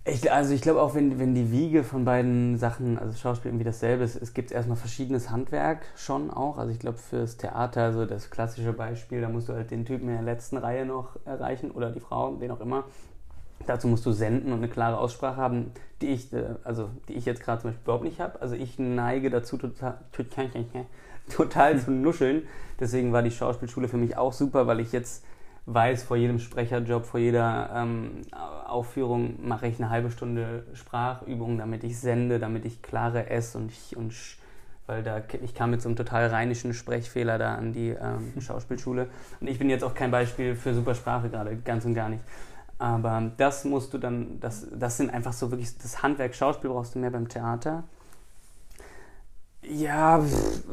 ich, 0.04 0.32
also 0.32 0.54
ich 0.54 0.62
glaube 0.62 0.82
auch, 0.82 0.96
wenn, 0.96 1.20
wenn 1.20 1.36
die 1.36 1.52
Wiege 1.52 1.84
von 1.84 2.06
beiden 2.06 2.58
Sachen, 2.58 2.98
also 2.98 3.15
Schauspiel 3.15 3.52
irgendwie 3.52 3.65
dasselbe 3.65 4.04
ist, 4.04 4.15
es 4.15 4.34
gibt 4.34 4.52
erstmal 4.52 4.76
verschiedenes 4.78 5.30
Handwerk 5.30 5.86
schon 5.96 6.32
auch. 6.32 6.58
Also 6.58 6.72
ich 6.72 6.80
glaube 6.80 6.98
fürs 6.98 7.38
Theater, 7.38 7.94
so 7.94 8.06
das 8.06 8.32
klassische 8.32 8.74
Beispiel, 8.74 9.22
da 9.22 9.30
musst 9.30 9.48
du 9.48 9.54
halt 9.54 9.70
den 9.70 9.86
Typen 9.86 10.10
in 10.10 10.15
der 10.15 10.24
letzten 10.24 10.58
Reihe 10.58 10.88
noch 10.88 11.17
erreichen 11.26 11.70
oder 11.70 11.91
die 11.91 12.00
Frau, 12.00 12.39
wen 12.39 12.50
auch 12.50 12.62
immer. 12.62 12.86
Dazu 13.67 13.88
musst 13.88 14.04
du 14.08 14.12
senden 14.12 14.52
und 14.52 14.58
eine 14.58 14.70
klare 14.70 14.98
Aussprache 14.98 15.38
haben, 15.38 15.72
die 16.02 16.08
ich, 16.08 16.34
äh, 16.34 16.56
also 16.63 16.89
die 17.08 17.13
ich 17.13 17.26
jetzt 17.26 17.44
gerade 17.44 17.62
zum 17.62 17.70
Beispiel 17.70 17.84
überhaupt 17.84 18.04
nicht 18.04 18.20
habe. 18.20 18.41
Also 18.41 18.56
ich 18.56 18.80
neige 18.80 19.30
dazu 19.30 19.58
total, 19.58 20.00
total 21.32 21.80
zu 21.80 21.91
nuscheln. 21.91 22.44
Deswegen 22.80 23.13
war 23.13 23.22
die 23.22 23.32
Schauspielschule 23.32 23.88
für 23.88 23.98
mich 23.98 24.17
auch 24.17 24.34
super, 24.34 24.67
weil 24.67 24.80
ich 24.80 24.91
jetzt 24.91 25.24
weiß, 25.65 26.04
vor 26.04 26.17
jedem 26.17 26.39
Sprecherjob, 26.39 27.06
vor 27.06 27.20
jeder 27.20 27.70
ähm, 27.76 28.22
Aufführung 28.67 29.48
mache 29.48 29.67
ich 29.67 29.80
eine 29.80 29.89
halbe 29.89 30.10
Stunde 30.10 30.65
Sprachübung, 30.74 31.58
damit 31.58 31.84
ich 31.84 32.00
sende, 32.00 32.39
damit 32.39 32.65
ich 32.65 32.82
klare 32.82 33.30
S 33.30 33.56
und 33.56 33.72
ich 33.72 33.96
und 33.96 34.12
Sch, 34.12 34.39
weil 34.88 35.04
da, 35.04 35.22
ich 35.44 35.54
kam 35.54 35.72
mit 35.72 35.82
so 35.82 35.89
einem 35.89 35.96
total 35.96 36.28
rheinischen 36.28 36.74
Sprechfehler 36.74 37.38
da 37.38 37.56
an 37.56 37.74
die 37.74 37.89
ähm, 37.89 38.34
Schauspielschule. 38.41 39.08
Und 39.39 39.48
ich 39.48 39.60
bin 39.60 39.70
jetzt 39.70 39.84
auch 39.84 39.94
kein 39.94 40.12
Beispiel 40.12 40.56
für 40.56 40.74
Supersprache 40.74 41.30
gerade, 41.30 41.56
ganz 41.58 41.86
und 41.86 41.94
gar 41.94 42.10
nicht. 42.10 42.24
Aber 42.80 43.32
das 43.38 43.63
musst 43.63 43.94
du 43.94 44.00
dann, 44.00 44.39
das, 44.39 44.65
das 44.74 44.98
sind 44.98 45.12
einfach 45.12 45.34
so 45.34 45.52
wirklich, 45.52 45.78
das 45.78 46.02
Handwerk 46.02 46.34
Schauspiel 46.34 46.72
brauchst 46.72 46.96
du 46.96 47.00
mehr 47.00 47.12
beim 47.12 47.28
Theater. 47.28 47.84
Ja, 49.62 50.20
pff, 50.20 50.63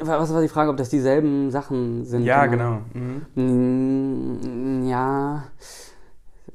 was 0.00 0.32
war 0.32 0.42
die 0.42 0.48
Frage, 0.48 0.70
ob 0.70 0.76
das 0.76 0.88
dieselben 0.88 1.50
Sachen 1.50 2.04
sind? 2.04 2.24
Ja, 2.24 2.46
genau. 2.46 2.82
genau. 2.92 3.20
Mhm. 3.34 4.86
Ja, 4.88 5.44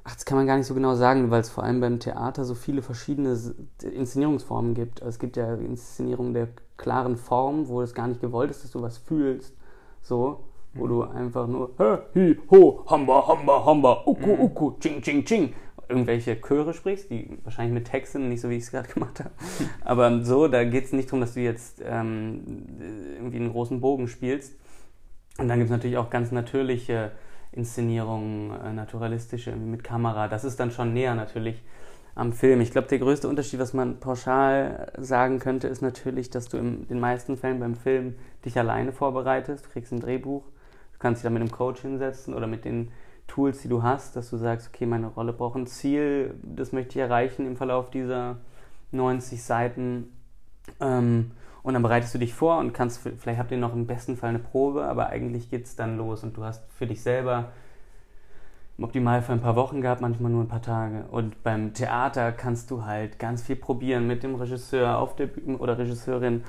ach, 0.04 0.14
das 0.14 0.26
kann 0.26 0.38
man 0.38 0.48
gar 0.48 0.58
nicht 0.58 0.68
so 0.68 0.74
genau 0.74 0.96
sagen, 0.96 1.30
weil 1.32 1.42
es 1.42 1.50
vor 1.50 1.64
allem 1.64 1.82
beim 1.82 2.00
Theater 2.00 2.46
so 2.46 2.56
viele 2.56 2.82
verschiedene 2.82 3.38
Inszenierungsformen 3.82 4.74
gibt. 4.74 5.02
Also 5.02 5.10
es 5.10 5.20
gibt 5.20 5.38
ja 5.38 5.54
Inszenierungen 5.56 6.34
der 6.34 6.50
klaren 6.78 7.18
Form, 7.18 7.68
wo 7.68 7.82
es 7.82 7.94
gar 7.94 8.08
nicht 8.08 8.22
gewollt 8.22 8.52
ist, 8.52 8.64
dass 8.64 8.72
du 8.72 8.82
was 8.82 8.98
fühlst. 8.98 9.56
So, 10.02 10.46
wo 10.74 10.86
mhm. 10.86 10.90
du 10.90 11.04
einfach 11.04 11.48
nur 11.48 11.72
hi, 11.78 12.38
ho, 12.50 12.84
hamba, 12.88 13.28
hamba, 13.28 13.66
hamba, 13.66 14.04
uku, 14.06 14.36
mhm. 14.36 14.42
uku, 14.42 14.72
ching, 14.80 15.02
ching, 15.02 15.24
ching 15.24 15.54
irgendwelche 15.90 16.40
Chöre 16.40 16.74
sprichst, 16.74 17.10
die 17.10 17.38
wahrscheinlich 17.44 17.74
mit 17.74 17.86
Texten, 17.86 18.30
nicht 18.30 18.42
so 18.42 18.50
wie 18.50 18.58
ich 18.58 18.64
es 18.64 18.72
gerade 18.72 18.88
gemacht 18.94 19.20
habe. 19.20 19.32
Aber 19.82 20.24
so, 20.24 20.48
da 20.48 20.64
geht 20.64 20.86
es 20.86 20.94
nicht 20.94 21.10
darum, 21.10 21.22
dass 21.22 21.34
du 21.34 21.42
jetzt 21.42 21.82
ähm, 21.86 22.68
irgendwie 23.18 23.38
einen 23.38 23.52
großen 23.52 23.82
Bogen 23.82 24.08
spielst. 24.08 24.56
Und 25.38 25.48
dann 25.48 25.58
gibt 25.58 25.70
es 25.70 25.72
natürlich 25.72 25.98
auch 25.98 26.10
ganz 26.10 26.32
natürliche 26.32 27.12
Inszenierungen, 27.52 28.52
äh, 28.60 28.74
naturalistische 28.74 29.56
mit 29.56 29.84
Kamera. 29.84 30.28
Das 30.28 30.44
ist 30.44 30.60
dann 30.60 30.72
schon 30.72 30.94
näher 30.94 31.16
natürlich 31.16 31.62
am 32.16 32.34
Film. 32.34 32.62
Ich 32.62 32.72
glaube, 32.72 32.88
der 32.88 33.00
größte 33.00 33.28
Unterschied, 33.28 33.60
was 33.60 33.74
man 33.74 34.00
pauschal 34.00 34.92
sagen 34.98 35.40
könnte, 35.40 35.68
ist 35.68 35.82
natürlich, 35.82 36.30
dass 36.30 36.48
du 36.50 36.58
in 36.58 36.88
den 36.88 37.00
meisten 37.00 37.38
Fällen 37.38 37.60
beim 37.60 37.76
Film 37.76 38.16
dich 38.46 38.58
alleine 38.58 38.92
vorbereitest. 38.92 39.66
Du 39.66 39.70
kriegst 39.70 39.92
ein 39.92 40.00
Drehbuch, 40.00 40.44
du 40.44 41.00
kannst 41.00 41.20
dich 41.20 41.24
da 41.24 41.30
mit 41.30 41.42
einem 41.42 41.52
Coach 41.52 41.82
hinsetzen 41.82 42.34
oder 42.34 42.48
mit 42.48 42.66
den 42.66 42.92
Tools, 43.28 43.62
die 43.62 43.68
du 43.68 43.84
hast, 43.84 44.16
dass 44.16 44.30
du 44.30 44.38
sagst, 44.38 44.70
okay, 44.74 44.86
meine 44.86 45.08
Rolle 45.08 45.34
braucht 45.34 45.56
ein 45.56 45.68
Ziel, 45.68 46.36
das 46.44 46.72
möchte 46.72 46.92
ich 46.92 46.98
erreichen 46.98 47.48
im 47.48 47.58
Verlauf 47.58 47.90
dieser 47.90 48.38
90 48.92 49.42
Seiten. 49.44 50.12
Ähm, 50.80 51.32
und 51.64 51.74
dann 51.74 51.82
bereitest 51.84 52.14
du 52.14 52.20
dich 52.20 52.34
vor 52.34 52.60
und 52.60 52.74
kannst, 52.74 53.00
vielleicht 53.00 53.40
habt 53.40 53.52
ihr 53.52 53.58
noch 53.58 53.74
im 53.74 53.88
besten 53.88 54.18
Fall 54.18 54.30
eine 54.30 54.40
Probe, 54.40 54.84
aber 54.84 55.08
eigentlich 55.08 55.50
geht 55.50 55.66
es 55.66 55.76
dann 55.76 55.98
los 55.98 56.24
und 56.24 56.36
du 56.36 56.44
hast 56.44 56.64
für 56.78 56.86
dich 56.86 57.02
selber 57.02 57.52
im 58.78 58.84
Optimalfall 58.84 59.38
ein 59.38 59.42
paar 59.42 59.56
Wochen 59.56 59.82
gehabt, 59.82 60.02
manchmal 60.02 60.32
nur 60.32 60.44
ein 60.44 60.48
paar 60.48 60.62
Tage. 60.62 61.06
Und 61.12 61.42
beim 61.44 61.74
Theater 61.74 62.32
kannst 62.32 62.72
du 62.72 62.86
halt 62.86 63.20
ganz 63.20 63.44
viel 63.44 63.56
probieren 63.56 64.08
mit 64.08 64.24
dem 64.24 64.36
Regisseur 64.36 64.98
auf 64.98 65.16
der 65.16 65.28
Bühne 65.28 65.58
oder 65.58 65.78
Regisseurin 65.78 66.44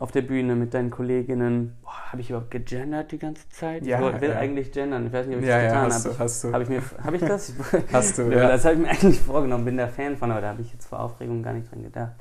auf 0.00 0.10
der 0.10 0.22
Bühne 0.22 0.56
mit 0.56 0.74
deinen 0.74 0.90
Kolleginnen. 0.90 1.76
Habe 1.86 2.20
ich 2.20 2.30
überhaupt 2.30 2.50
gegendert 2.50 3.12
die 3.12 3.18
ganze 3.18 3.48
Zeit? 3.50 3.86
Ja, 3.86 4.00
ich 4.10 4.20
will 4.20 4.30
ja. 4.30 4.36
eigentlich 4.36 4.72
gendern. 4.72 5.06
Ich 5.06 5.12
weiß 5.12 5.28
nicht, 5.28 5.36
ob 5.36 5.42
ich 5.42 5.48
ja, 5.48 5.62
das 5.62 5.66
getan 5.66 5.88
ja, 5.88 5.94
hast 5.94 6.04
habe. 6.04 6.14
Du, 6.14 6.20
hast 6.20 6.44
du. 6.44 6.52
Habe 6.52 6.62
ich, 6.64 6.68
mir, 6.68 6.82
hab 7.04 7.14
ich 7.14 7.20
das? 7.20 7.52
hast 7.92 8.18
du, 8.18 8.22
ja. 8.32 8.48
Das 8.48 8.64
habe 8.64 8.74
ich 8.74 8.80
mir 8.80 8.88
eigentlich 8.90 9.20
vorgenommen. 9.20 9.64
Bin 9.64 9.76
der 9.76 9.88
Fan 9.88 10.16
von, 10.16 10.32
aber 10.32 10.40
da 10.40 10.48
habe 10.48 10.62
ich 10.62 10.72
jetzt 10.72 10.86
vor 10.86 11.00
Aufregung 11.00 11.42
gar 11.44 11.52
nicht 11.52 11.70
dran 11.70 11.84
gedacht. 11.84 12.14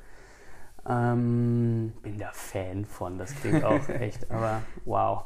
Ähm, 0.87 1.93
bin 2.03 2.19
der 2.19 2.31
Fan 2.33 2.85
von, 2.85 3.17
das 3.17 3.33
klingt 3.35 3.63
auch 3.63 3.89
echt, 3.89 4.29
aber 4.29 4.61
wow. 4.85 5.23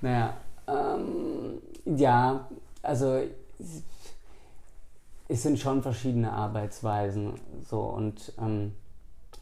Naja, 0.00 0.34
ähm, 0.68 1.60
ja, 1.84 2.48
also 2.82 3.20
es 5.28 5.42
sind 5.42 5.58
schon 5.58 5.82
verschiedene 5.82 6.32
Arbeitsweisen 6.32 7.34
so 7.64 7.80
und 7.80 8.32
ähm, 8.40 8.72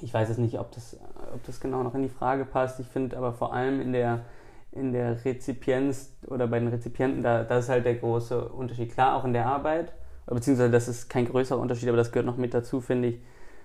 ich 0.02 0.12
weiß 0.12 0.28
jetzt 0.28 0.38
nicht, 0.38 0.58
ob 0.58 0.72
das, 0.72 0.96
ob 1.34 1.44
das 1.46 1.60
genau 1.60 1.82
noch 1.82 1.94
in 1.94 2.02
die 2.02 2.08
Frage 2.08 2.44
passt. 2.44 2.80
Ich 2.80 2.86
finde 2.86 3.16
aber 3.16 3.32
vor 3.32 3.52
allem 3.52 3.80
in 3.80 3.92
der, 3.92 4.24
in 4.72 4.92
der 4.92 5.24
Rezipienz 5.24 6.12
oder 6.26 6.46
bei 6.46 6.58
den 6.58 6.68
Rezipienten, 6.68 7.22
da, 7.22 7.44
das 7.44 7.64
ist 7.64 7.70
halt 7.70 7.84
der 7.84 7.96
große 7.96 8.48
Unterschied. 8.48 8.92
Klar, 8.92 9.16
auch 9.16 9.24
in 9.24 9.32
der 9.32 9.46
Arbeit, 9.46 9.92
beziehungsweise 10.26 10.70
das 10.70 10.88
ist 10.88 11.08
kein 11.08 11.26
größerer 11.26 11.58
Unterschied, 11.58 11.88
aber 11.88 11.98
das 11.98 12.12
gehört 12.12 12.26
noch 12.26 12.36
mit 12.36 12.54
dazu, 12.54 12.80
finde 12.80 13.08
ich, 13.08 13.20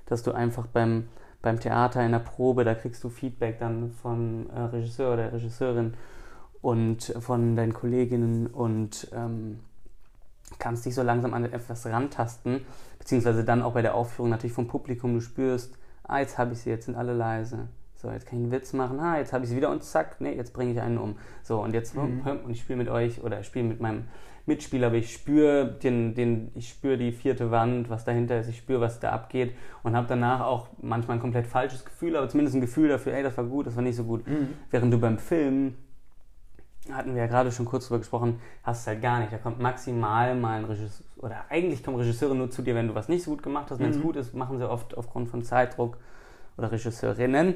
dass 0.06 0.24
du 0.24 0.32
einfach 0.32 0.68
beim, 0.68 1.08
beim 1.42 1.60
Theater 1.60 2.04
in 2.04 2.12
der 2.12 2.20
Probe, 2.20 2.64
da 2.64 2.76
kriegst 2.76 3.04
du 3.04 3.10
Feedback 3.10 3.60
dann 3.60 3.92
vom 3.92 4.50
äh, 4.50 4.60
Regisseur 4.60 5.14
oder 5.14 5.34
Regisseurin 5.34 5.94
und 6.62 7.14
von 7.20 7.56
deinen 7.56 7.74
Kolleginnen 7.74 8.48
und 8.48 9.08
ähm, 9.14 9.60
kannst 10.60 10.86
dich 10.86 10.96
so 10.96 11.04
langsam 11.04 11.34
an 11.34 11.46
etwas 11.46 11.86
rantasten, 11.86 12.66
beziehungsweise 13.00 13.44
dann 13.44 13.62
auch 13.62 13.74
bei 13.74 13.82
der 13.82 13.96
Aufführung 13.96 14.32
natürlich 14.32 14.54
vom 14.54 14.68
Publikum, 14.68 15.14
du 15.14 15.22
spürst, 15.22 15.78
ah, 16.08 16.20
jetzt 16.20 16.38
habe 16.38 16.54
ich 16.54 16.60
sie, 16.60 16.70
jetzt 16.70 16.86
sind 16.86 16.96
alle 16.96 17.14
leise. 17.14 17.68
So, 17.96 18.12
jetzt 18.12 18.26
kann 18.26 18.40
ich 18.40 18.44
einen 18.44 18.52
Witz 18.52 18.74
machen, 18.74 19.00
ah, 19.00 19.18
jetzt 19.18 19.34
habe 19.34 19.46
ich 19.46 19.50
sie 19.50 19.56
wieder 19.56 19.72
und 19.72 19.84
zack, 19.84 20.18
nee, 20.20 20.34
jetzt 20.34 20.54
bringe 20.54 20.72
ich 20.72 20.82
einen 20.82 20.98
um. 20.98 21.16
So, 21.44 21.62
und 21.62 21.74
jetzt, 21.74 21.96
mhm. 21.96 22.22
und 22.44 22.52
ich 22.52 22.62
spiele 22.62 22.78
mit 22.78 22.90
euch 22.90 23.24
oder 23.24 23.42
spiele 23.44 23.66
mit 23.66 23.80
meinem 23.80 24.06
Mitspieler, 24.46 24.88
aber 24.88 24.98
ich 24.98 25.12
spüre 25.12 25.66
den, 25.82 26.14
den, 26.14 26.52
ich 26.54 26.70
spüre 26.70 26.98
die 26.98 27.12
vierte 27.12 27.50
Wand, 27.52 27.90
was 27.90 28.06
dahinter 28.06 28.40
ist, 28.40 28.48
ich 28.48 28.58
spüre, 28.58 28.80
was 28.80 29.00
da 29.00 29.12
abgeht 29.12 29.56
und 29.82 29.96
habe 29.96 30.08
danach 30.08 30.42
auch 30.42 30.68
manchmal 30.82 31.18
ein 31.18 31.22
komplett 31.22 31.48
falsches 31.48 31.84
Gefühl, 31.84 32.16
aber 32.16 32.30
zumindest 32.30 32.56
ein 32.56 32.62
Gefühl 32.62 32.90
dafür, 32.90 33.14
ey, 33.14 33.24
das 33.24 33.38
war 33.38 33.46
gut, 33.46 33.66
das 33.66 33.76
war 33.76 33.82
nicht 33.82 33.96
so 33.96 34.04
gut. 34.04 34.28
Mhm. 34.28 34.50
Während 34.70 34.94
du 34.94 35.00
beim 35.00 35.18
Film, 35.18 35.76
hatten 36.92 37.16
wir 37.16 37.24
ja 37.24 37.28
gerade 37.28 37.52
schon 37.52 37.66
kurz 37.66 37.88
drüber 37.88 38.00
gesprochen, 38.00 38.40
hast 38.64 38.86
du 38.86 38.92
halt 38.92 39.02
gar 39.02 39.20
nicht. 39.20 39.34
Da 39.34 39.38
kommt 39.38 39.60
maximal 39.60 40.36
mal 40.36 40.60
ein 40.60 40.66
Regisseur, 40.66 41.06
oder 41.18 41.46
eigentlich 41.50 41.84
kommen 41.84 41.98
Regisseure 41.98 42.36
nur 42.36 42.52
zu 42.52 42.62
dir, 42.62 42.76
wenn 42.76 42.88
du 42.88 42.96
was 42.96 43.10
nicht 43.10 43.24
so 43.24 43.32
gut 43.32 43.42
gemacht 43.42 43.72
hast. 43.72 43.80
Wenn 43.80 43.90
es 43.90 43.98
mhm. 43.98 44.04
gut 44.04 44.16
ist, 44.16 44.34
machen 44.34 44.58
sie 44.58 44.70
oft 44.70 44.98
aufgrund 44.98 45.30
von 45.30 45.44
Zeitdruck 45.44 45.98
oder 46.58 46.72
Regisseurinnen, 46.72 47.56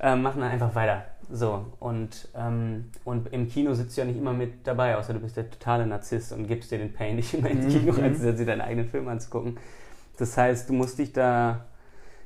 äh, 0.00 0.16
machen 0.16 0.40
dann 0.40 0.50
einfach 0.50 0.74
weiter. 0.74 1.04
So, 1.32 1.66
und, 1.78 2.28
ähm, 2.34 2.86
und 3.04 3.32
im 3.32 3.48
Kino 3.48 3.74
sitzt 3.74 3.96
du 3.96 4.00
ja 4.00 4.06
nicht 4.06 4.18
immer 4.18 4.32
mit 4.32 4.66
dabei, 4.66 4.96
außer 4.96 5.12
du 5.12 5.20
bist 5.20 5.36
der 5.36 5.48
totale 5.48 5.86
Narzisst 5.86 6.32
und 6.32 6.46
gibst 6.46 6.70
dir 6.70 6.78
den 6.78 6.92
Pain 6.92 7.16
nicht 7.16 7.34
immer 7.34 7.50
ins 7.50 7.72
Kino, 7.72 7.92
mhm. 7.92 8.02
als 8.02 8.20
dir 8.20 8.46
deinen 8.46 8.62
eigenen 8.62 8.88
Film 8.88 9.08
anzugucken. 9.08 9.58
Das 10.16 10.36
heißt, 10.36 10.68
du 10.68 10.72
musst 10.72 10.98
dich 10.98 11.12
da, 11.12 11.66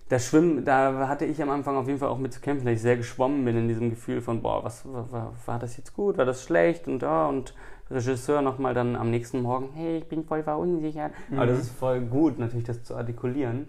da 0.09 0.19
schwimmen, 0.19 0.65
da 0.65 1.09
hatte 1.09 1.25
ich 1.25 1.43
am 1.43 1.51
Anfang 1.51 1.77
auf 1.77 1.87
jeden 1.87 1.99
Fall 1.99 2.09
auch 2.09 2.19
mit 2.19 2.33
zu 2.33 2.41
kämpfen, 2.41 2.67
dass 2.67 2.75
ich 2.75 2.83
sehr 2.83 2.97
geschwommen 2.97 3.45
bin 3.45 3.57
in 3.57 3.69
diesem 3.69 3.91
Gefühl 3.91 4.21
von, 4.21 4.43
boah, 4.43 4.63
was 4.63 4.85
war, 4.85 5.33
war 5.47 5.59
das 5.59 5.77
jetzt 5.77 5.95
gut, 5.95 6.19
war 6.19 6.27
das 6.27 6.45
schlecht 6.45 6.87
und 6.89 7.01
da 7.01 7.27
oh, 7.27 7.31
und 7.31 7.55
Regisseur 7.91 8.43
nochmal 8.43 8.75
dann 8.75 8.97
am 8.97 9.11
nächsten 9.11 9.43
Morgen, 9.43 9.71
hey, 9.75 9.99
ich 9.99 10.09
bin 10.09 10.25
voll 10.25 10.43
verunsichert. 10.43 11.13
Mhm. 11.29 11.39
Aber 11.39 11.47
das 11.47 11.61
ist 11.61 11.71
voll 11.71 12.01
gut, 12.01 12.39
natürlich 12.39 12.65
das 12.65 12.83
zu 12.83 12.97
artikulieren. 12.97 13.69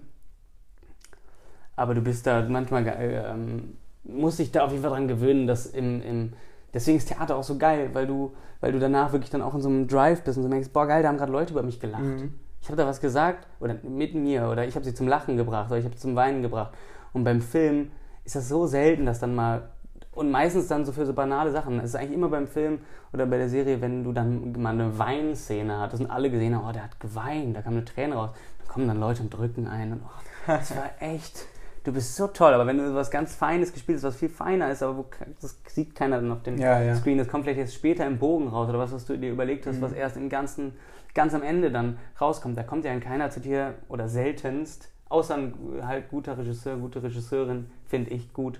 Aber 1.75 1.93
du 1.93 2.01
bist 2.01 2.25
da 2.25 2.41
manchmal, 2.47 2.87
äh, 2.87 3.29
ähm, 3.29 3.77
musst 4.03 4.39
dich 4.39 4.51
da 4.51 4.63
auf 4.63 4.71
jeden 4.71 4.83
Fall 4.83 4.91
dran 4.91 5.07
gewöhnen, 5.07 5.47
dass 5.47 5.65
im, 5.65 6.01
im 6.01 6.33
deswegen 6.73 6.97
ist 6.97 7.07
Theater 7.07 7.35
auch 7.35 7.43
so 7.43 7.57
geil, 7.57 7.89
weil 7.93 8.07
du, 8.07 8.33
weil 8.61 8.71
du 8.71 8.79
danach 8.79 9.11
wirklich 9.11 9.31
dann 9.31 9.41
auch 9.41 9.53
in 9.53 9.61
so 9.61 9.69
einem 9.69 9.87
Drive 9.87 10.23
bist 10.23 10.37
und 10.37 10.43
so 10.43 10.49
merkst, 10.49 10.71
boah 10.71 10.87
geil, 10.87 11.03
da 11.03 11.09
haben 11.09 11.17
gerade 11.17 11.31
Leute 11.31 11.51
über 11.51 11.63
mich 11.63 11.79
gelacht. 11.79 12.03
Mhm. 12.03 12.33
Ich 12.65 12.69
habe 12.69 12.81
da 12.81 12.87
was 12.87 12.99
gesagt 12.99 13.45
oder 13.59 13.75
mit 13.83 14.15
mir 14.15 14.49
oder 14.49 14.65
ich 14.65 14.73
habe 14.73 14.83
sie 14.83 14.95
zum 14.95 15.07
Lachen 15.07 15.37
gebracht 15.37 15.69
oder 15.69 15.77
ich 15.77 15.85
habe 15.85 15.93
sie 15.93 16.01
zum 16.01 16.15
Weinen 16.15 16.41
gebracht. 16.41 16.73
Und 17.13 17.23
beim 17.23 17.39
Film 17.39 17.91
ist 18.23 18.35
das 18.35 18.49
so 18.49 18.65
selten, 18.65 19.05
dass 19.05 19.19
dann 19.19 19.35
mal 19.35 19.69
und 20.13 20.31
meistens 20.31 20.67
dann 20.67 20.83
so 20.83 20.91
für 20.91 21.05
so 21.05 21.13
banale 21.13 21.51
Sachen. 21.51 21.77
Es 21.77 21.91
ist 21.91 21.95
eigentlich 21.95 22.13
immer 22.13 22.29
beim 22.29 22.47
Film 22.47 22.79
oder 23.13 23.27
bei 23.27 23.37
der 23.37 23.49
Serie, 23.49 23.81
wenn 23.81 24.03
du 24.03 24.13
dann 24.13 24.51
mal 24.59 24.73
eine 24.73 24.97
Weinszene 24.97 25.79
hattest 25.79 26.01
und 26.01 26.09
alle 26.09 26.31
gesehen 26.31 26.55
haben, 26.55 26.67
oh, 26.67 26.71
der 26.71 26.85
hat 26.85 26.99
geweint, 26.99 27.55
da 27.55 27.61
kam 27.61 27.73
eine 27.73 27.85
Träne 27.85 28.15
raus. 28.15 28.31
Dann 28.59 28.67
kommen 28.67 28.87
dann 28.87 28.99
Leute 28.99 29.21
und 29.21 29.29
drücken 29.29 29.67
ein 29.67 29.91
und 29.91 30.01
oh, 30.03 30.47
das 30.47 30.75
war 30.75 30.89
echt, 31.01 31.45
du 31.83 31.93
bist 31.93 32.15
so 32.15 32.25
toll. 32.25 32.51
Aber 32.51 32.65
wenn 32.65 32.79
du 32.79 32.95
was 32.95 33.11
ganz 33.11 33.35
Feines 33.35 33.73
gespielt 33.73 33.97
hast, 33.97 34.05
was 34.05 34.15
viel 34.15 34.29
feiner 34.29 34.71
ist, 34.71 34.81
aber 34.81 34.97
wo, 34.97 35.05
das 35.39 35.59
sieht 35.67 35.93
keiner 35.93 36.15
dann 36.15 36.31
auf 36.31 36.41
dem 36.41 36.57
ja, 36.57 36.81
ja. 36.81 36.95
Screen, 36.95 37.19
das 37.19 37.27
kommt 37.27 37.43
vielleicht 37.43 37.59
jetzt 37.59 37.75
später 37.75 38.07
im 38.07 38.17
Bogen 38.17 38.47
raus 38.47 38.69
oder 38.69 38.79
was, 38.79 38.91
was 38.91 39.05
du 39.05 39.17
dir 39.17 39.31
überlegt 39.31 39.67
hast, 39.67 39.77
mhm. 39.77 39.81
was 39.81 39.91
erst 39.91 40.17
im 40.17 40.29
ganzen, 40.29 40.73
ganz 41.15 41.33
am 41.33 41.41
Ende 41.41 41.71
dann 41.71 41.97
rauskommt. 42.21 42.55
Da 42.55 42.61
kommt 42.61 42.85
ja 42.85 42.97
keiner 42.99 43.31
zu 43.31 43.39
dir 43.39 43.73
oder 43.87 44.07
seltenst, 44.07 44.89
außer 45.09 45.35
ein 45.35 45.53
halt 45.81 46.09
guter 46.09 46.37
Regisseur, 46.37 46.77
gute 46.77 47.01
Regisseurin, 47.01 47.71
finde 47.87 48.11
ich 48.11 48.31
gut 48.31 48.59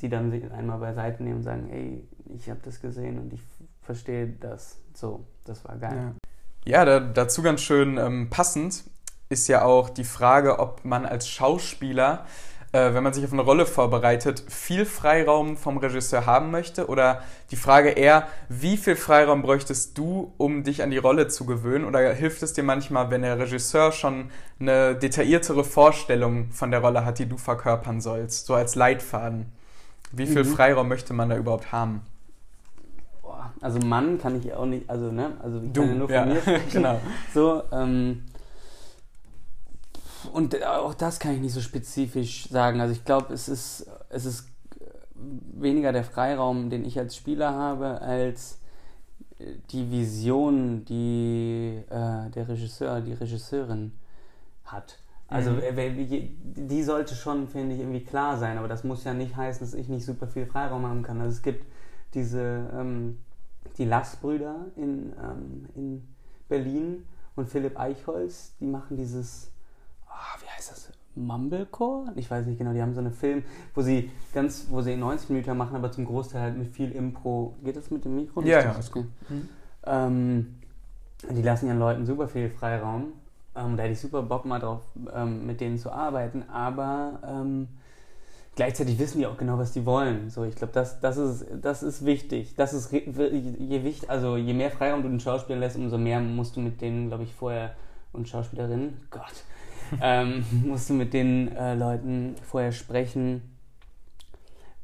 die 0.00 0.08
dann 0.08 0.30
sich 0.30 0.50
einmal 0.52 0.78
beiseite 0.78 1.22
nehmen 1.22 1.36
und 1.36 1.42
sagen, 1.42 1.68
ey, 1.70 2.06
ich 2.36 2.48
habe 2.48 2.60
das 2.64 2.80
gesehen 2.80 3.18
und 3.18 3.32
ich 3.32 3.40
verstehe 3.82 4.28
das. 4.40 4.78
So, 4.94 5.24
das 5.44 5.64
war 5.64 5.76
geil. 5.76 6.14
Ja, 6.64 6.78
ja 6.78 6.84
da, 6.84 7.00
dazu 7.00 7.42
ganz 7.42 7.60
schön 7.62 7.96
ähm, 7.98 8.28
passend 8.30 8.84
ist 9.28 9.48
ja 9.48 9.64
auch 9.64 9.90
die 9.90 10.04
Frage, 10.04 10.58
ob 10.58 10.84
man 10.84 11.04
als 11.04 11.28
Schauspieler, 11.28 12.24
äh, 12.72 12.92
wenn 12.92 13.02
man 13.02 13.12
sich 13.12 13.24
auf 13.24 13.32
eine 13.32 13.42
Rolle 13.42 13.66
vorbereitet, 13.66 14.44
viel 14.48 14.84
Freiraum 14.84 15.56
vom 15.56 15.78
Regisseur 15.78 16.26
haben 16.26 16.50
möchte 16.50 16.86
oder 16.88 17.22
die 17.50 17.56
Frage 17.56 17.90
eher, 17.90 18.28
wie 18.48 18.76
viel 18.76 18.96
Freiraum 18.96 19.42
bräuchtest 19.42 19.96
du, 19.96 20.32
um 20.36 20.64
dich 20.64 20.82
an 20.82 20.90
die 20.90 20.98
Rolle 20.98 21.28
zu 21.28 21.46
gewöhnen 21.46 21.84
oder 21.84 22.12
hilft 22.12 22.42
es 22.42 22.52
dir 22.52 22.64
manchmal, 22.64 23.10
wenn 23.10 23.22
der 23.22 23.38
Regisseur 23.38 23.92
schon 23.92 24.30
eine 24.60 24.94
detailliertere 24.94 25.64
Vorstellung 25.64 26.50
von 26.50 26.70
der 26.70 26.80
Rolle 26.80 27.04
hat, 27.04 27.18
die 27.18 27.26
du 27.26 27.38
verkörpern 27.38 28.00
sollst, 28.00 28.46
so 28.46 28.54
als 28.54 28.74
Leitfaden? 28.74 29.46
Wie 30.12 30.26
viel 30.26 30.44
mhm. 30.44 30.48
Freiraum 30.48 30.88
möchte 30.88 31.14
man 31.14 31.28
da 31.28 31.36
überhaupt 31.36 31.72
haben? 31.72 32.02
Also 33.60 33.78
Mann 33.80 34.18
kann 34.18 34.38
ich 34.38 34.52
auch 34.52 34.66
nicht, 34.66 34.88
also 34.88 35.10
ne, 35.10 35.32
also 35.42 35.60
ich 35.60 35.72
du, 35.72 35.80
kann 35.80 35.90
ja 35.90 35.94
nur 35.96 36.08
von 36.08 36.14
ja. 36.14 36.24
mir 36.26 36.40
sprechen. 36.40 36.70
genau. 36.72 37.00
So, 37.34 37.62
ähm, 37.72 38.24
Und 40.32 40.62
auch 40.64 40.94
das 40.94 41.18
kann 41.18 41.34
ich 41.34 41.40
nicht 41.40 41.54
so 41.54 41.60
spezifisch 41.60 42.48
sagen. 42.48 42.80
Also 42.80 42.92
ich 42.92 43.04
glaube, 43.04 43.32
es 43.32 43.48
ist, 43.48 43.90
es 44.10 44.24
ist 44.24 44.48
weniger 45.14 45.92
der 45.92 46.04
Freiraum, 46.04 46.70
den 46.70 46.84
ich 46.84 46.98
als 46.98 47.16
Spieler 47.16 47.54
habe, 47.54 48.00
als 48.00 48.58
die 49.70 49.90
Vision, 49.90 50.84
die 50.84 51.82
äh, 51.88 52.30
der 52.30 52.48
Regisseur, 52.48 53.00
die 53.00 53.12
Regisseurin 53.12 53.92
hat. 54.64 54.98
Also 55.28 55.50
mhm. 55.50 55.60
die 56.56 56.82
sollte 56.82 57.14
schon, 57.14 57.48
finde 57.48 57.74
ich, 57.74 57.80
irgendwie 57.80 58.02
klar 58.02 58.38
sein, 58.38 58.56
aber 58.56 58.66
das 58.66 58.82
muss 58.82 59.04
ja 59.04 59.12
nicht 59.12 59.36
heißen, 59.36 59.60
dass 59.60 59.74
ich 59.74 59.88
nicht 59.88 60.06
super 60.06 60.26
viel 60.26 60.46
Freiraum 60.46 60.86
haben 60.86 61.02
kann. 61.02 61.20
Also 61.20 61.36
es 61.36 61.42
gibt 61.42 61.66
diese, 62.14 62.70
ähm, 62.72 63.18
die 63.76 63.84
Lassbrüder 63.84 64.66
in, 64.76 65.12
ähm, 65.22 65.68
in 65.74 66.08
Berlin 66.48 67.04
und 67.36 67.50
Philipp 67.50 67.78
Eichholz, 67.78 68.54
die 68.58 68.66
machen 68.66 68.96
dieses, 68.96 69.50
oh, 70.18 70.42
wie 70.42 70.48
heißt 70.50 70.70
das, 70.70 70.92
Mumblecore? 71.14 72.12
Ich 72.16 72.30
weiß 72.30 72.46
nicht 72.46 72.58
genau, 72.58 72.72
die 72.72 72.82
haben 72.82 72.94
so 72.94 73.00
einen 73.00 73.12
Film, 73.12 73.42
wo 73.74 73.82
sie 73.82 74.10
ganz, 74.32 74.66
wo 74.70 74.82
sie 74.82 74.96
90 74.96 75.30
Minuten 75.30 75.56
machen, 75.56 75.76
aber 75.76 75.90
zum 75.90 76.04
Großteil 76.04 76.40
halt 76.40 76.58
mit 76.58 76.68
viel 76.68 76.92
Impro. 76.92 77.54
Geht 77.64 77.76
das 77.76 77.90
mit 77.90 78.04
dem 78.04 78.16
Mikro? 78.16 78.42
Ja, 78.42 78.62
ja, 78.62 78.72
ist 78.72 78.92
gut. 78.92 79.06
Mhm. 79.28 79.48
Ähm, 79.84 80.58
die 81.30 81.42
lassen 81.42 81.66
ihren 81.66 81.78
Leuten 81.78 82.06
super 82.06 82.28
viel 82.28 82.48
Freiraum. 82.50 83.12
Ähm, 83.56 83.76
da 83.76 83.82
hätte 83.82 83.92
ich 83.92 84.00
super 84.00 84.22
Bock 84.22 84.44
mal 84.44 84.60
drauf, 84.60 84.82
ähm, 85.12 85.46
mit 85.46 85.60
denen 85.60 85.78
zu 85.78 85.90
arbeiten, 85.90 86.44
aber 86.48 87.20
ähm, 87.26 87.68
gleichzeitig 88.54 88.98
wissen 88.98 89.18
die 89.18 89.26
auch 89.26 89.36
genau, 89.36 89.58
was 89.58 89.72
die 89.72 89.84
wollen. 89.84 90.30
So, 90.30 90.44
ich 90.44 90.54
glaube, 90.54 90.72
das, 90.72 91.00
das, 91.00 91.16
ist, 91.16 91.46
das 91.60 91.82
ist 91.82 92.04
wichtig. 92.04 92.54
Das 92.54 92.72
ist 92.72 92.92
je, 92.92 93.82
wichtig, 93.84 94.08
also 94.08 94.36
je 94.36 94.54
mehr 94.54 94.70
Freiraum 94.70 95.02
du 95.02 95.08
den 95.08 95.18
Schauspielern 95.20 95.60
lässt, 95.60 95.76
umso 95.76 95.98
mehr 95.98 96.20
musst 96.20 96.56
du 96.56 96.60
mit 96.60 96.80
denen, 96.80 97.08
glaube 97.08 97.24
ich, 97.24 97.34
vorher 97.34 97.74
und 98.12 98.28
Schauspielerinnen, 98.28 99.00
Gott, 99.10 99.44
ähm, 100.02 100.44
musst 100.64 100.90
du 100.90 100.94
mit 100.94 101.12
den 101.12 101.54
äh, 101.54 101.74
Leuten 101.74 102.34
vorher 102.42 102.72
sprechen, 102.72 103.42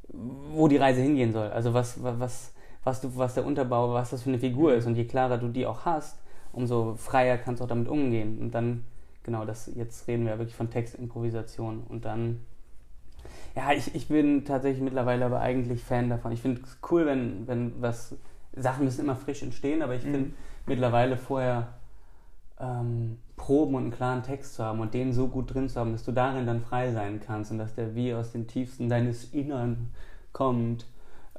wo 0.08 0.68
die 0.68 0.76
Reise 0.76 1.00
hingehen 1.00 1.32
soll. 1.32 1.48
Also 1.48 1.74
was, 1.74 2.02
was, 2.02 2.52
was, 2.84 3.00
du, 3.00 3.16
was 3.16 3.34
der 3.34 3.44
Unterbau, 3.44 3.92
was 3.92 4.10
das 4.10 4.22
für 4.22 4.30
eine 4.30 4.38
Figur 4.38 4.74
ist. 4.74 4.86
Und 4.86 4.96
je 4.96 5.04
klarer 5.04 5.38
du 5.38 5.48
die 5.48 5.66
auch 5.66 5.84
hast, 5.84 6.18
umso 6.52 6.94
freier 6.94 7.38
kannst 7.38 7.60
du 7.60 7.64
auch 7.64 7.68
damit 7.68 7.88
umgehen. 7.88 8.38
Und 8.38 8.52
dann, 8.52 8.84
genau, 9.22 9.44
das, 9.44 9.70
jetzt 9.74 10.06
reden 10.08 10.26
wir 10.26 10.38
wirklich 10.38 10.56
von 10.56 10.70
Textimprovisation. 10.70 11.82
Und 11.88 12.04
dann, 12.04 12.40
ja, 13.56 13.72
ich, 13.72 13.94
ich 13.94 14.08
bin 14.08 14.44
tatsächlich 14.44 14.82
mittlerweile 14.82 15.24
aber 15.24 15.40
eigentlich 15.40 15.82
Fan 15.82 16.08
davon. 16.08 16.32
Ich 16.32 16.40
finde 16.40 16.62
es 16.62 16.78
cool, 16.90 17.06
wenn, 17.06 17.46
wenn 17.46 17.80
was, 17.80 18.16
Sachen 18.56 18.84
müssen 18.84 19.02
immer 19.02 19.16
frisch 19.16 19.42
entstehen, 19.42 19.82
aber 19.82 19.94
ich 19.94 20.04
mhm. 20.04 20.12
finde 20.12 20.30
mittlerweile 20.66 21.16
vorher 21.16 21.74
ähm, 22.64 23.18
proben 23.36 23.74
und 23.74 23.82
einen 23.82 23.92
klaren 23.92 24.22
Text 24.22 24.54
zu 24.54 24.64
haben 24.64 24.80
und 24.80 24.94
den 24.94 25.12
so 25.12 25.28
gut 25.28 25.52
drin 25.52 25.68
zu 25.68 25.78
haben, 25.78 25.92
dass 25.92 26.04
du 26.04 26.12
darin 26.12 26.46
dann 26.46 26.60
frei 26.60 26.92
sein 26.92 27.20
kannst 27.20 27.50
und 27.50 27.58
dass 27.58 27.74
der 27.74 27.94
wie 27.94 28.14
aus 28.14 28.32
den 28.32 28.46
Tiefsten 28.46 28.88
deines 28.88 29.32
Innern 29.32 29.90
kommt, 30.32 30.86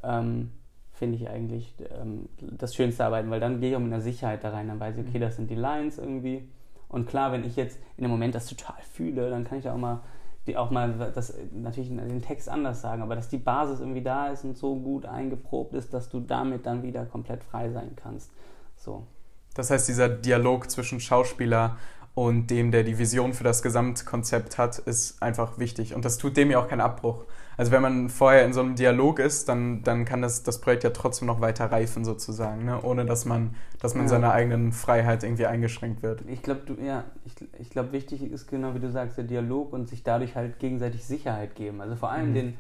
ähm, 0.04 0.52
finde 0.92 1.18
ich 1.18 1.30
eigentlich 1.30 1.74
ähm, 2.00 2.30
das 2.40 2.76
schönste 2.76 3.06
Arbeiten, 3.06 3.30
weil 3.30 3.40
dann 3.40 3.60
gehe 3.60 3.72
ich 3.72 3.76
auch 3.76 3.82
mit 3.82 3.92
einer 3.92 4.02
Sicherheit 4.02 4.44
da 4.44 4.52
rein, 4.52 4.68
dann 4.68 4.80
weiß 4.80 4.98
ich, 4.98 5.08
okay, 5.08 5.20
das 5.20 5.36
sind 5.36 5.50
die 5.50 5.56
Lines 5.56 5.98
irgendwie. 5.98 6.48
Und 6.88 7.08
klar, 7.08 7.32
wenn 7.32 7.44
ich 7.44 7.56
jetzt 7.56 7.80
in 7.98 8.04
dem 8.04 8.12
Moment 8.12 8.36
das 8.36 8.46
total 8.46 8.82
fühle, 8.94 9.30
dann 9.30 9.44
kann 9.44 9.58
ich 9.60 9.70
auch 9.70 9.78
mal 9.78 10.02
die 10.48 10.58
auch 10.58 10.70
mal 10.70 11.12
das 11.14 11.34
natürlich 11.52 11.90
den 11.90 12.22
Text 12.22 12.50
anders 12.50 12.82
sagen, 12.82 13.02
aber 13.02 13.16
dass 13.16 13.30
die 13.30 13.38
Basis 13.38 13.80
irgendwie 13.80 14.04
da 14.04 14.28
ist 14.28 14.44
und 14.44 14.56
so 14.56 14.76
gut 14.76 15.06
eingeprobt 15.06 15.74
ist, 15.74 15.94
dass 15.94 16.10
du 16.10 16.20
damit 16.20 16.66
dann 16.66 16.84
wieder 16.84 17.06
komplett 17.06 17.44
frei 17.44 17.72
sein 17.72 17.94
kannst. 17.96 18.32
So. 18.76 19.08
Das 19.56 19.72
heißt, 19.72 19.88
dieser 19.88 20.10
Dialog 20.10 20.70
zwischen 20.70 21.00
Schauspieler 21.00 21.78
und 22.14 22.48
dem, 22.48 22.72
der 22.72 22.84
die 22.84 22.98
Vision 22.98 23.34
für 23.34 23.44
das 23.44 23.62
Gesamtkonzept 23.62 24.58
hat, 24.58 24.78
ist 24.78 25.22
einfach 25.22 25.58
wichtig. 25.58 25.94
Und 25.94 26.06
das 26.06 26.18
tut 26.18 26.38
dem 26.38 26.50
ja 26.50 26.60
auch 26.60 26.68
keinen 26.70 26.82
Abbruch. 26.82 27.26
Also 27.58 27.72
wenn 27.72 27.82
man 27.82 28.10
vorher 28.10 28.46
in 28.46 28.54
so 28.54 28.62
einem 28.62 28.76
Dialog 28.76 29.20
ist, 29.20 29.50
dann, 29.50 29.84
dann 29.84 30.06
kann 30.06 30.22
das, 30.22 30.44
das 30.44 30.60
Projekt 30.62 30.84
ja 30.84 30.90
trotzdem 30.92 31.28
noch 31.28 31.42
weiter 31.42 31.72
reifen 31.72 32.04
sozusagen, 32.06 32.66
ne? 32.66 32.82
ohne 32.84 33.06
dass 33.06 33.26
man, 33.26 33.56
dass 33.82 33.96
man 33.96 34.06
ja. 34.06 34.10
seiner 34.10 34.32
eigenen 34.32 34.72
Freiheit 34.72 35.24
irgendwie 35.24 35.46
eingeschränkt 35.46 36.04
wird. 36.04 36.24
Ich 36.28 36.42
glaube, 36.42 36.78
ja, 36.84 37.06
ich, 37.26 37.34
ich 37.60 37.70
glaube, 37.70 37.92
wichtig 37.92 38.22
ist 38.24 38.48
genau 38.48 38.76
wie 38.76 38.80
du 38.80 38.92
sagst, 38.92 39.18
der 39.18 39.26
Dialog 39.26 39.72
und 39.74 39.88
sich 39.88 40.04
dadurch 40.04 40.36
halt 40.36 40.60
gegenseitig 40.60 41.06
Sicherheit 41.06 41.56
geben. 41.56 41.82
Also 41.82 41.96
vor 41.96 42.12
allem 42.12 42.30
mhm. 42.30 42.34
den, 42.34 42.54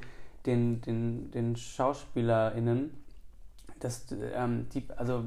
den, 0.45 0.81
den, 0.81 1.31
den 1.31 1.55
SchauspielerInnen, 1.55 2.91
dass 3.79 4.05
ähm, 4.33 4.67
die, 4.73 4.85
also 4.95 5.25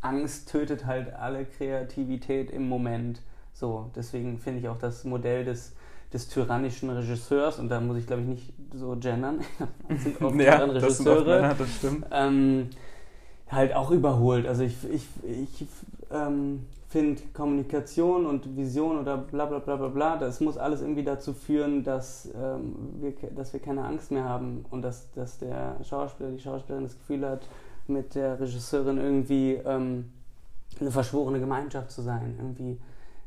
Angst 0.00 0.50
tötet 0.50 0.86
halt 0.86 1.12
alle 1.14 1.44
Kreativität 1.44 2.50
im 2.50 2.68
Moment. 2.68 3.20
So, 3.52 3.90
deswegen 3.94 4.38
finde 4.38 4.60
ich 4.60 4.68
auch 4.68 4.78
das 4.78 5.04
Modell 5.04 5.44
des, 5.44 5.74
des 6.12 6.28
tyrannischen 6.28 6.90
Regisseurs, 6.90 7.58
und 7.58 7.68
da 7.68 7.80
muss 7.80 7.98
ich 7.98 8.06
glaube 8.06 8.22
ich 8.22 8.28
nicht 8.28 8.52
so 8.74 8.96
gendern, 8.98 9.40
das 9.88 10.02
sind 10.02 10.22
oft 10.22 10.36
ja, 10.40 10.64
Regisseure, 10.64 11.40
das, 11.42 11.58
das 11.58 11.76
stimmt. 11.76 12.06
Ähm, 12.10 12.70
halt 13.50 13.74
auch 13.74 13.90
überholt. 13.90 14.46
Also 14.46 14.62
ich, 14.62 14.76
ich, 14.90 15.06
ich 15.24 15.66
ähm, 16.10 16.66
finde 16.88 17.22
Kommunikation 17.32 18.26
und 18.26 18.56
Vision 18.56 18.98
oder 18.98 19.16
bla 19.16 19.46
bla 19.46 19.58
bla 19.58 19.76
bla 19.76 19.88
bla, 19.88 20.16
das 20.16 20.40
muss 20.40 20.56
alles 20.56 20.80
irgendwie 20.82 21.04
dazu 21.04 21.34
führen, 21.34 21.84
dass, 21.84 22.28
ähm, 22.34 22.74
wir, 23.00 23.12
dass 23.30 23.52
wir 23.52 23.60
keine 23.60 23.84
Angst 23.84 24.10
mehr 24.10 24.24
haben 24.24 24.64
und 24.70 24.82
dass, 24.82 25.10
dass 25.12 25.38
der 25.38 25.76
Schauspieler, 25.84 26.30
die 26.30 26.40
Schauspielerin 26.40 26.84
das 26.84 26.96
Gefühl 26.96 27.28
hat, 27.28 27.46
mit 27.90 28.14
der 28.14 28.40
Regisseurin 28.40 28.98
irgendwie 28.98 29.54
ähm, 29.54 30.10
eine 30.80 30.90
verschworene 30.90 31.40
Gemeinschaft 31.40 31.90
zu 31.90 32.02
sein. 32.02 32.34
Irgendwie, 32.38 32.80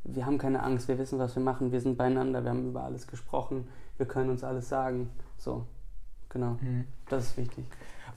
wir 0.04 0.26
haben 0.26 0.38
keine 0.38 0.64
Angst, 0.64 0.88
wir 0.88 0.98
wissen, 0.98 1.20
was 1.20 1.36
wir 1.36 1.44
machen, 1.44 1.72
wir 1.72 1.82
sind 1.82 1.98
beieinander, 1.98 2.44
wir 2.44 2.50
haben 2.50 2.68
über 2.68 2.84
alles 2.84 3.08
gesprochen, 3.08 3.68
wir 3.98 4.06
können 4.06 4.30
uns 4.30 4.44
alles 4.44 4.70
sagen. 4.70 5.10
So, 5.38 5.66
genau. 6.30 6.58
Mhm. 6.62 6.86
Das 7.10 7.26
ist 7.26 7.38
wichtig. 7.38 7.66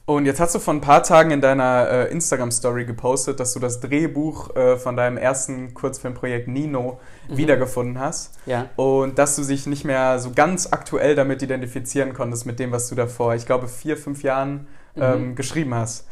Und 0.09 0.25
jetzt 0.25 0.39
hast 0.39 0.55
du 0.55 0.59
vor 0.59 0.73
ein 0.73 0.79
paar 0.79 1.03
Tagen 1.03 1.31
in 1.31 1.41
deiner 1.41 1.89
äh, 1.89 2.11
Instagram-Story 2.13 2.85
gepostet, 2.85 3.41
dass 3.41 3.53
du 3.53 3.59
das 3.59 3.81
Drehbuch 3.81 4.55
äh, 4.55 4.77
von 4.77 4.95
deinem 4.95 5.17
ersten 5.17 5.73
Kurzfilmprojekt 5.73 6.47
Nino 6.47 7.01
mhm. 7.27 7.35
wiedergefunden 7.35 7.99
hast. 7.99 8.39
Ja. 8.45 8.69
Und 8.77 9.19
dass 9.19 9.35
du 9.35 9.43
dich 9.43 9.67
nicht 9.67 9.83
mehr 9.83 10.19
so 10.19 10.31
ganz 10.33 10.71
aktuell 10.71 11.15
damit 11.15 11.43
identifizieren 11.43 12.13
konntest, 12.13 12.45
mit 12.45 12.57
dem, 12.57 12.71
was 12.71 12.87
du 12.87 12.95
davor, 12.95 13.35
ich 13.35 13.45
glaube, 13.45 13.67
vier, 13.67 13.97
fünf 13.97 14.23
Jahren 14.23 14.67
mhm. 14.95 15.01
ähm, 15.01 15.35
geschrieben 15.35 15.75
hast. 15.75 16.07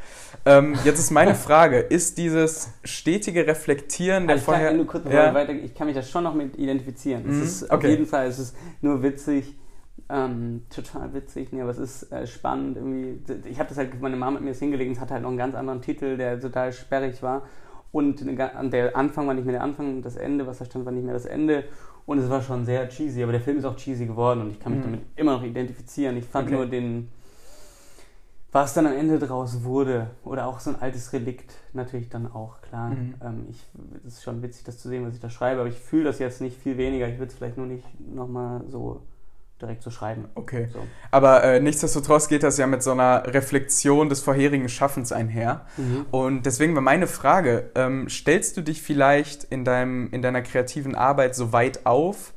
Ähm, 0.47 0.75
jetzt 0.83 0.99
ist 0.99 1.11
meine 1.11 1.33
Frage, 1.33 1.79
ist 1.79 2.17
dieses 2.19 2.71
stetige 2.83 3.47
Reflektieren 3.47 4.27
der 4.27 4.35
also 4.35 4.45
vorher... 4.45 4.69
Kann, 4.69 4.85
kurz 4.85 5.05
ja. 5.11 5.33
weiter, 5.33 5.53
ich 5.53 5.73
kann 5.73 5.87
mich 5.87 5.95
da 5.95 6.03
schon 6.03 6.23
noch 6.23 6.35
mit 6.35 6.57
identifizieren. 6.57 7.23
Mhm. 7.23 7.31
Es 7.31 7.47
ist 7.47 7.63
okay. 7.63 7.73
auf 7.73 7.83
jeden 7.83 8.05
Fall, 8.05 8.27
es 8.27 8.37
ist 8.37 8.55
nur 8.81 9.01
witzig, 9.01 9.55
ähm, 10.09 10.63
total 10.69 11.13
witzig, 11.13 11.51
nee, 11.51 11.61
aber 11.61 11.71
es 11.71 11.79
ist 11.79 12.11
äh, 12.11 12.27
spannend 12.27 12.77
irgendwie. 12.77 13.19
Ich 13.49 13.57
habe 13.57 13.69
das 13.69 13.77
halt, 13.79 13.99
meine 13.99 14.17
Mama 14.17 14.33
mit 14.33 14.43
mir 14.43 14.49
das 14.49 14.59
hingelegt 14.59 14.89
und 14.89 14.97
es 14.97 15.01
hat 15.01 15.09
halt 15.09 15.23
noch 15.23 15.29
einen 15.29 15.37
ganz 15.37 15.55
anderen 15.55 15.81
Titel, 15.81 16.15
der 16.15 16.39
total 16.39 16.71
sperrig 16.73 17.23
war. 17.23 17.43
Und 17.91 18.23
der 18.27 18.95
Anfang 18.95 19.25
war 19.25 19.33
nicht 19.33 19.45
mehr 19.45 19.53
der 19.53 19.63
Anfang, 19.63 20.01
das 20.01 20.17
Ende, 20.17 20.45
was 20.45 20.57
da 20.59 20.65
stand, 20.65 20.85
war 20.85 20.91
nicht 20.91 21.05
mehr 21.05 21.13
das 21.13 21.25
Ende. 21.25 21.63
Und 22.05 22.19
es 22.19 22.29
war 22.29 22.41
schon 22.41 22.65
sehr 22.65 22.87
cheesy, 22.89 23.23
aber 23.23 23.31
der 23.31 23.41
Film 23.41 23.57
ist 23.57 23.65
auch 23.65 23.77
cheesy 23.77 24.05
geworden 24.05 24.41
und 24.41 24.51
ich 24.51 24.59
kann 24.59 24.73
mich 24.73 24.81
mhm. 24.81 24.91
damit 24.91 25.01
immer 25.15 25.37
noch 25.37 25.43
identifizieren. 25.43 26.17
Ich 26.17 26.25
fand 26.25 26.47
okay. 26.47 26.55
nur 26.55 26.65
den, 26.67 27.09
was 28.55 28.73
dann 28.73 28.87
am 28.87 28.93
Ende 28.93 29.19
draus 29.19 29.65
wurde, 29.65 30.11
oder 30.23 30.47
auch 30.47 30.61
so 30.61 30.69
ein 30.69 30.81
altes 30.81 31.11
Relikt 31.11 31.51
natürlich 31.73 32.07
dann 32.07 32.31
auch, 32.31 32.61
klar. 32.61 32.91
Mhm. 32.91 33.15
Ähm, 33.21 33.47
ich, 33.49 33.61
es 34.07 34.13
ist 34.13 34.23
schon 34.23 34.41
witzig, 34.41 34.63
das 34.63 34.77
zu 34.77 34.87
sehen, 34.87 35.05
was 35.05 35.13
ich 35.13 35.19
da 35.19 35.29
schreibe, 35.29 35.59
aber 35.59 35.69
ich 35.69 35.77
fühle 35.77 36.05
das 36.05 36.19
jetzt 36.19 36.39
nicht 36.39 36.57
viel 36.57 36.77
weniger. 36.77 37.05
Ich 37.09 37.19
würde 37.19 37.33
es 37.33 37.37
vielleicht 37.37 37.57
nur 37.57 37.65
nicht 37.65 37.83
nochmal 37.99 38.61
so 38.69 39.01
direkt 39.61 39.83
zu 39.83 39.91
schreiben. 39.91 40.29
Okay. 40.35 40.69
So. 40.71 40.79
Aber 41.11 41.43
äh, 41.43 41.59
nichtsdestotrotz 41.59 42.29
geht 42.29 42.43
das 42.43 42.57
ja 42.57 42.65
mit 42.65 42.81
so 42.81 42.93
einer 42.93 43.25
Reflexion 43.27 44.07
des 44.07 44.21
vorherigen 44.21 44.69
Schaffens 44.69 45.11
einher. 45.11 45.65
Mhm. 45.75 46.05
Und 46.11 46.45
deswegen 46.45 46.75
war 46.75 46.81
meine 46.81 47.07
Frage, 47.07 47.71
ähm, 47.75 48.07
stellst 48.07 48.55
du 48.55 48.61
dich 48.61 48.81
vielleicht 48.81 49.43
in, 49.43 49.65
deinem, 49.65 50.09
in 50.11 50.21
deiner 50.21 50.41
kreativen 50.41 50.95
Arbeit 50.95 51.35
so 51.35 51.51
weit 51.51 51.85
auf, 51.85 52.33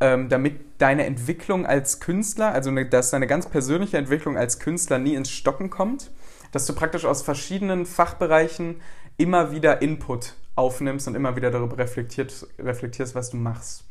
ähm, 0.00 0.28
damit 0.28 0.60
deine 0.78 1.04
Entwicklung 1.04 1.66
als 1.66 2.00
Künstler, 2.00 2.52
also 2.52 2.70
ne, 2.70 2.86
dass 2.86 3.10
deine 3.10 3.26
ganz 3.26 3.48
persönliche 3.48 3.98
Entwicklung 3.98 4.36
als 4.36 4.58
Künstler 4.58 4.98
nie 4.98 5.14
ins 5.14 5.30
Stocken 5.30 5.70
kommt, 5.70 6.10
dass 6.52 6.66
du 6.66 6.74
praktisch 6.74 7.04
aus 7.04 7.22
verschiedenen 7.22 7.86
Fachbereichen 7.86 8.80
immer 9.16 9.52
wieder 9.52 9.82
Input 9.82 10.34
aufnimmst 10.56 11.06
und 11.06 11.14
immer 11.14 11.36
wieder 11.36 11.50
darüber 11.50 11.78
reflektiert, 11.78 12.46
reflektierst, 12.58 13.14
was 13.14 13.30
du 13.30 13.36
machst. 13.36 13.84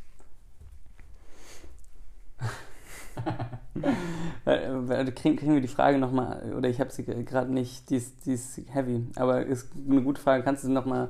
Kriegen, 5.15 5.36
kriegen 5.36 5.53
wir 5.53 5.62
die 5.62 5.67
Frage 5.67 5.97
nochmal, 5.97 6.53
oder 6.58 6.69
ich 6.69 6.79
habe 6.79 6.91
sie 6.91 7.03
gerade 7.03 7.51
nicht, 7.51 7.89
die 7.89 7.97
ist, 7.97 8.25
die 8.25 8.34
ist 8.34 8.60
heavy, 8.73 9.05
aber 9.15 9.45
ist 9.45 9.69
eine 9.89 10.01
gute 10.01 10.21
Frage, 10.21 10.43
kannst 10.43 10.63
du 10.63 10.67
sie 10.67 10.73
nochmal, 10.73 11.10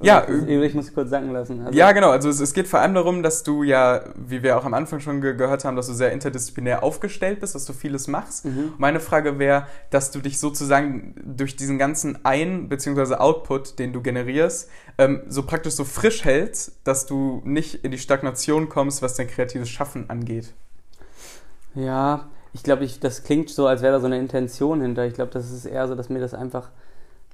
ja, 0.00 0.26
ich 0.28 0.74
muss 0.74 0.86
sie 0.86 0.92
kurz 0.92 1.10
sagen 1.10 1.30
lassen. 1.32 1.60
Also, 1.60 1.78
ja, 1.78 1.92
genau, 1.92 2.10
also 2.10 2.28
es, 2.28 2.40
es, 2.40 2.52
geht 2.54 2.68
vor 2.68 2.80
allem 2.80 2.94
darum, 2.94 3.22
dass 3.22 3.42
du 3.42 3.62
ja, 3.62 4.04
wie 4.16 4.42
wir 4.42 4.56
auch 4.56 4.64
am 4.64 4.74
Anfang 4.74 5.00
schon 5.00 5.20
ge 5.20 5.34
gehört 5.34 5.64
haben, 5.64 5.76
dass 5.76 5.86
du 5.86 5.94
sehr 5.94 6.12
interdisziplinär 6.12 6.82
aufgestellt 6.82 7.40
bist, 7.40 7.54
dass 7.54 7.64
du 7.64 7.72
vieles 7.72 8.08
machst. 8.08 8.44
Mhm. 8.44 8.74
Meine 8.78 9.00
Frage 9.00 9.38
wäre, 9.38 9.66
dass 9.90 10.10
du 10.10 10.20
dich 10.20 10.38
sozusagen 10.38 11.14
durch 11.24 11.56
diesen 11.56 11.78
ganzen 11.78 12.24
Ein- 12.24 12.68
bzw. 12.68 13.14
Output, 13.16 13.78
den 13.78 13.92
du 13.92 14.02
generierst, 14.02 14.68
ähm, 14.98 15.22
so 15.28 15.42
praktisch 15.42 15.74
so 15.74 15.84
frisch 15.84 16.24
hältst, 16.24 16.80
dass 16.84 17.06
du 17.06 17.42
nicht 17.44 17.84
in 17.84 17.90
die 17.90 17.98
Stagnation 17.98 18.68
kommst, 18.68 19.02
was 19.02 19.14
dein 19.14 19.28
kreatives 19.28 19.68
Schaffen 19.68 20.10
angeht. 20.10 20.52
Ja, 21.74 22.28
ich 22.52 22.62
glaube, 22.62 22.84
ich, 22.84 23.00
das 23.00 23.22
klingt 23.22 23.50
so, 23.50 23.66
als 23.66 23.82
wäre 23.82 23.92
da 23.92 24.00
so 24.00 24.06
eine 24.06 24.18
Intention 24.18 24.80
hinter. 24.80 25.06
Ich 25.06 25.14
glaube, 25.14 25.30
das 25.30 25.50
ist 25.50 25.66
eher 25.66 25.86
so, 25.86 25.94
dass 25.94 26.08
mir 26.08 26.20
das 26.20 26.34
einfach, 26.34 26.70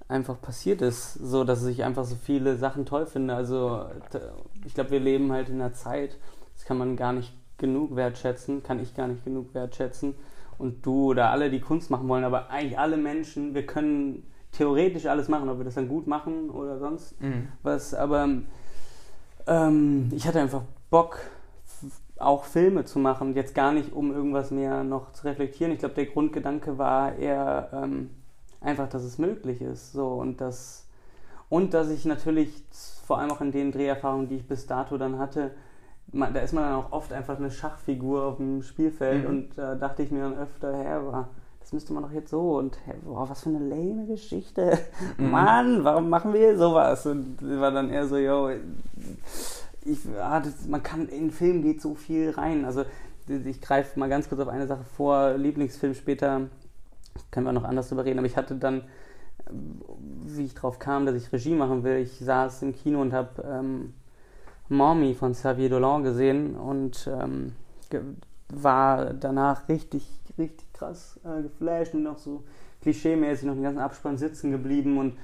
einfach 0.09 0.41
passiert 0.41 0.83
ist, 0.83 1.15
so 1.15 1.45
dass 1.45 1.65
ich 1.65 1.85
einfach 1.85 2.05
so 2.05 2.17
viele 2.17 2.57
Sachen 2.57 2.85
toll 2.85 3.07
finde. 3.07 3.35
Also 3.35 3.87
ich 4.65 4.75
glaube, 4.75 4.91
wir 4.91 5.01
leben 5.01 5.33
halt 5.33 5.49
in 5.49 5.61
einer 5.61 5.73
Zeit, 5.73 6.19
das 6.55 6.65
kann 6.65 6.79
man 6.79 6.97
gar 6.97 7.13
nicht 7.13 7.33
genug 7.59 7.97
wertschätzen, 7.97 8.63
kann 8.63 8.81
ich 8.81 8.95
gar 8.95 9.09
nicht 9.09 9.25
genug 9.25 9.55
wertschätzen. 9.55 10.15
Und 10.59 10.85
du 10.85 11.11
oder 11.11 11.31
alle, 11.31 11.51
die 11.51 11.61
Kunst 11.61 11.91
machen 11.91 12.09
wollen, 12.09 12.25
aber 12.25 12.51
eigentlich 12.51 12.79
alle 12.79 12.97
Menschen, 12.97 13.55
wir 13.55 13.67
können 13.67 14.23
theoretisch 14.53 15.07
alles 15.07 15.29
machen, 15.29 15.49
ob 15.49 15.59
wir 15.59 15.65
das 15.65 15.75
dann 15.75 15.89
gut 15.89 16.07
machen 16.07 16.51
oder 16.51 16.79
sonst 16.79 17.21
mhm. 17.21 17.49
was. 17.63 17.95
Aber 17.95 18.29
ähm, 19.47 20.11
ich 20.15 20.27
hatte 20.27 20.41
einfach 20.41 20.63
Bock, 20.91 21.21
auch 22.19 22.45
Filme 22.45 22.85
zu 22.85 22.99
machen. 22.99 23.35
Jetzt 23.35 23.55
gar 23.55 23.73
nicht, 23.73 23.93
um 23.93 24.13
irgendwas 24.13 24.51
mehr 24.51 24.85
noch 24.85 25.13
zu 25.13 25.27
reflektieren. 25.27 25.73
Ich 25.73 25.81
glaube, 25.81 25.95
der 25.95 26.07
Grundgedanke 26.07 26.79
war 26.79 27.15
eher 27.17 27.71
ähm, 27.73 28.11
einfach, 28.61 28.89
dass 28.89 29.03
es 29.03 29.19
möglich 29.19 29.61
ist. 29.61 29.93
So 29.93 30.09
und 30.09 30.41
dass 30.41 30.87
und 31.49 31.75
dass 31.75 31.91
ich 31.91 32.05
natürlich 32.05 32.65
vor 33.07 33.19
allem 33.19 33.31
auch 33.31 33.41
in 33.41 33.53
den 33.53 33.71
Dreherfahrungen, 33.71 34.29
die 34.29 34.37
ich 34.37 34.49
bis 34.49 34.67
dato 34.67 34.99
dann 34.99 35.19
hatte, 35.19 35.53
man, 36.13 36.35
da 36.35 36.41
ist 36.41 36.53
man 36.53 36.65
dann 36.65 36.75
auch 36.75 36.93
oft 36.93 37.13
einfach 37.13 37.39
eine 37.39 37.51
Schachfigur 37.51 38.25
auf 38.25 38.37
dem 38.37 38.63
Spielfeld 38.63 39.25
mhm. 39.25 39.29
und 39.29 39.59
da 39.59 39.75
äh, 39.75 39.79
dachte 39.79 40.03
ich 40.03 40.11
mir 40.11 40.23
dann 40.23 40.39
öfter, 40.39 40.77
hä, 40.77 41.27
das 41.61 41.73
müsste 41.73 41.93
man 41.93 42.05
doch 42.05 42.13
jetzt 42.13 42.31
so 42.31 42.59
und 42.59 42.79
hä, 42.87 42.95
boah, 43.05 43.29
was 43.29 43.43
für 43.43 43.49
eine 43.49 43.59
lame 43.59 44.07
Geschichte. 44.07 44.79
Mhm. 45.19 45.31
Mann, 45.31 45.85
warum 45.85 46.09
machen 46.09 46.33
wir 46.33 46.57
sowas? 46.57 47.07
Und 47.07 47.39
war 47.43 47.71
dann 47.71 47.91
eher 47.91 48.07
so, 48.07 48.17
yo, 48.17 48.51
ich, 49.87 50.01
ah, 50.21 50.41
das, 50.41 50.67
man 50.67 50.83
kann 50.83 51.09
in 51.09 51.31
Film 51.31 51.63
geht 51.63 51.81
so 51.81 51.95
viel 51.95 52.31
rein. 52.31 52.65
Also 52.65 52.85
ich 53.29 53.61
greife 53.61 53.99
mal 53.99 54.09
ganz 54.09 54.29
kurz 54.29 54.41
auf 54.41 54.49
eine 54.49 54.67
Sache 54.67 54.85
vor. 54.85 55.35
Lieblingsfilm 55.35 55.95
später 55.95 56.49
können 57.31 57.47
wir 57.47 57.53
noch 57.53 57.65
anders 57.65 57.89
drüber 57.89 58.05
reden. 58.05 58.19
Aber 58.19 58.27
ich 58.27 58.37
hatte 58.37 58.57
dann, 58.57 58.83
wie 60.27 60.45
ich 60.45 60.55
drauf 60.55 60.79
kam, 60.79 61.07
dass 61.07 61.15
ich 61.15 61.33
Regie 61.33 61.55
machen 61.55 61.85
will. 61.85 61.99
Ich 61.99 62.19
saß 62.19 62.63
im 62.63 62.75
Kino 62.75 63.01
und 63.01 63.13
habe 63.13 63.43
ähm, 63.43 63.95
Mommy 64.69 65.15
von 65.15 65.33
Xavier 65.33 65.71
Dolan 65.71 66.03
gesehen 66.03 66.57
und 66.57 67.09
ähm, 67.13 67.53
war 68.49 69.15
danach 69.15 69.69
richtig, 69.69 70.09
richtig 70.39 70.73
krass 70.73 71.21
äh, 71.25 71.43
geflasht 71.43 71.95
und 71.95 72.03
noch 72.03 72.19
so 72.19 72.45
klischeemäßig 72.83 73.47
noch 73.47 73.55
den 73.55 73.63
ganzen 73.63 73.81
Abspann 73.81 74.19
sitzen 74.19 74.51
geblieben 74.51 74.99
und 74.99 75.17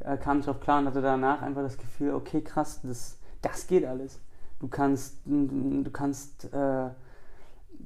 äh, 0.00 0.16
kam 0.16 0.38
nicht 0.38 0.48
auf 0.48 0.60
klar 0.60 0.80
und 0.80 0.86
hatte 0.86 1.02
danach 1.02 1.42
einfach 1.42 1.62
das 1.62 1.78
Gefühl, 1.78 2.14
okay, 2.14 2.40
krass, 2.42 2.80
das 2.82 3.18
das 3.42 3.66
geht 3.66 3.84
alles. 3.84 4.20
Du 4.60 4.68
kannst, 4.68 5.16
du 5.24 5.90
kannst, 5.90 6.52
äh, 6.52 6.90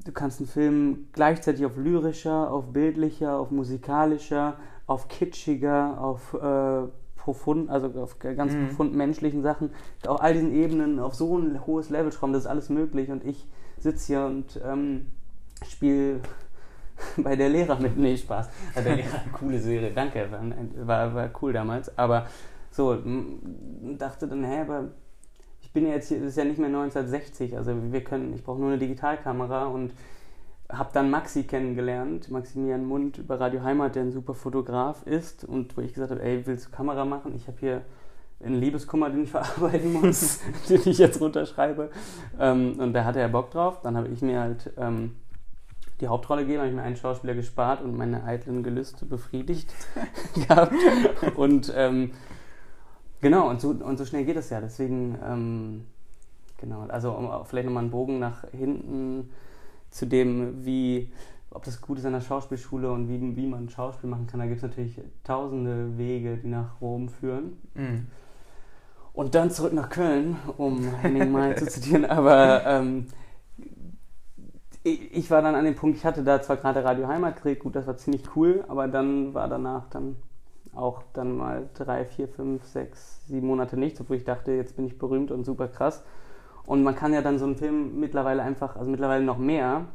du 0.04 0.12
kannst 0.12 0.40
einen 0.40 0.48
Film 0.48 1.08
gleichzeitig 1.12 1.64
auf 1.64 1.76
lyrischer, 1.76 2.50
auf 2.50 2.72
bildlicher, 2.72 3.38
auf 3.38 3.50
musikalischer, 3.50 4.56
auf 4.86 5.08
kitschiger, 5.08 6.00
auf 6.00 6.34
äh, 6.34 6.88
profund, 7.16 7.70
also 7.70 7.88
auf 8.00 8.18
ganz 8.18 8.52
mhm. 8.52 8.68
profund 8.68 8.94
menschlichen 8.94 9.42
Sachen, 9.42 9.70
auf 10.06 10.20
all 10.20 10.34
diesen 10.34 10.52
Ebenen 10.52 10.98
auf 10.98 11.14
so 11.14 11.38
ein 11.38 11.66
hohes 11.66 11.90
Level 11.90 12.12
schrauben, 12.12 12.32
das 12.32 12.42
ist 12.42 12.50
alles 12.50 12.68
möglich. 12.68 13.10
Und 13.10 13.24
ich 13.24 13.46
sitze 13.78 14.06
hier 14.08 14.26
und 14.26 14.60
ähm, 14.64 15.06
spiele 15.66 16.20
bei 17.16 17.36
der 17.36 17.48
Lehrer 17.48 17.78
mit. 17.78 17.96
Nee, 17.96 18.16
Spaß. 18.16 18.48
Also 18.74 18.88
der 18.88 18.96
Lehrer, 18.96 19.20
coole 19.32 19.60
Serie, 19.60 19.92
danke, 19.92 20.28
war, 20.30 20.86
war, 20.86 21.14
war 21.14 21.30
cool 21.40 21.52
damals. 21.52 21.96
Aber 21.96 22.26
so, 22.70 22.98
dachte 23.96 24.26
dann, 24.26 24.44
hä, 24.44 24.62
aber 24.62 24.90
bin 25.74 25.87
jetzt 25.87 26.10
das 26.10 26.18
ist 26.18 26.37
ja 26.38 26.44
nicht 26.44 26.58
mehr 26.58 26.68
1960, 26.68 27.56
also 27.56 27.74
wir 27.92 28.02
können, 28.02 28.32
ich 28.32 28.42
brauche 28.42 28.60
nur 28.60 28.68
eine 28.68 28.78
Digitalkamera 28.78 29.66
und 29.66 29.92
habe 30.70 30.90
dann 30.94 31.10
Maxi 31.10 31.42
kennengelernt, 31.42 32.30
Maximilian 32.30 32.87
Mund 32.87 33.18
über 33.18 33.38
Radio 33.38 33.62
Heimat, 33.62 33.96
der 33.96 34.04
ein 34.04 34.12
super 34.12 34.34
Fotograf 34.34 35.06
ist 35.06 35.44
und 35.44 35.76
wo 35.76 35.82
ich 35.82 35.92
gesagt 35.92 36.10
habe, 36.10 36.22
ey, 36.22 36.46
willst 36.46 36.66
du 36.66 36.70
Kamera 36.70 37.04
machen? 37.04 37.34
Ich 37.37 37.46
habe 37.48 37.58
hier 37.60 37.82
einen 38.42 38.60
Liebeskummer, 38.60 39.10
den 39.10 39.24
ich 39.24 39.30
verarbeiten 39.30 39.92
muss, 39.92 40.40
den 40.68 40.80
ich 40.84 40.98
jetzt 40.98 41.20
runterschreibe. 41.20 41.90
Ähm, 42.38 42.76
und 42.78 42.92
da 42.92 43.04
hatte 43.04 43.20
er 43.20 43.28
Bock 43.28 43.50
drauf. 43.50 43.80
Dann 43.82 43.96
habe 43.96 44.08
ich 44.08 44.22
mir 44.22 44.40
halt 44.40 44.72
ähm, 44.78 45.16
die 46.00 46.08
Hauptrolle 46.08 46.42
gegeben, 46.42 46.60
habe 46.60 46.70
ich 46.70 46.76
mir 46.76 46.82
einen 46.82 46.96
Schauspieler 46.96 47.34
gespart 47.34 47.82
und 47.82 47.96
meine 47.96 48.24
eitlen 48.24 48.62
Gelüste 48.62 49.06
befriedigt 49.06 49.72
gehabt. 50.48 50.74
Und 51.37 51.72
ähm, 51.76 52.12
Genau, 53.24 53.48
und 53.48 53.58
so, 53.58 53.70
und 53.70 53.96
so 53.96 54.04
schnell 54.04 54.26
geht 54.26 54.37
es 54.37 54.50
ja. 54.50 54.60
Deswegen, 54.60 55.16
ähm, 55.26 55.84
genau, 56.58 56.82
also 56.88 57.12
um 57.12 57.30
vielleicht 57.46 57.64
nochmal 57.64 57.84
einen 57.84 57.90
Bogen 57.90 58.18
nach 58.18 58.44
hinten 58.50 59.30
zu 59.88 60.04
dem, 60.04 60.66
wie, 60.66 61.10
ob 61.48 61.64
das 61.64 61.80
gut 61.80 61.96
ist 61.96 62.04
an 62.04 62.12
der 62.12 62.20
Schauspielschule 62.20 62.92
und 62.92 63.08
wie, 63.08 63.34
wie 63.34 63.46
man 63.46 63.70
Schauspiel 63.70 64.10
machen 64.10 64.26
kann. 64.26 64.40
Da 64.40 64.46
gibt 64.46 64.58
es 64.58 64.62
natürlich 64.62 65.00
tausende 65.24 65.96
Wege, 65.96 66.37
die 66.37 66.48
nach 66.48 66.82
Rom 66.82 67.08
führen. 67.08 67.56
Mhm. 67.72 68.08
Und 69.14 69.34
dann 69.34 69.50
zurück 69.50 69.72
nach 69.72 69.88
Köln, 69.88 70.37
um 70.58 70.82
Henning 70.96 71.32
mal 71.32 71.56
zu 71.56 71.66
zitieren. 71.66 72.04
Aber 72.04 72.66
ähm, 72.66 73.06
ich, 74.82 75.30
war 75.30 75.40
dann 75.40 75.54
an 75.54 75.64
dem 75.64 75.76
Punkt, 75.76 75.96
ich 75.96 76.04
hatte 76.04 76.22
da 76.24 76.42
zwar 76.42 76.58
gerade 76.58 76.84
Radio 76.84 77.08
Heimat 77.08 77.37
gekriegt, 77.37 77.62
gut, 77.62 77.74
das 77.74 77.87
war 77.87 77.96
ziemlich 77.96 78.37
cool, 78.37 78.66
aber 78.68 78.87
dann 78.87 79.32
war 79.32 79.48
danach 79.48 79.88
dann 79.88 80.16
auch 80.76 81.02
dann 81.12 81.37
mal 81.37 81.68
drei, 81.74 82.04
vier, 82.04 82.28
fünf, 82.28 82.64
sechs, 82.64 83.26
sieben 83.26 83.46
Monate 83.46 83.76
nicht, 83.76 84.00
obwohl 84.00 84.16
ich 84.16 84.24
dachte, 84.24 84.52
jetzt 84.52 84.76
bin 84.76 84.87
ich 84.87 84.98
berühmt 84.98 85.30
und 85.30 85.44
super 85.44 85.68
krass. 85.68 86.04
Und 86.66 86.82
man 86.82 86.94
kann 86.94 87.12
ja 87.12 87.22
dann 87.22 87.38
so 87.38 87.44
einen 87.44 87.56
Film 87.56 88.00
mittlerweile 88.00 88.42
einfach, 88.42 88.76
also 88.76 88.90
mittlerweile 88.90 89.24
noch 89.24 89.38
mehr, 89.38 89.87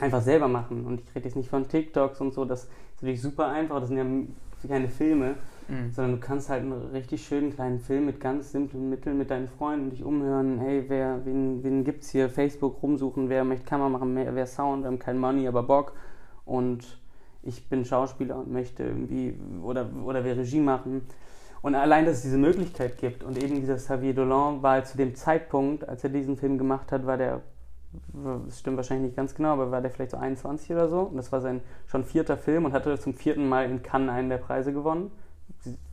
einfach 0.00 0.22
selber 0.22 0.48
machen. 0.48 0.86
Und 0.86 1.00
ich 1.00 1.14
rede 1.14 1.26
jetzt 1.26 1.36
nicht 1.36 1.50
von 1.50 1.68
TikToks 1.68 2.20
und 2.20 2.32
so, 2.32 2.44
das 2.44 2.64
ist 2.64 2.70
natürlich 2.96 3.20
super 3.20 3.48
einfach, 3.48 3.80
das 3.80 3.88
sind 3.88 3.98
ja 3.98 4.68
keine 4.68 4.88
Filme, 4.88 5.34
mhm. 5.68 5.92
sondern 5.92 6.12
du 6.14 6.20
kannst 6.20 6.48
halt 6.48 6.62
einen 6.62 6.72
richtig 6.92 7.24
schönen 7.26 7.54
kleinen 7.54 7.78
Film 7.78 8.06
mit 8.06 8.20
ganz 8.20 8.52
simplen 8.52 8.90
Mitteln 8.90 9.18
mit 9.18 9.30
deinen 9.30 9.48
Freunden 9.48 9.90
dich 9.90 10.02
umhören, 10.02 10.58
hey, 10.58 10.84
wer, 10.88 11.24
wen, 11.24 11.62
wen 11.62 11.84
gibt's 11.84 12.10
hier, 12.10 12.28
Facebook 12.28 12.82
rumsuchen, 12.82 13.28
wer 13.28 13.44
möchte 13.44 13.66
Kamera 13.66 13.88
machen, 13.88 14.16
wer 14.16 14.46
Sound, 14.46 14.82
wir 14.82 14.88
haben 14.88 14.98
kein 14.98 15.18
Money, 15.18 15.46
aber 15.46 15.62
Bock. 15.62 15.92
Und 16.44 16.98
ich 17.42 17.68
bin 17.68 17.84
Schauspieler 17.84 18.36
und 18.36 18.50
möchte 18.50 18.82
irgendwie 18.82 19.38
oder, 19.62 19.88
oder 20.04 20.24
will 20.24 20.32
Regie 20.32 20.60
machen. 20.60 21.02
Und 21.60 21.74
allein, 21.74 22.04
dass 22.06 22.18
es 22.18 22.22
diese 22.22 22.38
Möglichkeit 22.38 22.98
gibt 22.98 23.24
und 23.24 23.42
eben 23.42 23.56
dieser 23.56 23.76
Xavier 23.76 24.14
Dolan 24.14 24.62
war 24.62 24.84
zu 24.84 24.96
dem 24.96 25.14
Zeitpunkt, 25.14 25.88
als 25.88 26.04
er 26.04 26.10
diesen 26.10 26.36
Film 26.36 26.56
gemacht 26.56 26.92
hat, 26.92 27.06
war 27.06 27.16
der, 27.16 27.40
das 28.46 28.60
stimmt 28.60 28.76
wahrscheinlich 28.76 29.08
nicht 29.08 29.16
ganz 29.16 29.34
genau, 29.34 29.54
aber 29.54 29.70
war 29.70 29.80
der 29.80 29.90
vielleicht 29.90 30.12
so 30.12 30.16
21 30.16 30.70
oder 30.70 30.88
so. 30.88 31.00
Und 31.00 31.16
das 31.16 31.32
war 31.32 31.40
sein 31.40 31.60
schon 31.86 32.04
vierter 32.04 32.36
Film 32.36 32.64
und 32.64 32.72
hatte 32.72 32.96
zum 32.98 33.14
vierten 33.14 33.48
Mal 33.48 33.68
in 33.68 33.82
Cannes 33.82 34.10
einen 34.10 34.28
der 34.28 34.38
Preise 34.38 34.72
gewonnen. 34.72 35.10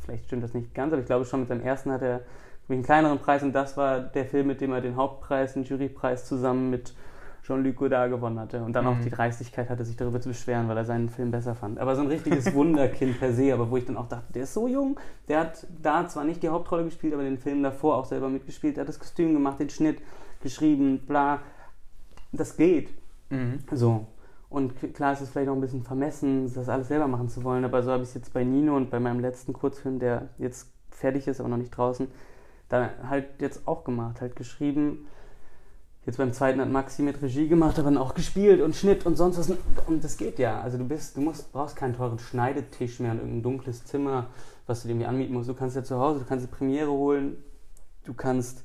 Vielleicht 0.01 0.25
stimmt 0.25 0.43
das 0.43 0.53
nicht 0.53 0.73
ganz, 0.75 0.93
aber 0.93 1.01
ich 1.01 1.07
glaube 1.07 1.25
schon 1.25 1.41
mit 1.41 1.49
seinem 1.49 1.61
ersten 1.61 1.91
hat 1.91 2.03
er 2.03 2.21
einen 2.69 2.83
kleineren 2.83 3.19
Preis 3.19 3.43
und 3.43 3.53
das 3.53 3.77
war 3.77 3.99
der 3.99 4.25
Film, 4.25 4.47
mit 4.47 4.61
dem 4.61 4.71
er 4.71 4.81
den 4.81 4.95
Hauptpreis, 4.95 5.53
den 5.53 5.63
Jurypreis 5.63 6.25
zusammen 6.25 6.69
mit 6.69 6.93
Jean-Luc 7.45 7.75
Godard 7.75 8.09
gewonnen 8.09 8.39
hatte 8.39 8.63
und 8.63 8.73
dann 8.73 8.85
mhm. 8.85 8.91
auch 8.91 8.99
die 8.99 9.11
Dreistigkeit 9.11 9.69
hatte, 9.69 9.85
sich 9.85 9.95
darüber 9.95 10.19
zu 10.19 10.29
beschweren, 10.29 10.67
weil 10.67 10.77
er 10.77 10.85
seinen 10.85 11.09
Film 11.09 11.29
besser 11.29 11.53
fand. 11.53 11.77
Aber 11.77 11.95
so 11.95 12.01
ein 12.01 12.07
richtiges 12.07 12.51
Wunderkind 12.53 13.19
per 13.19 13.33
se, 13.33 13.53
aber 13.53 13.69
wo 13.69 13.77
ich 13.77 13.85
dann 13.85 13.97
auch 13.97 14.07
dachte, 14.07 14.33
der 14.33 14.43
ist 14.43 14.53
so 14.53 14.67
jung, 14.67 14.99
der 15.27 15.41
hat 15.41 15.67
da 15.81 16.07
zwar 16.07 16.23
nicht 16.23 16.41
die 16.41 16.49
Hauptrolle 16.49 16.85
gespielt, 16.85 17.13
aber 17.13 17.23
den 17.23 17.37
Film 17.37 17.61
davor 17.61 17.97
auch 17.97 18.05
selber 18.05 18.29
mitgespielt, 18.29 18.77
der 18.77 18.81
hat 18.81 18.89
das 18.89 18.97
Kostüm 18.97 19.33
gemacht, 19.33 19.59
den 19.59 19.69
Schnitt 19.69 19.99
geschrieben, 20.41 21.03
bla. 21.05 21.41
Das 22.31 22.57
geht. 22.57 22.89
Mhm. 23.29 23.59
So. 23.71 24.07
Und 24.49 24.73
klar 24.95 25.13
ist 25.13 25.21
es 25.21 25.29
vielleicht 25.29 25.49
auch 25.49 25.55
ein 25.55 25.61
bisschen 25.61 25.83
vermessen, 25.83 26.51
das 26.53 26.67
alles 26.67 26.87
selber 26.87 27.07
machen 27.07 27.29
zu 27.29 27.43
wollen, 27.43 27.63
aber 27.63 27.83
so 27.83 27.91
habe 27.91 28.03
ich 28.03 28.09
es 28.09 28.15
jetzt 28.15 28.33
bei 28.33 28.43
Nino 28.43 28.75
und 28.75 28.89
bei 28.89 28.99
meinem 28.99 29.19
letzten 29.19 29.53
Kurzfilm, 29.53 29.99
der 29.99 30.29
jetzt 30.37 30.71
fertig 30.89 31.27
ist, 31.27 31.39
aber 31.39 31.49
noch 31.49 31.57
nicht 31.57 31.71
draußen, 31.71 32.07
dann 32.69 32.89
halt 33.07 33.27
jetzt 33.39 33.67
auch 33.67 33.83
gemacht, 33.83 34.21
halt 34.21 34.35
geschrieben, 34.35 35.07
Jetzt 36.05 36.17
beim 36.17 36.33
zweiten 36.33 36.61
hat 36.61 36.69
Maxi 36.69 37.01
mit 37.01 37.21
Regie 37.21 37.47
gemacht, 37.47 37.79
aber 37.79 37.89
dann 37.89 37.97
auch 37.97 38.13
gespielt 38.13 38.61
und 38.61 38.75
Schnitt 38.75 39.05
und 39.05 39.15
sonst 39.15 39.39
was. 39.39 39.51
Und 39.87 40.03
das 40.03 40.17
geht 40.17 40.37
ja. 40.37 40.61
Also 40.61 40.77
du 40.77 40.83
bist, 40.83 41.17
du 41.17 41.21
musst, 41.21 41.51
brauchst 41.51 41.75
keinen 41.75 41.95
teuren 41.95 42.19
Schneidetisch 42.19 42.99
mehr 42.99 43.11
und 43.11 43.17
irgendein 43.17 43.43
dunkles 43.43 43.85
Zimmer, 43.85 44.27
was 44.67 44.83
du 44.83 44.93
dir 44.93 45.09
anmieten 45.09 45.33
musst. 45.33 45.49
Du 45.49 45.55
kannst 45.55 45.75
ja 45.75 45.83
zu 45.83 45.99
Hause, 45.99 46.19
du 46.19 46.25
kannst 46.25 46.45
die 46.45 46.55
Premiere 46.55 46.91
holen, 46.91 47.37
du 48.03 48.13
kannst 48.13 48.63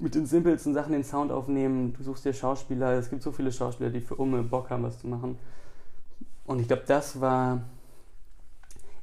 mit 0.00 0.14
den 0.14 0.26
simpelsten 0.26 0.72
Sachen 0.72 0.92
den 0.92 1.04
Sound 1.04 1.32
aufnehmen. 1.32 1.92
Du 1.92 2.02
suchst 2.02 2.24
dir 2.24 2.32
Schauspieler. 2.32 2.92
Es 2.92 3.10
gibt 3.10 3.22
so 3.22 3.32
viele 3.32 3.52
Schauspieler, 3.52 3.90
die 3.90 4.00
für 4.00 4.14
Umme 4.14 4.42
Bock 4.42 4.70
haben, 4.70 4.84
was 4.84 5.00
zu 5.00 5.06
machen. 5.06 5.38
Und 6.46 6.60
ich 6.60 6.68
glaube, 6.68 6.84
das 6.86 7.20
war 7.20 7.62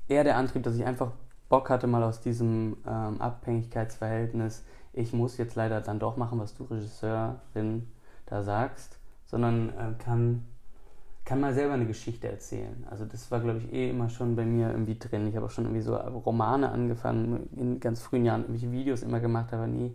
eher 0.08 0.24
der 0.24 0.38
Antrieb, 0.38 0.64
dass 0.64 0.76
ich 0.76 0.86
einfach 0.86 1.12
Bock 1.50 1.70
hatte, 1.70 1.86
mal 1.86 2.04
aus 2.04 2.22
diesem 2.22 2.78
ähm, 2.88 3.22
Abhängigkeitsverhältnis, 3.22 4.64
ich 4.96 5.14
muss 5.14 5.38
jetzt 5.38 5.56
leider 5.56 5.82
dann 5.82 6.00
doch 6.00 6.18
machen, 6.18 6.40
was 6.40 6.56
du 6.56 6.64
Regisseurin 6.64 7.88
da 8.26 8.44
sagst, 8.44 8.98
sondern 9.26 9.70
äh, 9.70 10.04
kann, 10.04 10.46
kann 11.26 11.42
mal 11.42 11.54
selber 11.54 11.74
eine 11.74 11.86
Geschichte 11.86 12.28
erzählen. 12.28 12.86
Also 12.90 13.06
das 13.06 13.30
war, 13.30 13.42
glaube 13.42 13.60
ich, 13.60 13.74
eh 13.74 13.90
immer 13.90 14.10
schon 14.10 14.36
bei 14.36 14.46
mir 14.46 14.70
irgendwie 14.70 14.98
drin. 14.98 15.28
Ich 15.28 15.36
habe 15.36 15.46
auch 15.46 15.52
schon 15.52 15.66
irgendwie 15.66 15.82
so 15.82 15.96
Romane 15.96 16.72
angefangen, 16.72 17.50
in 17.56 17.80
ganz 17.80 18.02
frühen 18.02 18.26
Jahren 18.26 18.42
irgendwelche 18.42 18.72
Videos 18.72 19.04
immer 19.04 19.20
gemacht, 19.20 19.54
aber 19.54 19.68
nie 19.68 19.94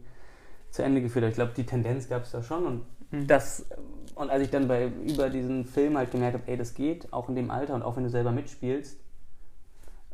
zu 0.71 0.83
Ende 0.83 1.01
geführt. 1.01 1.25
Ich 1.25 1.35
glaube, 1.35 1.53
die 1.57 1.65
Tendenz 1.65 2.09
gab 2.09 2.25
es 2.25 2.31
da 2.31 2.43
schon 2.43 2.67
und 2.67 2.83
mhm. 3.11 3.27
das 3.27 3.67
und 4.15 4.29
als 4.29 4.43
ich 4.43 4.51
dann 4.51 4.69
bei 4.69 4.89
über 4.89 5.31
diesen 5.31 5.65
Film 5.65 5.97
halt 5.97 6.11
gemerkt 6.11 6.35
habe, 6.35 6.45
ey, 6.47 6.57
das 6.59 6.75
geht, 6.75 7.11
auch 7.13 7.29
in 7.31 7.37
dem 7.37 7.51
Alter 7.51 7.75
und 7.75 7.83
auch 7.83 7.97
wenn 7.97 8.05
du 8.05 8.11
selber 8.11 8.33
mitspielst, 8.33 9.01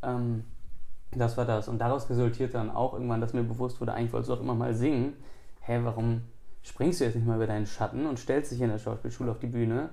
ähm, 0.03 0.45
das 1.13 1.37
war 1.37 1.45
das. 1.45 1.69
Und 1.69 1.79
daraus 1.79 2.09
resultiert 2.11 2.55
dann 2.55 2.71
auch 2.71 2.95
irgendwann, 2.95 3.21
dass 3.21 3.33
mir 3.33 3.43
bewusst 3.43 3.81
wurde, 3.81 3.95
eigentlich 3.95 4.13
wolltest 4.13 4.31
du 4.31 4.35
auch 4.35 4.41
immer 4.41 4.55
mal 4.55 4.75
singen. 4.75 5.15
Hä, 5.61 5.81
warum 5.83 6.23
springst 6.63 7.01
du 7.01 7.05
jetzt 7.05 7.15
nicht 7.15 7.27
mal 7.27 7.37
über 7.37 7.47
deinen 7.47 7.67
Schatten 7.67 8.07
und 8.07 8.19
stellst 8.19 8.53
dich 8.53 8.61
in 8.61 8.69
der 8.69 8.79
Schauspielschule 8.79 9.31
auf 9.31 9.39
die 9.39 9.47
Bühne 9.47 9.91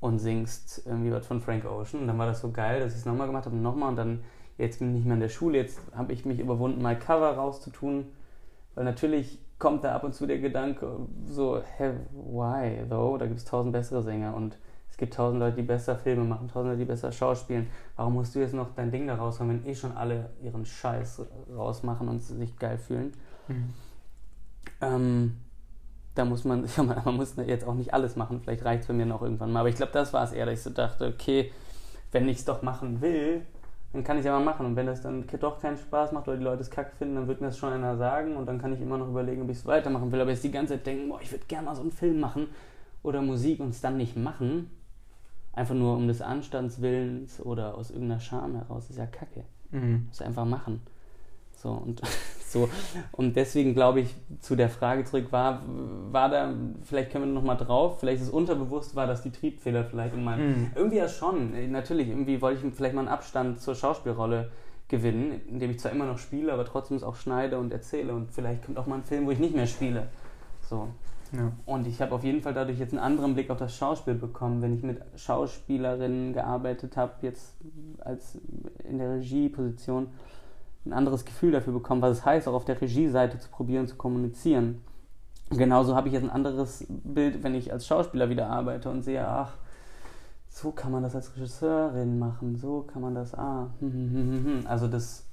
und 0.00 0.18
singst 0.18 0.82
irgendwie 0.86 1.12
was 1.12 1.26
von 1.26 1.40
Frank 1.40 1.64
Ocean? 1.64 2.02
Und 2.02 2.08
dann 2.08 2.18
war 2.18 2.26
das 2.26 2.40
so 2.40 2.50
geil, 2.50 2.80
dass 2.80 2.92
ich 2.92 3.00
es 3.00 3.06
nochmal 3.06 3.26
gemacht 3.26 3.46
habe 3.46 3.56
und 3.56 3.62
nochmal 3.62 3.90
und 3.90 3.96
dann, 3.96 4.20
jetzt 4.58 4.78
bin 4.78 4.88
ich 4.88 4.94
nicht 4.96 5.04
mehr 5.06 5.14
in 5.14 5.20
der 5.20 5.28
Schule, 5.28 5.58
jetzt 5.58 5.80
habe 5.94 6.12
ich 6.12 6.24
mich 6.24 6.40
überwunden, 6.40 6.82
mal 6.82 6.98
Cover 6.98 7.32
rauszutun. 7.32 8.06
Weil 8.74 8.84
natürlich 8.84 9.38
kommt 9.58 9.84
da 9.84 9.94
ab 9.94 10.04
und 10.04 10.14
zu 10.14 10.26
der 10.26 10.38
Gedanke, 10.38 11.00
so, 11.26 11.60
hä, 11.76 11.92
why 12.12 12.84
though? 12.88 13.18
Da 13.18 13.26
gibt 13.26 13.38
es 13.38 13.44
tausend 13.44 13.72
bessere 13.72 14.02
Sänger 14.02 14.34
und 14.34 14.58
gibt 15.00 15.14
tausend 15.14 15.40
Leute, 15.40 15.56
die 15.56 15.62
besser 15.62 15.96
Filme 15.96 16.24
machen, 16.24 16.46
tausend 16.46 16.72
Leute, 16.72 16.80
die 16.80 16.84
besser 16.84 17.10
schauspielen. 17.10 17.66
Warum 17.96 18.14
musst 18.14 18.34
du 18.34 18.38
jetzt 18.38 18.54
noch 18.54 18.68
dein 18.76 18.92
Ding 18.92 19.06
da 19.06 19.16
raushauen, 19.16 19.48
wenn 19.50 19.66
eh 19.66 19.74
schon 19.74 19.96
alle 19.96 20.30
ihren 20.42 20.64
Scheiß 20.64 21.22
rausmachen 21.56 22.06
und 22.06 22.22
sich 22.22 22.56
geil 22.58 22.78
fühlen? 22.78 23.12
Mhm. 23.48 23.74
Ähm, 24.82 25.36
da 26.14 26.24
muss 26.24 26.44
man, 26.44 26.66
ja, 26.76 26.82
man 26.82 27.16
muss 27.16 27.34
jetzt 27.36 27.66
auch 27.66 27.74
nicht 27.74 27.94
alles 27.94 28.14
machen. 28.14 28.40
Vielleicht 28.40 28.64
reicht 28.64 28.82
es 28.82 28.88
bei 28.88 28.94
mir 28.94 29.06
noch 29.06 29.22
irgendwann 29.22 29.50
mal. 29.50 29.60
Aber 29.60 29.70
ich 29.70 29.76
glaube, 29.76 29.92
das 29.92 30.12
war 30.12 30.22
es 30.22 30.32
eher, 30.32 30.44
dass 30.44 30.58
ich 30.58 30.62
so 30.62 30.70
dachte, 30.70 31.06
okay, 31.06 31.50
wenn 32.12 32.28
ich 32.28 32.38
es 32.38 32.44
doch 32.44 32.60
machen 32.60 33.00
will, 33.00 33.42
dann 33.94 34.04
kann 34.04 34.18
ich 34.18 34.20
es 34.20 34.26
ja 34.26 34.32
mal 34.32 34.44
machen. 34.44 34.66
Und 34.66 34.76
wenn 34.76 34.86
das 34.86 35.00
dann 35.00 35.24
doch 35.40 35.60
keinen 35.60 35.78
Spaß 35.78 36.12
macht 36.12 36.28
oder 36.28 36.36
die 36.36 36.44
Leute 36.44 36.60
es 36.60 36.70
kacke 36.70 36.94
finden, 36.94 37.14
dann 37.14 37.26
wird 37.26 37.40
mir 37.40 37.46
das 37.46 37.56
schon 37.56 37.72
einer 37.72 37.96
sagen 37.96 38.36
und 38.36 38.46
dann 38.46 38.60
kann 38.60 38.74
ich 38.74 38.82
immer 38.82 38.98
noch 38.98 39.08
überlegen, 39.08 39.42
ob 39.42 39.48
ich 39.48 39.56
es 39.56 39.66
weitermachen 39.66 40.12
will. 40.12 40.20
Aber 40.20 40.30
jetzt 40.30 40.44
die 40.44 40.50
ganze 40.50 40.74
Zeit 40.74 40.86
denken, 40.86 41.08
boah, 41.08 41.20
ich 41.22 41.32
würde 41.32 41.46
gerne 41.46 41.66
mal 41.66 41.74
so 41.74 41.80
einen 41.80 41.90
Film 41.90 42.20
machen 42.20 42.48
oder 43.02 43.22
Musik 43.22 43.60
und 43.60 43.70
es 43.70 43.80
dann 43.80 43.96
nicht 43.96 44.16
machen, 44.16 44.70
einfach 45.52 45.74
nur 45.74 45.96
um 45.96 46.06
des 46.06 46.22
Anstandswillens 46.22 47.40
oder 47.40 47.76
aus 47.76 47.90
irgendeiner 47.90 48.20
Scham 48.20 48.54
heraus, 48.54 48.88
ist 48.90 48.98
ja 48.98 49.06
kacke. 49.06 49.44
Mhm. 49.70 50.06
Muss 50.08 50.22
einfach 50.22 50.44
machen. 50.44 50.80
So 51.56 51.70
und 51.70 52.00
so. 52.46 52.68
Und 53.12 53.36
deswegen 53.36 53.74
glaube 53.74 54.00
ich, 54.00 54.14
zu 54.40 54.56
der 54.56 54.68
Frage 54.68 55.04
zurück 55.04 55.26
war, 55.30 55.62
war 56.10 56.28
da, 56.28 56.54
vielleicht 56.82 57.10
können 57.10 57.26
wir 57.26 57.32
nochmal 57.32 57.56
drauf, 57.56 58.00
vielleicht 58.00 58.22
ist 58.22 58.28
es 58.28 58.32
unterbewusst 58.32 58.96
war, 58.96 59.06
dass 59.06 59.22
die 59.22 59.30
Triebfehler 59.30 59.84
vielleicht 59.84 60.14
in 60.14 60.24
meinem. 60.24 60.48
Mhm. 60.48 60.70
Irgendwie 60.74 60.98
ja 60.98 61.08
schon. 61.08 61.70
Natürlich, 61.70 62.08
irgendwie 62.08 62.40
wollte 62.40 62.66
ich 62.66 62.74
vielleicht 62.74 62.94
mal 62.94 63.02
einen 63.02 63.08
Abstand 63.08 63.60
zur 63.60 63.74
Schauspielrolle 63.74 64.50
gewinnen, 64.88 65.40
indem 65.48 65.70
ich 65.70 65.78
zwar 65.78 65.92
immer 65.92 66.06
noch 66.06 66.18
spiele, 66.18 66.52
aber 66.52 66.64
trotzdem 66.64 66.96
es 66.96 67.04
auch 67.04 67.16
schneide 67.16 67.58
und 67.58 67.72
erzähle. 67.72 68.12
Und 68.12 68.32
vielleicht 68.32 68.64
kommt 68.64 68.78
auch 68.78 68.86
mal 68.86 68.96
ein 68.96 69.04
Film, 69.04 69.26
wo 69.26 69.30
ich 69.30 69.38
nicht 69.38 69.54
mehr 69.54 69.66
spiele. 69.66 70.08
So. 70.68 70.88
Und 71.66 71.86
ich 71.86 72.00
habe 72.00 72.14
auf 72.14 72.24
jeden 72.24 72.42
Fall 72.42 72.54
dadurch 72.54 72.78
jetzt 72.78 72.92
einen 72.92 73.02
anderen 73.02 73.34
Blick 73.34 73.50
auf 73.50 73.58
das 73.58 73.74
Schauspiel 73.76 74.14
bekommen, 74.14 74.62
wenn 74.62 74.74
ich 74.74 74.82
mit 74.82 75.00
Schauspielerinnen 75.16 76.32
gearbeitet 76.32 76.96
habe, 76.96 77.12
jetzt 77.22 77.54
als 78.00 78.38
in 78.88 78.98
der 78.98 79.16
Regieposition 79.16 80.08
ein 80.86 80.92
anderes 80.92 81.24
Gefühl 81.24 81.52
dafür 81.52 81.72
bekommen, 81.72 82.02
was 82.02 82.18
es 82.18 82.24
heißt, 82.24 82.48
auch 82.48 82.54
auf 82.54 82.64
der 82.64 82.80
Regieseite 82.80 83.38
zu 83.38 83.48
probieren 83.48 83.86
zu 83.86 83.96
kommunizieren. 83.96 84.82
Genauso 85.50 85.94
habe 85.94 86.08
ich 86.08 86.14
jetzt 86.14 86.24
ein 86.24 86.30
anderes 86.30 86.86
Bild, 86.88 87.42
wenn 87.42 87.54
ich 87.54 87.72
als 87.72 87.86
Schauspieler 87.86 88.30
wieder 88.30 88.48
arbeite 88.48 88.88
und 88.88 89.02
sehe, 89.02 89.26
ach, 89.26 89.54
so 90.48 90.72
kann 90.72 90.92
man 90.92 91.02
das 91.02 91.14
als 91.14 91.34
Regisseurin 91.36 92.18
machen, 92.18 92.56
so 92.56 92.82
kann 92.82 93.02
man 93.02 93.14
das, 93.14 93.34
ah, 93.34 93.68
hm, 93.80 93.92
hm, 93.92 94.44
hm, 94.44 94.66
also 94.66 94.88
das 94.88 95.29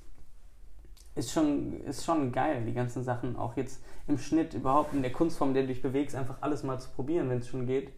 ist 1.17 1.31
schon, 1.31 1.81
ist 1.81 2.05
schon 2.05 2.31
geil, 2.31 2.63
die 2.65 2.73
ganzen 2.73 3.03
Sachen 3.03 3.35
auch 3.35 3.57
jetzt 3.57 3.81
im 4.07 4.17
Schnitt 4.17 4.53
überhaupt 4.53 4.93
in 4.93 5.01
der 5.01 5.11
Kunstform, 5.11 5.49
in 5.49 5.53
der 5.55 5.63
du 5.63 5.69
dich 5.69 5.81
bewegst, 5.81 6.15
einfach 6.15 6.37
alles 6.41 6.63
mal 6.63 6.79
zu 6.79 6.89
probieren, 6.89 7.29
wenn 7.29 7.39
es 7.39 7.47
schon 7.47 7.65
geht, 7.65 7.91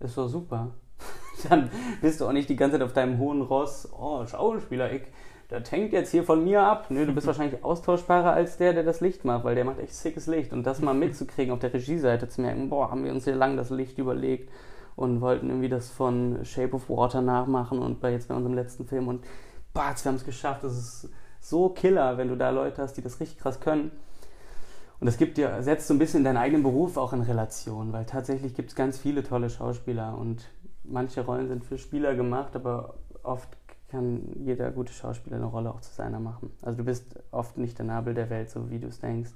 ist 0.00 0.14
so 0.14 0.26
super. 0.26 0.70
Dann 1.48 1.70
bist 2.00 2.20
du 2.20 2.26
auch 2.26 2.32
nicht 2.32 2.48
die 2.48 2.56
ganze 2.56 2.78
Zeit 2.78 2.86
auf 2.86 2.92
deinem 2.92 3.18
hohen 3.18 3.42
Ross, 3.42 3.88
oh, 3.92 4.26
Schauspieler, 4.26 4.92
ich, 4.92 5.02
das 5.48 5.70
hängt 5.70 5.92
jetzt 5.92 6.10
hier 6.10 6.24
von 6.24 6.44
mir 6.44 6.62
ab. 6.62 6.86
Nö, 6.90 7.06
du 7.06 7.14
bist 7.14 7.26
wahrscheinlich 7.28 7.62
austauschbarer 7.64 8.32
als 8.32 8.56
der, 8.56 8.72
der 8.72 8.82
das 8.82 9.00
Licht 9.00 9.24
macht, 9.24 9.44
weil 9.44 9.54
der 9.54 9.64
macht 9.64 9.78
echt 9.78 9.94
sickes 9.94 10.26
Licht. 10.26 10.52
Und 10.52 10.64
das 10.64 10.80
mal 10.80 10.94
mitzukriegen, 10.94 11.52
auf 11.52 11.60
der 11.60 11.72
Regieseite 11.72 12.28
zu 12.28 12.40
merken, 12.40 12.68
boah, 12.70 12.90
haben 12.90 13.04
wir 13.04 13.12
uns 13.12 13.24
hier 13.24 13.36
lang 13.36 13.56
das 13.56 13.70
Licht 13.70 13.98
überlegt 13.98 14.50
und 14.96 15.20
wollten 15.20 15.48
irgendwie 15.48 15.68
das 15.68 15.90
von 15.90 16.44
Shape 16.44 16.74
of 16.74 16.90
Water 16.90 17.22
nachmachen 17.22 17.78
und 17.78 18.00
bei 18.00 18.10
jetzt 18.10 18.28
bei 18.28 18.34
unserem 18.34 18.54
letzten 18.54 18.84
Film 18.84 19.06
und 19.06 19.24
batz, 19.72 20.04
wir 20.04 20.10
haben 20.10 20.16
es 20.16 20.24
geschafft, 20.24 20.64
das 20.64 20.76
ist 20.76 21.10
so 21.40 21.68
killer, 21.68 22.18
wenn 22.18 22.28
du 22.28 22.36
da 22.36 22.50
Leute 22.50 22.82
hast, 22.82 22.94
die 22.94 23.02
das 23.02 23.20
richtig 23.20 23.38
krass 23.38 23.60
können. 23.60 23.90
Und 25.00 25.06
das 25.06 25.16
gibt 25.16 25.36
dir, 25.36 25.62
setzt 25.62 25.86
so 25.86 25.94
ein 25.94 25.98
bisschen 25.98 26.24
deinen 26.24 26.36
eigenen 26.36 26.62
Beruf 26.62 26.96
auch 26.96 27.12
in 27.12 27.22
Relation, 27.22 27.92
weil 27.92 28.04
tatsächlich 28.04 28.54
gibt 28.54 28.70
es 28.70 28.74
ganz 28.74 28.98
viele 28.98 29.22
tolle 29.22 29.48
Schauspieler 29.48 30.18
und 30.18 30.48
manche 30.82 31.24
Rollen 31.24 31.48
sind 31.48 31.64
für 31.64 31.78
Spieler 31.78 32.14
gemacht, 32.16 32.56
aber 32.56 32.94
oft 33.22 33.48
kann 33.88 34.22
jeder 34.44 34.70
gute 34.70 34.92
Schauspieler 34.92 35.36
eine 35.36 35.46
Rolle 35.46 35.72
auch 35.72 35.80
zu 35.80 35.94
seiner 35.94 36.20
machen. 36.20 36.50
Also 36.62 36.78
du 36.78 36.84
bist 36.84 37.04
oft 37.30 37.56
nicht 37.58 37.78
der 37.78 37.86
Nabel 37.86 38.14
der 38.14 38.28
Welt, 38.28 38.50
so 38.50 38.70
wie 38.70 38.78
du 38.78 38.88
es 38.88 38.98
denkst, 38.98 39.30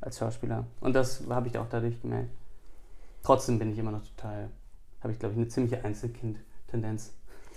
als 0.00 0.18
Schauspieler. 0.18 0.66
Und 0.80 0.94
das 0.94 1.24
habe 1.28 1.48
ich 1.48 1.58
auch 1.58 1.68
dadurch 1.68 2.00
gemerkt. 2.00 2.30
Trotzdem 3.22 3.58
bin 3.58 3.72
ich 3.72 3.78
immer 3.78 3.90
noch 3.90 4.06
total, 4.06 4.50
habe 5.00 5.12
ich 5.12 5.18
glaube 5.18 5.32
ich 5.32 5.38
eine 5.38 5.48
ziemliche 5.48 5.84
Einzelkind-Tendenz. 5.84 7.12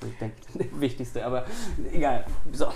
Ich 0.05 0.17
denke, 0.17 0.35
das 0.53 0.79
Wichtigste, 0.79 1.25
aber 1.25 1.45
egal. 1.91 2.25
So. 2.51 2.67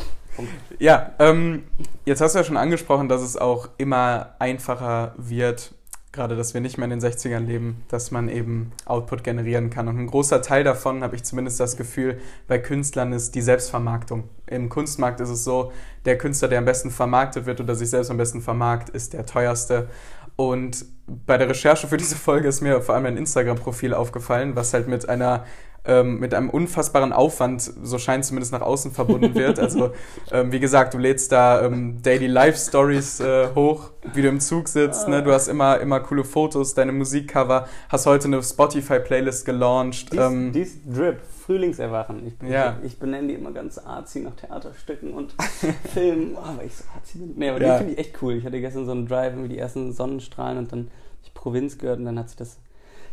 Ja, 0.79 1.13
ähm, 1.19 1.63
jetzt 2.03 2.21
hast 2.21 2.35
du 2.35 2.39
ja 2.39 2.43
schon 2.43 2.57
angesprochen, 2.57 3.07
dass 3.07 3.21
es 3.21 3.37
auch 3.37 3.69
immer 3.77 4.35
einfacher 4.39 5.13
wird, 5.17 5.73
gerade 6.11 6.35
dass 6.35 6.53
wir 6.53 6.61
nicht 6.61 6.77
mehr 6.77 6.85
in 6.89 6.99
den 6.99 7.01
60ern 7.01 7.45
leben, 7.45 7.83
dass 7.89 8.11
man 8.11 8.29
eben 8.29 8.71
Output 8.85 9.23
generieren 9.23 9.69
kann. 9.69 9.87
Und 9.87 9.97
ein 9.97 10.07
großer 10.07 10.41
Teil 10.41 10.63
davon, 10.63 11.03
habe 11.03 11.15
ich 11.15 11.23
zumindest 11.23 11.59
das 11.59 11.77
Gefühl, 11.77 12.19
bei 12.47 12.57
Künstlern 12.57 13.13
ist 13.13 13.35
die 13.35 13.41
Selbstvermarktung. 13.41 14.29
Im 14.47 14.69
Kunstmarkt 14.69 15.19
ist 15.19 15.29
es 15.29 15.43
so, 15.43 15.71
der 16.05 16.17
Künstler, 16.17 16.47
der 16.47 16.59
am 16.59 16.65
besten 16.65 16.91
vermarktet 16.91 17.45
wird 17.45 17.61
oder 17.61 17.75
sich 17.75 17.89
selbst 17.89 18.09
am 18.11 18.17
besten 18.17 18.41
vermarktet, 18.41 18.95
ist 18.95 19.13
der 19.13 19.25
teuerste. 19.25 19.89
Und 20.35 20.85
bei 21.25 21.37
der 21.37 21.49
Recherche 21.49 21.87
für 21.87 21.97
diese 21.97 22.15
Folge 22.15 22.47
ist 22.47 22.61
mir 22.61 22.81
vor 22.81 22.95
allem 22.95 23.05
ein 23.05 23.17
Instagram-Profil 23.17 23.93
aufgefallen, 23.93 24.55
was 24.55 24.73
halt 24.73 24.87
mit 24.87 25.07
einer 25.07 25.45
ähm, 25.87 26.19
mit 26.19 26.33
einem 26.33 26.49
unfassbaren 26.49 27.13
Aufwand, 27.13 27.61
so 27.61 27.97
scheint 27.97 28.25
zumindest 28.25 28.51
nach 28.51 28.61
außen 28.61 28.91
verbunden 28.91 29.35
wird. 29.35 29.59
Also 29.59 29.91
ähm, 30.31 30.51
wie 30.51 30.59
gesagt, 30.59 30.93
du 30.93 30.97
lädst 30.97 31.31
da 31.31 31.63
ähm, 31.63 32.01
Daily 32.01 32.27
Life 32.27 32.57
Stories 32.57 33.19
äh, 33.19 33.49
hoch, 33.53 33.91
wie 34.13 34.21
du 34.21 34.29
im 34.29 34.39
Zug 34.39 34.67
sitzt. 34.67 35.07
Ne? 35.07 35.23
Du 35.23 35.31
hast 35.31 35.47
immer, 35.47 35.79
immer 35.79 35.99
coole 35.99 36.23
Fotos, 36.23 36.73
deine 36.73 36.91
Musikcover, 36.91 37.67
hast 37.89 38.05
heute 38.05 38.25
eine 38.25 38.41
Spotify-Playlist 38.41 39.45
gelauncht. 39.45 40.11
Dies, 40.11 40.19
ähm, 40.19 40.51
dies 40.51 40.77
Drip, 40.85 41.21
Frühlingserwachen. 41.45 42.27
Ich, 42.27 42.49
ja. 42.49 42.77
ich, 42.81 42.93
ich 42.93 42.99
benenne 42.99 43.27
die 43.27 43.33
immer 43.35 43.51
ganz 43.51 43.77
arzi 43.77 44.21
nach 44.21 44.35
Theaterstücken 44.35 45.13
und 45.13 45.35
Filmen. 45.93 46.35
Oh, 46.35 46.39
aber 46.43 46.63
ich 46.63 46.75
so 46.75 46.83
arzi 46.95 47.19
bin. 47.19 47.33
Nee, 47.35 47.49
aber 47.49 47.61
ja. 47.61 47.73
die 47.73 47.77
finde 47.77 47.93
ich 47.93 47.99
echt 47.99 48.21
cool. 48.21 48.33
Ich 48.35 48.45
hatte 48.45 48.59
gestern 48.59 48.85
so 48.85 48.91
einen 48.91 49.07
Drive, 49.07 49.33
irgendwie 49.33 49.49
die 49.49 49.59
ersten 49.59 49.93
Sonnenstrahlen 49.93 50.57
und 50.57 50.71
dann 50.71 50.87
die 51.25 51.31
Provinz 51.33 51.77
gehört 51.77 51.99
und 51.99 52.05
dann 52.05 52.17
hat 52.17 52.29
sich 52.29 52.37
das 52.37 52.57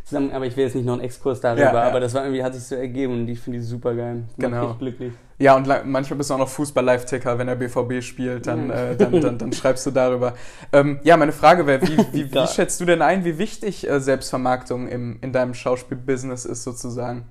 zusammen, 0.03 0.31
aber 0.31 0.45
ich 0.45 0.55
will 0.57 0.65
jetzt 0.65 0.75
nicht 0.75 0.85
noch 0.85 0.93
einen 0.93 1.01
Exkurs 1.01 1.39
darüber, 1.39 1.63
ja, 1.63 1.73
ja. 1.73 1.83
aber 1.83 1.99
das 1.99 2.13
war 2.13 2.23
irgendwie, 2.23 2.43
hat 2.43 2.53
sich 2.53 2.63
so 2.63 2.75
ergeben 2.75 3.13
und 3.13 3.27
ich 3.27 3.39
finde 3.39 3.59
die 3.59 3.65
super 3.65 3.95
geil. 3.95 4.23
Genau. 4.37 4.69
Macht 4.69 4.79
glücklich. 4.79 5.13
Ja, 5.39 5.55
und 5.55 5.67
manchmal 5.85 6.17
bist 6.17 6.29
du 6.29 6.35
auch 6.35 6.39
noch 6.39 6.49
Fußball-Live-Ticker, 6.49 7.37
wenn 7.37 7.47
der 7.47 7.55
BVB 7.55 8.01
spielt, 8.01 8.47
dann, 8.47 8.69
äh, 8.69 8.95
dann, 8.95 9.19
dann, 9.19 9.37
dann, 9.37 9.51
schreibst 9.51 9.85
du 9.85 9.91
darüber. 9.91 10.35
Ähm, 10.71 10.99
ja, 11.03 11.17
meine 11.17 11.31
Frage 11.31 11.65
wäre, 11.65 11.81
wie, 11.81 11.97
wie, 12.13 12.31
wie, 12.33 12.47
schätzt 12.47 12.79
du 12.79 12.85
denn 12.85 13.01
ein, 13.01 13.25
wie 13.25 13.37
wichtig 13.37 13.89
äh, 13.89 13.99
Selbstvermarktung 13.99 14.87
im, 14.87 15.17
in 15.21 15.33
deinem 15.33 15.53
Schauspielbusiness 15.53 16.45
ist 16.45 16.63
sozusagen? 16.63 17.25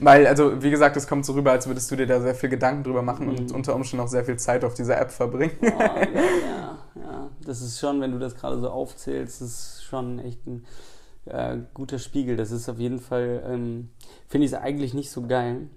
Weil, 0.00 0.26
also, 0.26 0.62
wie 0.62 0.70
gesagt, 0.70 0.96
es 0.96 1.06
kommt 1.06 1.24
so 1.24 1.34
rüber, 1.34 1.52
als 1.52 1.66
würdest 1.66 1.90
du 1.90 1.96
dir 1.96 2.06
da 2.06 2.20
sehr 2.20 2.34
viel 2.34 2.48
Gedanken 2.48 2.84
drüber 2.84 3.02
machen 3.02 3.26
mhm. 3.26 3.38
und 3.38 3.52
unter 3.52 3.74
Umständen 3.74 4.04
auch 4.04 4.08
sehr 4.08 4.24
viel 4.24 4.36
Zeit 4.36 4.64
auf 4.64 4.74
dieser 4.74 5.00
App 5.00 5.10
verbringen. 5.10 5.56
Oh, 5.60 5.66
ja, 5.66 5.96
ja, 6.14 6.78
ja. 6.96 7.30
Das 7.44 7.60
ist 7.60 7.78
schon, 7.78 8.00
wenn 8.00 8.12
du 8.12 8.18
das 8.18 8.34
gerade 8.34 8.58
so 8.58 8.70
aufzählst, 8.70 9.40
das 9.40 9.48
ist 9.48 9.84
schon 9.84 10.18
echt 10.18 10.46
ein 10.46 10.64
äh, 11.26 11.58
guter 11.74 11.98
Spiegel. 11.98 12.36
Das 12.36 12.50
ist 12.50 12.68
auf 12.68 12.78
jeden 12.78 12.98
Fall, 12.98 13.42
ähm, 13.46 13.90
finde 14.28 14.46
ich 14.46 14.52
es 14.52 14.58
eigentlich 14.58 14.94
nicht 14.94 15.10
so 15.10 15.26
geil, 15.26 15.68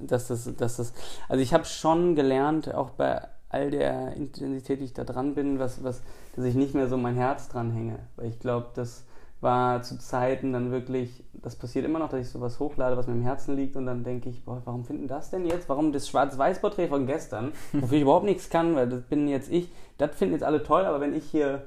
dass 0.00 0.28
das, 0.28 0.50
dass 0.56 0.76
das, 0.76 0.92
also 1.28 1.42
ich 1.42 1.52
habe 1.52 1.64
schon 1.64 2.14
gelernt, 2.14 2.74
auch 2.74 2.90
bei, 2.90 3.22
all 3.48 3.70
der 3.70 4.14
Intensität, 4.14 4.80
die 4.80 4.84
ich 4.84 4.92
da 4.92 5.04
dran 5.04 5.34
bin, 5.34 5.58
was, 5.58 5.82
was, 5.82 6.02
dass 6.34 6.44
ich 6.44 6.54
nicht 6.54 6.74
mehr 6.74 6.88
so 6.88 6.96
mein 6.96 7.16
Herz 7.16 7.48
dran 7.48 7.72
hänge. 7.72 7.98
Weil 8.16 8.28
ich 8.28 8.38
glaube, 8.38 8.68
das 8.74 9.04
war 9.40 9.82
zu 9.82 9.98
Zeiten 9.98 10.52
dann 10.52 10.70
wirklich, 10.70 11.22
das 11.34 11.56
passiert 11.56 11.84
immer 11.84 11.98
noch, 11.98 12.08
dass 12.08 12.20
ich 12.20 12.28
sowas 12.28 12.58
hochlade, 12.58 12.96
was 12.96 13.06
mir 13.06 13.12
im 13.12 13.22
Herzen 13.22 13.54
liegt 13.54 13.76
und 13.76 13.86
dann 13.86 14.02
denke 14.02 14.28
ich, 14.28 14.44
boah, 14.44 14.62
warum 14.64 14.84
finden 14.84 15.08
das 15.08 15.30
denn 15.30 15.44
jetzt? 15.44 15.68
Warum 15.68 15.92
das 15.92 16.08
Schwarz-Weiß-Porträt 16.08 16.88
von 16.88 17.06
gestern, 17.06 17.52
wofür 17.72 17.96
ich 17.96 18.02
überhaupt 18.02 18.24
nichts 18.24 18.48
kann, 18.50 18.74
weil 18.74 18.88
das 18.88 19.02
bin 19.02 19.28
jetzt 19.28 19.50
ich, 19.50 19.70
das 19.98 20.14
finden 20.16 20.34
jetzt 20.34 20.44
alle 20.44 20.62
toll, 20.62 20.84
aber 20.84 21.00
wenn 21.00 21.14
ich 21.14 21.24
hier, 21.24 21.62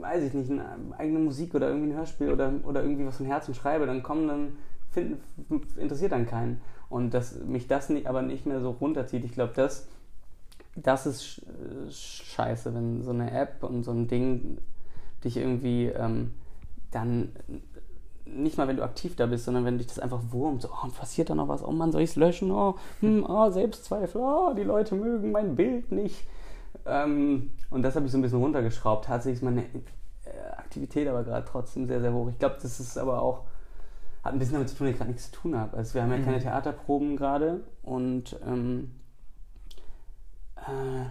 weiß 0.00 0.24
ich 0.24 0.34
nicht, 0.34 0.50
eine 0.50 0.64
eigene 0.98 1.18
Musik 1.18 1.54
oder 1.54 1.68
irgendwie 1.68 1.92
ein 1.92 1.96
Hörspiel 1.96 2.30
oder, 2.30 2.52
oder 2.64 2.82
irgendwie 2.82 3.06
was 3.06 3.16
vom 3.16 3.26
Herzen 3.26 3.54
schreibe, 3.54 3.86
dann 3.86 4.02
kommen 4.02 4.28
dann, 4.28 4.56
finden, 4.90 5.20
interessiert 5.76 6.12
dann 6.12 6.26
keinen. 6.26 6.60
Und 6.88 7.14
dass 7.14 7.38
mich 7.44 7.68
das 7.68 7.88
nicht, 7.88 8.06
aber 8.06 8.22
nicht 8.22 8.46
mehr 8.46 8.60
so 8.60 8.70
runterzieht, 8.70 9.24
ich 9.24 9.32
glaube, 9.32 9.52
das, 9.56 9.88
das 10.76 11.06
ist 11.06 11.42
scheiße, 11.90 12.74
wenn 12.74 13.02
so 13.02 13.10
eine 13.10 13.30
App 13.30 13.62
und 13.62 13.82
so 13.82 13.92
ein 13.92 14.08
Ding 14.08 14.58
dich 15.24 15.36
irgendwie 15.36 15.86
ähm, 15.86 16.32
dann 16.90 17.32
nicht 18.26 18.56
mal, 18.56 18.68
wenn 18.68 18.76
du 18.76 18.84
aktiv 18.84 19.16
da 19.16 19.26
bist, 19.26 19.44
sondern 19.44 19.64
wenn 19.64 19.78
dich 19.78 19.86
das 19.88 19.98
einfach 19.98 20.20
wurmt, 20.30 20.62
so, 20.62 20.68
oh, 20.68 20.88
passiert 20.88 21.30
da 21.30 21.34
noch 21.34 21.48
was, 21.48 21.64
oh 21.64 21.72
Mann, 21.72 21.92
soll 21.92 22.02
ich 22.02 22.10
es 22.10 22.16
löschen? 22.16 22.50
Oh, 22.50 22.76
hm, 23.00 23.26
oh, 23.28 23.50
Selbstzweifel, 23.50 24.20
oh, 24.20 24.54
die 24.54 24.62
Leute 24.62 24.94
mögen 24.94 25.32
mein 25.32 25.56
Bild 25.56 25.92
nicht. 25.92 26.24
Ähm, 26.86 27.50
und 27.70 27.82
das 27.82 27.96
habe 27.96 28.06
ich 28.06 28.12
so 28.12 28.18
ein 28.18 28.22
bisschen 28.22 28.40
runtergeschraubt. 28.40 29.06
Tatsächlich 29.06 29.38
ist 29.38 29.44
meine 29.44 29.62
äh, 29.62 30.52
Aktivität 30.56 31.08
aber 31.08 31.24
gerade 31.24 31.46
trotzdem 31.46 31.86
sehr, 31.86 32.00
sehr 32.00 32.12
hoch. 32.12 32.28
Ich 32.28 32.38
glaube, 32.38 32.56
das 32.60 32.80
ist 32.80 32.98
aber 32.98 33.22
auch, 33.22 33.44
hat 34.22 34.32
ein 34.32 34.38
bisschen 34.38 34.54
damit 34.54 34.68
zu 34.68 34.76
tun, 34.76 34.86
dass 34.86 34.92
ich 34.92 34.98
gerade 34.98 35.10
nichts 35.10 35.30
zu 35.30 35.40
tun 35.40 35.56
habe. 35.56 35.76
Also 35.76 35.94
wir 35.94 36.02
haben 36.02 36.10
ja 36.10 36.18
mhm. 36.18 36.24
keine 36.24 36.40
Theaterproben 36.40 37.16
gerade 37.16 37.62
und 37.82 38.38
ähm, 38.46 38.92
äh, 40.56 41.06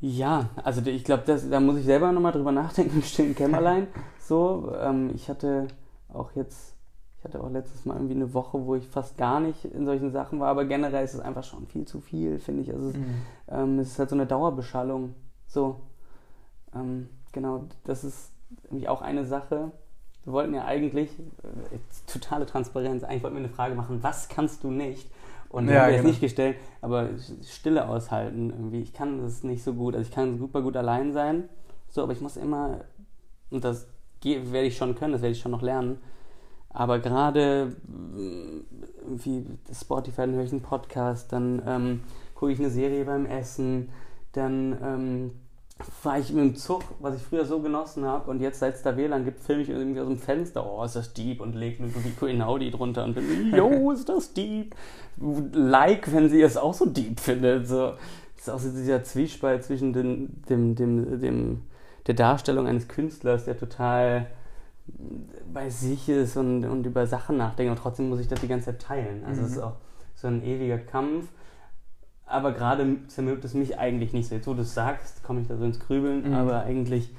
ja, 0.00 0.50
also 0.62 0.82
ich 0.84 1.04
glaube, 1.04 1.22
da 1.24 1.60
muss 1.60 1.78
ich 1.78 1.84
selber 1.84 2.12
nochmal 2.12 2.32
drüber 2.32 2.52
nachdenken 2.52 2.96
im 2.96 3.02
stillen 3.02 3.34
Kämmerlein. 3.34 3.88
So, 4.20 4.74
ähm, 4.78 5.10
ich 5.14 5.28
hatte 5.28 5.68
auch 6.12 6.32
jetzt, 6.34 6.73
ich 7.24 7.32
hatte 7.32 7.42
auch 7.42 7.50
letztes 7.50 7.86
Mal 7.86 7.94
irgendwie 7.94 8.16
eine 8.16 8.34
Woche, 8.34 8.66
wo 8.66 8.74
ich 8.74 8.86
fast 8.86 9.16
gar 9.16 9.40
nicht 9.40 9.64
in 9.64 9.86
solchen 9.86 10.12
Sachen 10.12 10.40
war, 10.40 10.48
aber 10.48 10.66
generell 10.66 11.04
ist 11.04 11.14
es 11.14 11.20
einfach 11.20 11.42
schon 11.42 11.66
viel 11.66 11.86
zu 11.86 12.02
viel, 12.02 12.38
finde 12.38 12.62
ich. 12.62 12.72
Also 12.72 12.90
es, 12.90 12.96
mhm. 12.96 13.14
ähm, 13.48 13.78
es, 13.78 13.92
ist 13.92 13.98
halt 13.98 14.10
so 14.10 14.16
eine 14.16 14.26
Dauerbeschallung. 14.26 15.14
So, 15.46 15.80
ähm, 16.74 17.08
genau, 17.32 17.64
das 17.84 18.04
ist 18.04 18.30
nämlich 18.68 18.90
auch 18.90 19.00
eine 19.00 19.24
Sache. 19.24 19.70
Wir 20.24 20.32
wollten 20.34 20.52
ja 20.52 20.66
eigentlich, 20.66 21.18
äh, 21.18 21.78
totale 22.06 22.44
Transparenz, 22.44 23.04
eigentlich 23.04 23.22
wollten 23.22 23.36
wir 23.36 23.44
eine 23.44 23.52
Frage 23.52 23.74
machen, 23.74 24.02
was 24.02 24.28
kannst 24.28 24.62
du 24.62 24.70
nicht? 24.70 25.10
Und 25.48 25.68
ja, 25.68 25.82
haben 25.82 25.90
wir 25.92 25.96
genau. 25.96 26.08
nicht 26.08 26.20
gestellt, 26.20 26.58
aber 26.82 27.08
Stille 27.42 27.88
aushalten 27.88 28.50
irgendwie. 28.50 28.82
Ich 28.82 28.92
kann 28.92 29.22
das 29.22 29.44
nicht 29.44 29.62
so 29.62 29.72
gut. 29.72 29.94
Also 29.94 30.06
ich 30.06 30.14
kann 30.14 30.36
super 30.36 30.60
gut 30.60 30.76
allein 30.76 31.14
sein, 31.14 31.48
so, 31.88 32.02
aber 32.02 32.12
ich 32.12 32.20
muss 32.20 32.36
immer, 32.36 32.80
und 33.48 33.64
das 33.64 33.86
werde 34.22 34.66
ich 34.66 34.76
schon 34.76 34.94
können, 34.94 35.12
das 35.12 35.22
werde 35.22 35.32
ich 35.32 35.40
schon 35.40 35.52
noch 35.52 35.62
lernen. 35.62 36.00
Aber 36.74 36.98
gerade 36.98 37.76
wie 39.06 39.46
Spotify, 39.72 40.22
dann 40.22 40.34
höre 40.34 40.44
ich 40.44 40.52
einen 40.52 40.62
Podcast, 40.62 41.32
dann 41.32 41.62
ähm, 41.66 42.00
gucke 42.34 42.52
ich 42.52 42.58
eine 42.58 42.70
Serie 42.70 43.04
beim 43.04 43.26
Essen, 43.26 43.90
dann 44.32 44.76
ähm, 44.82 45.30
fahre 46.02 46.20
ich 46.20 46.32
mit 46.32 46.44
dem 46.44 46.56
Zug, 46.56 46.82
was 47.00 47.16
ich 47.16 47.22
früher 47.22 47.44
so 47.44 47.60
genossen 47.60 48.04
habe 48.04 48.30
und 48.30 48.40
jetzt, 48.40 48.58
seit 48.58 48.74
es 48.74 48.82
da 48.82 48.96
WLAN 48.96 49.24
gibt, 49.24 49.40
filme 49.40 49.62
ich 49.62 49.68
irgendwie 49.68 50.00
aus 50.00 50.08
dem 50.08 50.18
Fenster, 50.18 50.68
oh, 50.68 50.82
ist 50.84 50.96
das 50.96 51.14
deep 51.14 51.40
und 51.40 51.54
lege 51.54 51.82
eine 51.82 51.94
Vico 51.94 52.26
Inaudi 52.26 52.70
drunter 52.70 53.04
und 53.04 53.14
bin, 53.14 53.52
yo, 53.56 53.90
ist 53.92 54.08
das 54.08 54.32
deep. 54.32 54.74
Like, 55.52 56.12
wenn 56.12 56.28
sie 56.28 56.42
es 56.42 56.56
auch 56.56 56.74
so 56.74 56.86
deep 56.86 57.20
findet. 57.20 57.68
So. 57.68 57.92
Das 58.36 58.48
ist 58.48 58.50
auch 58.50 58.58
so 58.58 58.70
dieser 58.70 59.04
Zwiespalt 59.04 59.62
zwischen 59.62 59.92
dem, 59.92 60.42
dem, 60.48 60.74
dem, 60.74 61.20
dem, 61.20 61.62
der 62.06 62.14
Darstellung 62.14 62.66
eines 62.66 62.88
Künstlers, 62.88 63.44
der 63.44 63.56
total 63.56 64.26
bei 65.52 65.70
sich 65.70 66.08
ist 66.08 66.36
und, 66.36 66.64
und 66.64 66.86
über 66.86 67.06
Sachen 67.06 67.36
nachdenkt 67.36 67.70
und 67.70 67.78
trotzdem 67.78 68.08
muss 68.08 68.20
ich 68.20 68.28
das 68.28 68.40
die 68.40 68.48
ganze 68.48 68.66
Zeit 68.66 68.82
teilen. 68.82 69.24
Also 69.24 69.42
es 69.42 69.50
mhm. 69.50 69.54
ist 69.54 69.62
auch 69.62 69.76
so 70.14 70.28
ein 70.28 70.42
ewiger 70.42 70.78
Kampf 70.78 71.28
aber 72.26 72.52
gerade 72.52 72.96
zermürbt 73.08 73.44
es 73.44 73.54
mich 73.54 73.78
eigentlich 73.78 74.12
nicht 74.12 74.28
so. 74.28 74.34
Jetzt, 74.34 74.46
wo 74.46 74.54
du 74.54 74.62
es 74.62 74.74
sagst, 74.74 75.22
komme 75.22 75.42
ich 75.42 75.48
da 75.48 75.56
so 75.56 75.64
ins 75.64 75.80
Grübeln, 75.80 76.28
mhm. 76.28 76.34
aber 76.34 76.62
eigentlich, 76.62 77.10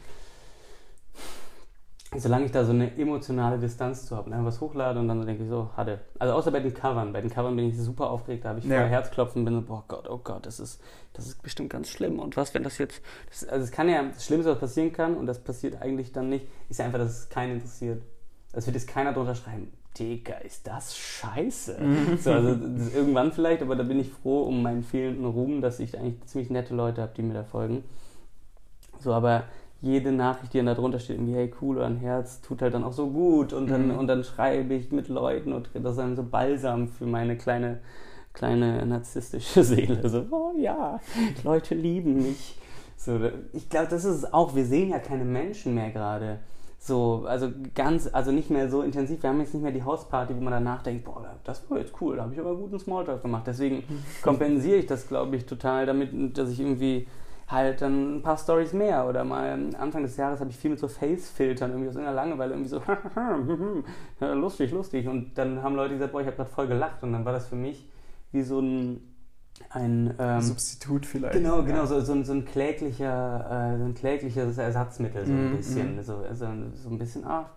solange 2.20 2.45
ich 2.45 2.51
da 2.51 2.66
so 2.66 2.72
eine 2.72 2.97
emotionale 2.97 3.57
Distanz 3.57 4.05
zu 4.05 4.16
habe, 4.16 4.30
ne, 4.30 4.39
was 4.43 4.61
hochlade 4.61 4.99
und 4.99 5.07
dann 5.07 5.26
denke 5.26 5.43
ich 5.43 5.49
so, 5.49 5.70
hatte. 5.76 5.99
Also 6.20 6.34
außer 6.34 6.51
bei 6.51 6.59
den 6.59 6.74
Covern. 6.74 7.13
Bei 7.13 7.22
den 7.22 7.30
Covern 7.30 7.55
bin 7.55 7.70
ich 7.70 7.78
super 7.78 8.09
aufgeregt, 8.09 8.45
da 8.45 8.49
habe 8.49 8.59
ich 8.59 8.66
ja. 8.66 8.86
Herzklopfen 8.86 9.41
und 9.41 9.45
bin 9.45 9.53
so, 9.55 9.61
boah 9.61 9.84
Gott, 9.88 10.09
oh 10.09 10.20
Gott, 10.24 10.45
das 10.45 10.59
ist, 10.59 10.82
das 11.13 11.28
ist 11.28 11.41
bestimmt 11.41 11.70
ganz 11.70 11.89
schlimm. 11.89 12.20
Und 12.20 12.38
was, 12.38 12.53
wenn 12.53 12.63
das 12.63 12.78
jetzt, 12.78 13.01
das, 13.30 13.47
also 13.47 13.63
es 13.63 13.72
kann 13.72 13.89
ja, 13.89 14.03
das 14.03 14.26
Schlimmste, 14.26 14.51
was 14.51 14.59
passieren 14.59 14.91
kann, 14.91 15.16
und 15.16 15.26
das 15.26 15.39
passiert 15.39 15.82
eigentlich 15.82 16.11
dann 16.11 16.30
nicht, 16.30 16.47
ist 16.70 16.80
ja 16.80 16.86
einfach, 16.86 16.99
dass 16.99 17.20
es 17.20 17.30
keinen 17.30 17.55
interessiert. 17.55 18.01
Es 18.53 18.66
wird 18.66 18.76
jetzt 18.76 18.88
keiner 18.88 19.13
drunter 19.13 19.36
schreiben, 19.36 19.72
Digga, 19.97 20.36
ist 20.36 20.68
das 20.68 20.97
scheiße. 20.97 21.80
Mhm. 21.80 22.18
so, 22.18 22.32
also 22.32 22.49
irgendwann 22.93 23.32
vielleicht, 23.32 23.61
aber 23.61 23.76
da 23.76 23.84
bin 23.84 23.99
ich 23.99 24.09
froh 24.09 24.43
um 24.43 24.61
meinen 24.61 24.84
fehlenden 24.84 25.26
Ruhm, 25.26 25.61
dass 25.61 25.80
ich 25.80 25.97
eigentlich 25.97 26.24
ziemlich 26.26 26.49
nette 26.49 26.76
Leute 26.76 27.01
habe, 27.01 27.13
die 27.16 27.22
mir 27.22 27.34
da 27.34 27.43
folgen. 27.43 27.84
So, 28.99 29.13
aber 29.13 29.43
jede 29.86 30.11
Nachricht, 30.11 30.53
die 30.53 30.57
dann 30.57 30.65
da 30.65 30.73
drunter 30.73 30.99
steht, 30.99 31.17
irgendwie, 31.17 31.36
hey, 31.36 31.53
cool 31.61 31.77
oder 31.77 31.86
ein 31.86 31.97
Herz, 31.97 32.41
tut 32.41 32.61
halt 32.61 32.73
dann 32.73 32.83
auch 32.83 32.91
so 32.91 33.07
gut. 33.07 33.53
Und 33.53 33.69
dann, 33.69 33.89
mhm. 33.89 33.97
und 33.97 34.07
dann 34.07 34.23
schreibe 34.23 34.73
ich 34.73 34.91
mit 34.91 35.07
Leuten 35.07 35.53
und 35.53 35.69
das 35.73 35.91
ist 35.91 35.99
dann 35.99 36.15
so 36.15 36.23
balsam 36.23 36.88
für 36.88 37.05
meine 37.05 37.38
kleine, 37.38 37.79
kleine 38.33 38.86
narzisstische 38.86 39.63
Seele. 39.63 40.09
So, 40.09 40.25
oh 40.31 40.51
ja, 40.57 40.99
Leute 41.43 41.75
lieben 41.75 42.15
mich. 42.23 42.57
So, 42.97 43.19
ich 43.53 43.69
glaube, 43.69 43.88
das 43.89 44.03
ist 44.05 44.15
es 44.15 44.33
auch. 44.33 44.55
Wir 44.55 44.65
sehen 44.65 44.89
ja 44.89 44.99
keine 44.99 45.25
Menschen 45.25 45.75
mehr 45.75 45.91
gerade. 45.91 46.39
So, 46.79 47.25
also 47.27 47.51
ganz, 47.73 48.09
also 48.11 48.31
nicht 48.31 48.49
mehr 48.49 48.69
so 48.69 48.81
intensiv. 48.81 49.23
Wir 49.23 49.29
haben 49.29 49.39
jetzt 49.39 49.53
nicht 49.53 49.63
mehr 49.63 49.71
die 49.71 49.83
Hausparty, 49.83 50.36
wo 50.36 50.41
man 50.41 50.53
danach 50.53 50.83
denkt, 50.83 51.05
boah, 51.05 51.25
das 51.43 51.69
war 51.69 51.79
jetzt 51.79 51.93
cool, 51.99 52.15
da 52.15 52.23
habe 52.23 52.33
ich 52.33 52.39
aber 52.39 52.55
guten 52.55 52.79
Smalltalk 52.79 53.21
gemacht. 53.21 53.43
Deswegen 53.47 53.83
kompensiere 54.21 54.77
ich 54.77 54.86
das, 54.86 55.07
glaube 55.07 55.36
ich, 55.36 55.45
total 55.45 55.86
damit, 55.86 56.38
dass 56.38 56.49
ich 56.49 56.59
irgendwie 56.59 57.07
halt 57.48 57.82
dann 57.82 58.18
ein 58.18 58.22
paar 58.24 58.38
Stories 58.38 58.74
mehr 58.74 59.08
oder 59.08 59.24
mal 59.24 59.76
Anfang 59.78 60.02
des 60.02 60.18
Jahres 60.18 60.39
habe 60.39 60.50
ich 60.50 60.58
viel 60.58 60.72
mit 60.72 60.80
so 60.80 60.88
Face-Filtern 60.88 61.72
irgendwie 61.72 61.89
aus 61.89 61.96
irgendeiner 61.96 62.16
Langeweile 62.16 62.54
irgendwie 62.54 62.70
so 62.70 62.82
lustig, 64.34 64.72
lustig 64.72 65.08
und 65.08 65.38
dann 65.38 65.62
haben 65.62 65.76
Leute 65.76 65.93
gesagt, 65.93 66.12
boah, 66.12 66.22
ich 66.22 66.28
habe 66.28 66.38
gerade 66.38 66.50
voll 66.50 66.68
gelacht 66.68 67.04
und 67.04 67.14
dann 67.14 67.24
war 67.24 67.34
das 67.34 67.48
für 67.48 67.56
mich 67.56 67.88
wie 68.32 68.41
so 68.41 68.60
ein 68.60 69.16
ein 69.70 70.14
ähm, 70.20 70.41
Substitut 70.41 71.06
vielleicht. 71.06 71.34
Genau, 71.34 71.64
genau, 71.64 71.80
ja. 71.80 71.88
so, 71.88 72.02
so, 72.02 72.24
so, 72.24 72.34
ein 72.34 72.46
kläglicher, 72.46 73.74
äh, 73.74 73.78
so 73.78 73.86
ein 73.86 73.93
klägliches 73.93 74.58
Ersatzmittel, 74.58 75.26
so 75.26 75.32
ein 75.32 75.54
mm, 75.54 75.56
bisschen. 75.56 75.96
Mm. 75.96 76.04
So, 76.04 76.24
so, 76.34 76.48
so, 76.74 76.89
ein 76.89 76.98
bisschen, 76.98 77.26
ah, 77.26 77.50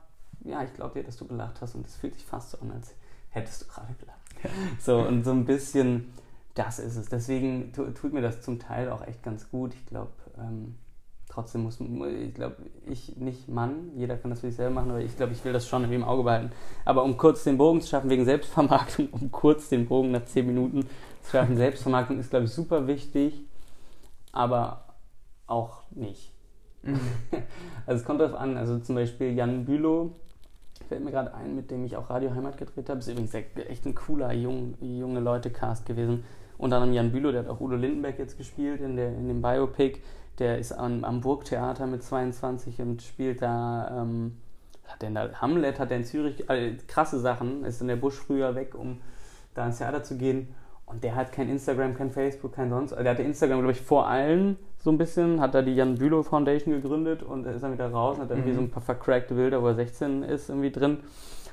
ja, 0.44 0.62
ich 0.62 0.72
glaube 0.74 0.94
dir, 0.94 1.04
dass 1.04 1.16
du 1.16 1.26
gelacht 1.26 1.60
hast 1.60 1.74
und 1.74 1.86
es 1.86 1.96
fühlt 1.96 2.14
sich 2.14 2.24
fast 2.24 2.50
so 2.50 2.58
an, 2.60 2.70
als 2.70 2.94
hättest 3.30 3.62
du 3.62 3.66
gerade 3.66 3.94
gelacht. 3.98 4.18
Ja. 4.44 4.50
So, 4.78 5.00
und 5.00 5.24
so 5.24 5.32
ein 5.32 5.44
bisschen, 5.44 6.12
das 6.58 6.78
ist 6.78 6.96
es. 6.96 7.08
Deswegen 7.08 7.72
tut 7.72 8.12
mir 8.12 8.20
das 8.20 8.42
zum 8.42 8.58
Teil 8.58 8.90
auch 8.90 9.06
echt 9.06 9.22
ganz 9.22 9.48
gut. 9.50 9.74
Ich 9.74 9.86
glaube, 9.86 10.10
ähm, 10.38 10.74
trotzdem 11.28 11.62
muss, 11.62 11.78
ich 11.80 12.34
glaube, 12.34 12.56
ich 12.86 13.16
nicht 13.16 13.48
Mann, 13.48 13.92
jeder 13.96 14.16
kann 14.16 14.30
das 14.30 14.40
für 14.40 14.48
sich 14.48 14.56
selber 14.56 14.74
machen, 14.74 14.90
aber 14.90 15.00
ich 15.00 15.16
glaube, 15.16 15.32
ich 15.32 15.44
will 15.44 15.52
das 15.52 15.68
schon 15.68 15.90
im 15.90 16.02
Auge 16.02 16.24
behalten. 16.24 16.50
Aber 16.84 17.04
um 17.04 17.16
kurz 17.16 17.44
den 17.44 17.58
Bogen 17.58 17.80
zu 17.80 17.88
schaffen, 17.88 18.10
wegen 18.10 18.24
Selbstvermarktung, 18.24 19.08
um 19.12 19.30
kurz 19.30 19.68
den 19.68 19.86
Bogen 19.86 20.10
nach 20.10 20.24
10 20.24 20.46
Minuten 20.46 20.82
zu 21.22 21.30
schaffen, 21.30 21.56
Selbstvermarktung 21.56 22.18
ist, 22.18 22.30
glaube 22.30 22.46
ich, 22.46 22.50
super 22.50 22.88
wichtig, 22.88 23.40
aber 24.32 24.84
auch 25.46 25.82
nicht. 25.90 26.32
Mhm. 26.82 27.00
Also 27.86 28.02
es 28.02 28.04
kommt 28.06 28.20
darauf 28.20 28.38
an, 28.38 28.58
also 28.58 28.78
zum 28.80 28.96
Beispiel 28.96 29.32
Jan 29.32 29.64
Bülow, 29.64 30.10
fällt 30.88 31.02
mir 31.02 31.10
gerade 31.10 31.32
ein, 31.32 31.56
mit 31.56 31.70
dem 31.70 31.84
ich 31.86 31.96
auch 31.96 32.10
Radio 32.10 32.34
Heimat 32.34 32.58
gedreht 32.58 32.90
habe, 32.90 32.98
ist 32.98 33.08
übrigens 33.08 33.32
echt 33.32 33.86
ein 33.86 33.94
cooler 33.94 34.32
jung, 34.34 34.74
junge 34.80 35.20
Leute-Cast 35.20 35.86
gewesen. 35.86 36.24
Unter 36.58 36.76
anderem 36.76 36.94
Jan 36.94 37.12
Bülow, 37.12 37.32
der 37.32 37.42
hat 37.42 37.48
auch 37.48 37.60
Udo 37.60 37.76
Lindenberg 37.76 38.18
jetzt 38.18 38.36
gespielt 38.36 38.80
in, 38.80 38.96
der, 38.96 39.08
in 39.08 39.28
dem 39.28 39.40
Biopic 39.40 40.00
der 40.38 40.58
ist 40.58 40.72
am, 40.72 41.04
am 41.04 41.20
Burgtheater 41.20 41.86
mit 41.86 42.02
22 42.02 42.80
und 42.80 43.02
spielt 43.02 43.42
da, 43.42 44.02
ähm, 44.02 44.38
hat 44.86 45.02
der 45.02 45.10
da, 45.10 45.32
Hamlet 45.40 45.78
hat 45.78 45.90
er 45.90 45.98
in 45.98 46.04
Zürich, 46.04 46.48
äh, 46.48 46.74
krasse 46.86 47.18
Sachen, 47.18 47.64
ist 47.64 47.80
in 47.80 47.88
der 47.88 47.96
Busch 47.96 48.14
früher 48.14 48.54
weg, 48.54 48.74
um 48.74 49.00
da 49.54 49.66
ins 49.66 49.78
Theater 49.78 50.02
zu 50.02 50.16
gehen. 50.16 50.54
Und 50.86 51.04
der 51.04 51.16
hat 51.16 51.32
kein 51.32 51.50
Instagram, 51.50 51.94
kein 51.94 52.10
Facebook, 52.10 52.52
kein 52.54 52.70
sonst. 52.70 52.92
Der 52.92 53.10
hatte 53.10 53.22
Instagram, 53.22 53.58
glaube 53.58 53.72
ich, 53.72 53.80
vor 53.80 54.06
allem 54.06 54.56
so 54.78 54.90
ein 54.90 54.96
bisschen, 54.96 55.40
hat 55.40 55.54
da 55.54 55.60
die 55.60 55.74
Jan 55.74 55.96
Bülow 55.96 56.22
Foundation 56.22 56.72
gegründet 56.72 57.22
und 57.22 57.44
ist 57.46 57.62
dann 57.62 57.74
wieder 57.74 57.90
raus 57.90 58.16
und 58.16 58.22
hat 58.22 58.30
irgendwie 58.30 58.52
mhm. 58.52 58.56
so 58.56 58.60
ein 58.62 58.70
paar 58.70 58.82
vercrackte 58.82 59.34
Bilder, 59.34 59.62
wo 59.62 59.66
er 59.66 59.74
16 59.74 60.22
ist, 60.22 60.48
irgendwie 60.48 60.70
drin 60.70 60.98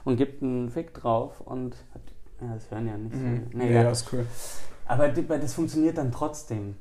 und 0.05 0.15
gibt 0.15 0.41
einen 0.41 0.69
Fick 0.69 0.93
drauf 0.93 1.41
und 1.41 1.75
hat, 1.93 2.01
ja, 2.39 2.53
das 2.53 2.71
hören 2.71 2.87
ja 2.87 2.97
nicht 2.97 3.15
so. 3.15 3.19
Mhm. 3.19 3.47
Nee, 3.53 3.73
ja, 3.73 3.89
ist 3.89 4.13
cool. 4.13 4.25
Aber 4.85 5.09
das 5.09 5.53
funktioniert 5.53 5.97
dann 5.97 6.11
trotzdem. 6.11 6.75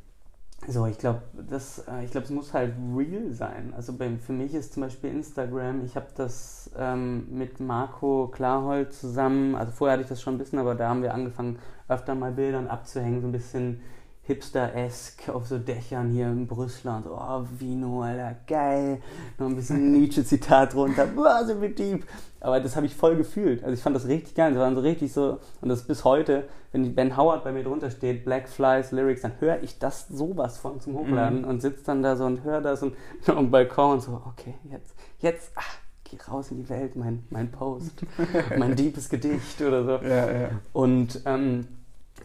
So, 0.66 0.86
ich 0.86 0.98
glaube, 0.98 1.22
das, 1.48 1.84
äh, 1.88 2.04
ich 2.04 2.10
glaube, 2.10 2.24
es 2.24 2.30
muss 2.30 2.54
halt 2.54 2.74
real 2.96 3.32
sein. 3.32 3.74
Also 3.76 3.92
bei, 3.92 4.16
für 4.16 4.32
mich 4.32 4.54
ist 4.54 4.72
zum 4.72 4.82
Beispiel 4.82 5.10
Instagram, 5.10 5.84
ich 5.84 5.94
habe 5.94 6.06
das 6.16 6.70
ähm, 6.78 7.26
mit 7.36 7.60
Marco 7.60 8.28
Klarhold 8.28 8.92
zusammen, 8.94 9.56
also 9.56 9.72
vorher 9.72 9.94
hatte 9.94 10.04
ich 10.04 10.08
das 10.08 10.22
schon 10.22 10.34
ein 10.34 10.38
bisschen, 10.38 10.58
aber 10.58 10.74
da 10.74 10.88
haben 10.88 11.02
wir 11.02 11.12
angefangen, 11.12 11.58
öfter 11.88 12.14
mal 12.14 12.32
Bildern 12.32 12.68
abzuhängen, 12.68 13.20
so 13.20 13.28
ein 13.28 13.32
bisschen 13.32 13.82
hipster-esque 14.26 15.30
auf 15.30 15.46
so 15.46 15.58
Dächern 15.58 16.10
hier 16.10 16.26
in 16.28 16.46
Brüssel 16.46 16.88
und 16.88 17.04
so, 17.04 17.10
oh, 17.10 17.44
Vino, 17.58 18.02
Alter, 18.02 18.36
geil. 18.46 19.00
Noch 19.38 19.46
ein 19.46 19.56
bisschen 19.56 19.92
Nietzsche-Zitat 19.92 20.72
drunter, 20.72 21.06
boah, 21.06 21.44
sind 21.44 21.60
wir 21.60 21.74
deep. 21.74 22.04
Aber 22.40 22.60
das 22.60 22.76
habe 22.76 22.86
ich 22.86 22.94
voll 22.94 23.16
gefühlt. 23.16 23.62
Also 23.62 23.74
ich 23.74 23.80
fand 23.80 23.96
das 23.96 24.08
richtig 24.08 24.34
geil. 24.34 24.52
Das 24.52 24.60
waren 24.60 24.74
so 24.74 24.80
richtig 24.80 25.12
so, 25.12 25.40
und 25.60 25.68
das 25.68 25.86
bis 25.86 26.04
heute, 26.04 26.44
wenn 26.72 26.94
Ben 26.94 27.16
Howard 27.16 27.44
bei 27.44 27.52
mir 27.52 27.64
drunter 27.64 27.90
steht, 27.90 28.24
Black 28.24 28.48
Flies 28.48 28.92
Lyrics, 28.92 29.22
dann 29.22 29.32
höre 29.40 29.62
ich 29.62 29.78
das 29.78 30.08
sowas 30.08 30.58
von 30.58 30.80
zum 30.80 30.94
Hochladen 30.94 31.42
mhm. 31.42 31.48
und 31.48 31.60
sitze 31.60 31.84
dann 31.84 32.02
da 32.02 32.16
so 32.16 32.24
und 32.24 32.44
höre 32.44 32.60
das 32.60 32.82
und 32.82 32.96
am 33.26 33.50
Balkon 33.50 33.94
und 33.94 34.00
so, 34.00 34.22
okay, 34.26 34.54
jetzt, 34.70 34.94
jetzt, 35.20 35.52
ach, 35.54 35.76
geh 36.04 36.16
raus 36.30 36.50
in 36.50 36.58
die 36.58 36.68
Welt, 36.68 36.96
mein, 36.96 37.24
mein 37.28 37.50
Post, 37.50 38.04
mein 38.58 38.74
deepes 38.74 39.08
Gedicht 39.10 39.60
oder 39.60 39.84
so. 39.84 40.06
Ja, 40.06 40.30
ja. 40.30 40.48
Und 40.72 41.20
ähm, 41.26 41.66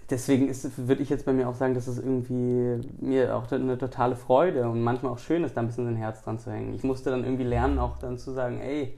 deswegen 0.10 0.50
würde 0.78 1.02
ich 1.02 1.10
jetzt 1.10 1.26
bei 1.26 1.34
mir 1.34 1.48
auch 1.48 1.56
sagen, 1.56 1.74
dass 1.74 1.88
es 1.88 1.98
irgendwie 1.98 2.82
mir 3.00 3.36
auch 3.36 3.52
eine 3.52 3.78
totale 3.78 4.16
Freude 4.16 4.68
und 4.70 4.82
manchmal 4.82 5.12
auch 5.12 5.20
schön 5.20 5.44
ist, 5.44 5.56
da 5.56 5.62
ein 5.62 5.68
bisschen 5.68 5.86
sein 5.86 5.96
Herz 5.96 6.24
dran 6.24 6.40
zu 6.40 6.52
hängen. 6.52 6.74
Ich 6.74 6.84
musste 6.84 7.10
dann 7.10 7.24
irgendwie 7.24 7.44
lernen, 7.44 7.80
auch 7.80 7.98
dann 7.98 8.18
zu 8.18 8.32
sagen, 8.32 8.60
ey, 8.60 8.98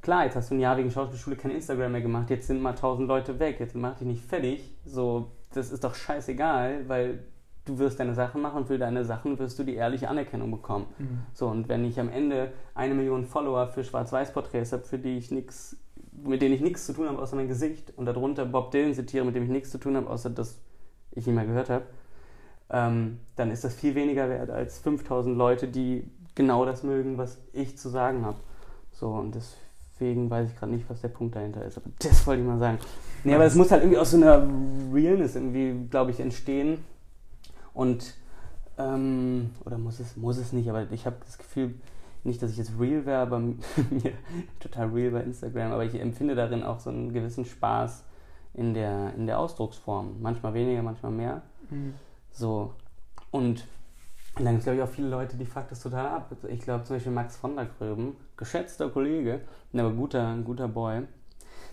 klar, 0.00 0.24
jetzt 0.24 0.36
hast 0.36 0.50
du 0.50 0.54
ein 0.54 0.60
Jahr 0.60 0.76
wegen 0.76 0.90
Schauspielschule 0.90 1.36
kein 1.36 1.50
Instagram 1.50 1.92
mehr 1.92 2.00
gemacht, 2.00 2.30
jetzt 2.30 2.46
sind 2.46 2.62
mal 2.62 2.74
tausend 2.74 3.08
Leute 3.08 3.38
weg, 3.38 3.60
jetzt 3.60 3.74
mach 3.74 3.96
dich 3.96 4.06
nicht 4.06 4.24
fertig. 4.24 4.74
So, 4.84 5.32
das 5.52 5.70
ist 5.70 5.84
doch 5.84 5.94
scheißegal, 5.94 6.88
weil 6.88 7.24
du 7.64 7.78
wirst 7.78 8.00
deine 8.00 8.14
Sachen 8.14 8.40
machen 8.40 8.58
und 8.58 8.66
für 8.66 8.78
deine 8.78 9.04
Sachen 9.04 9.38
wirst 9.38 9.58
du 9.58 9.64
die 9.64 9.74
ehrliche 9.74 10.08
Anerkennung 10.08 10.50
bekommen. 10.50 10.86
Mhm. 10.98 11.20
So, 11.32 11.48
und 11.48 11.68
wenn 11.68 11.84
ich 11.84 12.00
am 12.00 12.08
Ende 12.08 12.52
eine 12.74 12.94
Million 12.94 13.24
Follower 13.24 13.68
für 13.68 13.84
Schwarz-Weiß-Porträts 13.84 14.72
habe, 14.72 14.84
für 14.84 14.98
die 14.98 15.18
ich 15.18 15.30
nichts 15.30 15.76
mit 16.24 16.42
denen 16.42 16.54
ich 16.54 16.60
nichts 16.60 16.86
zu 16.86 16.92
tun 16.92 17.08
habe, 17.08 17.18
außer 17.18 17.36
mein 17.36 17.48
Gesicht, 17.48 17.92
und 17.96 18.06
darunter 18.06 18.44
Bob 18.44 18.70
Dylan 18.70 18.94
zitiere, 18.94 19.24
mit 19.24 19.34
dem 19.34 19.44
ich 19.44 19.50
nichts 19.50 19.70
zu 19.70 19.78
tun 19.78 19.96
habe, 19.96 20.08
außer 20.08 20.30
dass 20.30 20.58
ich 21.12 21.26
ihn 21.26 21.34
mal 21.34 21.46
gehört 21.46 21.70
habe, 21.70 21.84
ähm, 22.70 23.18
dann 23.36 23.50
ist 23.50 23.64
das 23.64 23.74
viel 23.74 23.94
weniger 23.94 24.28
wert 24.28 24.50
als 24.50 24.78
5000 24.78 25.36
Leute, 25.36 25.68
die 25.68 26.04
genau 26.34 26.64
das 26.64 26.82
mögen, 26.82 27.18
was 27.18 27.38
ich 27.52 27.76
zu 27.76 27.88
sagen 27.88 28.24
habe. 28.24 28.38
So, 28.92 29.08
und 29.08 29.34
deswegen 29.34 30.30
weiß 30.30 30.50
ich 30.50 30.56
gerade 30.56 30.72
nicht, 30.72 30.88
was 30.88 31.00
der 31.00 31.08
Punkt 31.08 31.34
dahinter 31.34 31.64
ist, 31.64 31.78
aber 31.78 31.90
das 31.98 32.26
wollte 32.26 32.42
ich 32.42 32.48
mal 32.48 32.58
sagen. 32.58 32.78
Nee, 33.24 33.34
aber 33.34 33.44
es 33.44 33.54
muss 33.54 33.70
halt 33.70 33.82
irgendwie 33.82 33.98
aus 33.98 34.12
so 34.12 34.16
einer 34.16 34.46
Realness 34.92 35.34
irgendwie, 35.34 35.88
glaube 35.88 36.10
ich, 36.10 36.20
entstehen. 36.20 36.78
Und, 37.74 38.14
ähm, 38.78 39.50
oder 39.64 39.78
muss 39.78 40.00
es, 40.00 40.16
muss 40.16 40.38
es 40.38 40.52
nicht, 40.52 40.68
aber 40.70 40.90
ich 40.90 41.06
habe 41.06 41.16
das 41.24 41.38
Gefühl, 41.38 41.74
nicht, 42.24 42.42
dass 42.42 42.50
ich 42.50 42.58
jetzt 42.58 42.72
real 42.78 43.06
wäre, 43.06 43.20
aber 43.20 43.38
mir 43.90 44.12
total 44.58 44.88
real 44.88 45.10
bei 45.12 45.22
Instagram, 45.22 45.72
aber 45.72 45.84
ich 45.84 45.98
empfinde 45.98 46.34
darin 46.34 46.62
auch 46.62 46.80
so 46.80 46.90
einen 46.90 47.12
gewissen 47.12 47.44
Spaß 47.44 48.04
in 48.54 48.74
der, 48.74 49.14
in 49.14 49.26
der 49.26 49.38
Ausdrucksform. 49.38 50.20
Manchmal 50.20 50.54
weniger, 50.54 50.82
manchmal 50.82 51.12
mehr. 51.12 51.42
Mhm. 51.70 51.94
So. 52.30 52.74
Und 53.30 53.64
dann 54.36 54.46
gibt 54.46 54.58
es, 54.58 54.64
glaube 54.64 54.78
ich, 54.78 54.82
auch 54.82 54.88
viele 54.88 55.08
Leute, 55.08 55.36
die 55.36 55.44
fuckt 55.44 55.70
das 55.70 55.80
total 55.80 56.06
ab. 56.06 56.30
Ich 56.48 56.60
glaube 56.60 56.84
zum 56.84 56.96
Beispiel 56.96 57.12
Max 57.12 57.36
von 57.36 57.56
der 57.56 57.66
Gröben, 57.66 58.16
geschätzter 58.36 58.88
Kollege, 58.88 59.40
aber 59.74 59.90
guter, 59.90 60.36
guter 60.44 60.68
Boy. 60.68 61.02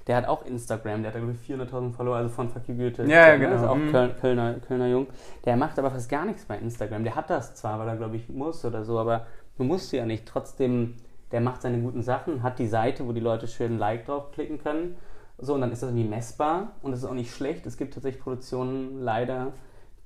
Der 0.08 0.16
hat 0.16 0.28
auch 0.28 0.45
Instagram, 0.45 1.04
der 1.04 1.12
hat, 1.12 1.20
glaube 1.20 1.34
ich, 1.34 1.54
400.000 1.54 1.91
Follower, 1.91 2.16
also 2.16 2.30
von 2.30 2.50
Fuck 2.50 2.70
you 2.70 2.76
Goethe. 2.76 3.04
Ja, 3.04 3.28
ja 3.28 3.36
genau. 3.36 3.52
Also 3.52 3.68
auch 3.68 3.76
mhm. 3.76 3.91
Köln, 3.91 4.16
Kölner, 4.20 4.54
Kölner 4.66 4.88
Jung. 4.88 5.08
Der 5.43 5.58
macht 5.58 5.78
aber 5.78 5.91
fast 5.91 6.10
gar 6.10 6.26
nichts 6.26 6.45
bei 6.45 6.58
Instagram. 6.58 7.04
Der 7.04 7.16
hat 7.16 7.30
das 7.30 7.56
zwar, 7.56 7.78
weil 7.78 7.89
er, 7.89 7.98
glaube 7.98 8.16
ich, 8.16 8.30
muss 8.30 8.64
oder 8.64 8.86
so, 8.86 8.98
aber 9.00 9.28
Du 9.58 9.64
musst 9.64 9.91
ja 9.91 10.05
nicht. 10.05 10.26
Trotzdem, 10.26 10.95
der 11.32 11.41
macht 11.41 11.62
seine 11.62 11.80
guten 11.80 12.01
Sachen, 12.01 12.43
hat 12.43 12.60
die 12.60 12.68
Seite, 12.68 13.08
wo 13.08 13.12
die 13.12 13.20
Leute 13.20 13.47
schön 13.47 13.78
Like 13.78 14.05
draufklicken 14.05 14.60
können. 14.60 14.95
So, 15.39 15.53
und 15.53 15.62
dann 15.62 15.72
ist 15.72 15.84
das 15.84 15.89
irgendwie 15.89 16.08
messbar 16.08 16.74
und 16.82 16.91
das 16.91 17.01
ist 17.01 17.05
auch 17.05 17.14
nicht 17.14 17.32
schlecht. 17.32 17.66
Es 17.66 17.78
gibt 17.78 17.93
tatsächlich 17.93 18.22
Produktionen 18.22 19.01
leider, 19.01 19.53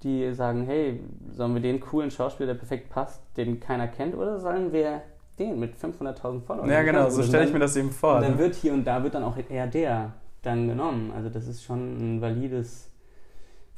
die 0.04 0.34
sagen, 0.34 0.64
hey, 0.66 1.00
sollen 1.30 1.54
wir 1.54 1.62
den 1.62 1.80
coolen 1.80 2.12
Schauspieler, 2.12 2.48
der 2.48 2.60
perfekt 2.60 2.90
passt, 2.90 3.22
den 3.38 3.60
keiner 3.60 3.88
kennt, 3.88 4.16
oder 4.16 4.40
sollen 4.40 4.74
wir 4.74 5.04
den 5.40 5.58
mit 5.60 5.76
500.000 5.76 6.42
Followern? 6.42 6.70
Ja, 6.70 6.82
genau, 6.82 7.10
so 7.10 7.24
stelle 7.24 7.46
ich 7.46 7.54
mir 7.54 7.60
das 7.60 7.78
eben 7.78 7.92
vor. 7.92 8.16
Und 8.16 8.24
dann 8.24 8.34
ne? 8.34 8.40
wird 8.40 8.56
hier 8.56 8.74
und 8.74 8.84
da 8.86 9.04
wird 9.04 9.14
dann 9.14 9.24
auch 9.24 9.38
eher 9.50 9.68
der 9.68 10.14
dann 10.42 10.68
genommen. 10.68 11.12
Also 11.16 11.30
das 11.30 11.48
ist 11.48 11.64
schon 11.64 12.18
ein 12.18 12.22
valides 12.22 12.92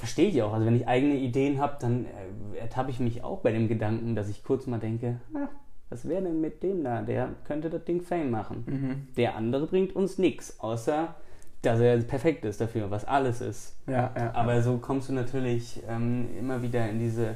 verstehe 0.04 0.28
ich 0.28 0.42
auch. 0.42 0.54
Also 0.54 0.66
wenn 0.66 0.76
ich 0.76 0.86
eigene 0.86 1.16
Ideen 1.16 1.60
habe, 1.60 1.78
dann 1.80 2.06
äh, 2.06 2.58
ertappe 2.60 2.92
ich 2.92 3.00
mich 3.00 3.24
auch 3.24 3.40
bei 3.40 3.54
dem 3.54 3.70
Gedanken, 3.70 4.16
dass 4.16 4.28
ich 4.28 4.44
kurz 4.44 4.68
mal 4.68 4.80
denke, 4.80 5.22
ah, 5.34 5.48
was 5.90 6.08
wäre 6.08 6.24
denn 6.24 6.42
mit 6.42 6.64
dem 6.64 6.84
da? 6.84 7.02
Der 7.02 7.30
könnte 7.46 7.70
das 7.70 7.84
Ding 7.86 8.02
Fame 8.02 8.32
machen. 8.32 8.64
Mhm. 8.66 9.08
Der 9.16 9.36
andere 9.36 9.68
bringt 9.68 9.96
uns 9.96 10.18
nichts, 10.18 10.60
außer 10.60 11.16
dass 11.62 11.80
er 11.80 11.98
perfekt 12.00 12.44
ist 12.46 12.60
dafür, 12.60 12.92
was 12.92 13.06
alles 13.06 13.42
ist. 13.42 13.76
Ja, 13.88 14.12
ja, 14.18 14.34
Aber 14.34 14.62
so 14.62 14.78
kommst 14.78 15.10
du 15.10 15.14
natürlich 15.14 15.82
ähm, 15.88 16.28
immer 16.38 16.62
wieder 16.62 16.90
in 16.90 17.00
diese 17.00 17.36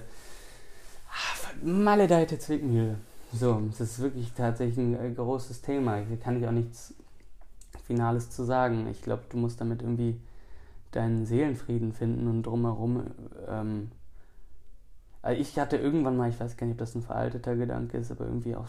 ah, 1.10 1.66
maledeite 1.66 2.38
Zwickmühle. 2.38 2.98
So, 3.34 3.62
das 3.70 3.80
ist 3.80 4.00
wirklich 4.02 4.34
tatsächlich 4.34 4.78
ein 4.78 5.00
äh, 5.00 5.12
großes 5.12 5.62
Thema. 5.62 5.98
Hier 5.98 6.18
kann 6.18 6.38
ich 6.38 6.46
auch 6.46 6.52
nichts 6.52 6.94
Finales 7.86 8.30
zu 8.30 8.44
sagen. 8.44 8.88
Ich 8.92 9.02
glaube, 9.02 9.24
du 9.30 9.38
musst 9.38 9.62
damit 9.62 9.82
irgendwie 9.82 10.20
deinen 10.92 11.26
Seelenfrieden 11.26 11.94
finden 11.94 12.28
und 12.28 12.44
drumherum 12.44 13.04
ähm, 13.48 13.92
ich 15.34 15.58
hatte 15.60 15.78
irgendwann 15.78 16.18
mal, 16.18 16.30
ich 16.30 16.40
weiß 16.40 16.58
gar 16.58 16.68
nicht, 16.68 16.76
ob 16.76 16.80
das 16.80 16.96
ein 16.96 17.02
veralteter 17.02 17.56
Gedanke 17.56 17.98
ist, 17.98 18.12
aber 18.12 18.26
irgendwie 18.26 18.56
auch. 18.56 18.68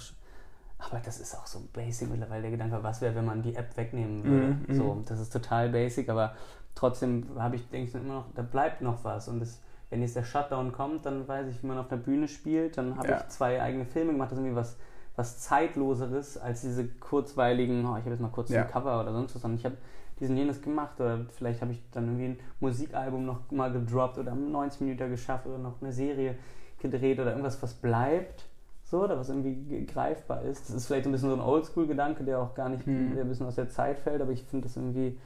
Aber 0.79 1.01
das 1.05 1.19
ist 1.19 1.37
auch 1.37 1.47
so 1.47 1.61
basic 1.73 2.09
mittlerweile 2.09 2.43
der 2.43 2.51
Gedanke, 2.53 2.79
was 2.83 3.01
wäre, 3.01 3.15
wenn 3.17 3.25
man 3.25 3.43
die 3.43 3.57
App 3.57 3.77
wegnehmen 3.77 4.23
würde. 4.25 4.47
Mm, 4.47 4.73
mm. 4.73 4.75
So, 4.77 5.03
das 5.07 5.19
ist 5.19 5.33
total 5.33 5.71
basic, 5.71 6.09
aber 6.09 6.35
trotzdem 6.75 7.27
habe 7.37 7.57
ich, 7.57 7.69
denke 7.69 7.89
ich 7.89 7.95
immer 7.95 8.15
noch, 8.15 8.27
da 8.35 8.43
bleibt 8.43 8.81
noch 8.81 9.03
was. 9.03 9.27
Und 9.29 9.41
das, 9.41 9.61
wenn 9.91 10.03
jetzt 10.03 10.15
der 10.15 10.23
Shutdown 10.23 10.73
kommt, 10.73 11.05
dann 11.05 11.27
weiß 11.27 11.49
ich, 11.49 11.63
wie 11.63 11.67
man 11.67 11.79
auf 11.79 11.89
der 11.89 11.97
Bühne 11.97 12.29
spielt. 12.29 12.79
Dann 12.79 12.97
habe 12.97 13.09
ja. 13.09 13.17
ich 13.19 13.29
zwei 13.29 13.61
eigene 13.61 13.87
Filme 13.87 14.13
gemacht, 14.13 14.31
das 14.31 14.39
ist 14.39 14.45
irgendwie 14.45 14.57
was, 14.57 14.77
was 15.17 15.41
Zeitloseres 15.41 16.39
als 16.39 16.61
diese 16.61 16.87
kurzweiligen, 16.87 17.85
oh, 17.85 17.97
ich 17.97 18.03
habe 18.03 18.11
jetzt 18.11 18.21
mal 18.21 18.29
kurz 18.29 18.51
ja. 18.51 18.63
ein 18.63 18.71
Cover 18.71 19.01
oder 19.01 19.13
sonst 19.13 19.35
was. 19.35 19.45
Und 19.45 19.57
ich 19.57 19.65
habe 19.65 19.77
diesen 20.21 20.37
jenes 20.37 20.63
gemacht 20.63 21.01
oder 21.01 21.27
vielleicht 21.37 21.61
habe 21.61 21.73
ich 21.73 21.83
dann 21.93 22.07
irgendwie 22.07 22.27
ein 22.27 22.39
Musikalbum 22.61 23.25
noch 23.25 23.51
mal 23.51 23.73
gedroppt 23.73 24.19
oder 24.19 24.35
90 24.35 24.81
Minuten 24.81 25.11
geschafft 25.11 25.47
oder 25.47 25.59
noch 25.59 25.81
eine 25.81 25.93
Serie 25.93 26.37
gedreht 26.81 27.19
oder 27.21 27.31
irgendwas, 27.31 27.63
was 27.63 27.75
bleibt, 27.75 28.45
so, 28.85 29.05
oder 29.05 29.19
was 29.19 29.29
irgendwie 29.29 29.85
greifbar 29.87 30.43
ist. 30.43 30.69
Das 30.69 30.77
ist 30.77 30.87
vielleicht 30.87 31.07
ein 31.07 31.13
bisschen 31.13 31.29
so 31.29 31.35
ein 31.35 31.43
Oldschool-Gedanke, 31.43 32.25
der 32.25 32.41
auch 32.41 32.55
gar 32.55 32.69
nicht, 32.69 32.87
mhm. 32.87 33.15
der 33.15 33.25
ein 33.25 33.29
bisschen 33.29 33.47
aus 33.47 33.57
der 33.57 33.69
Zeit 33.69 33.99
fällt, 33.99 34.23
aber 34.23 34.33
ich 34.33 34.43
finde 34.45 34.67
das 34.67 34.77
irgendwie, 34.77 35.19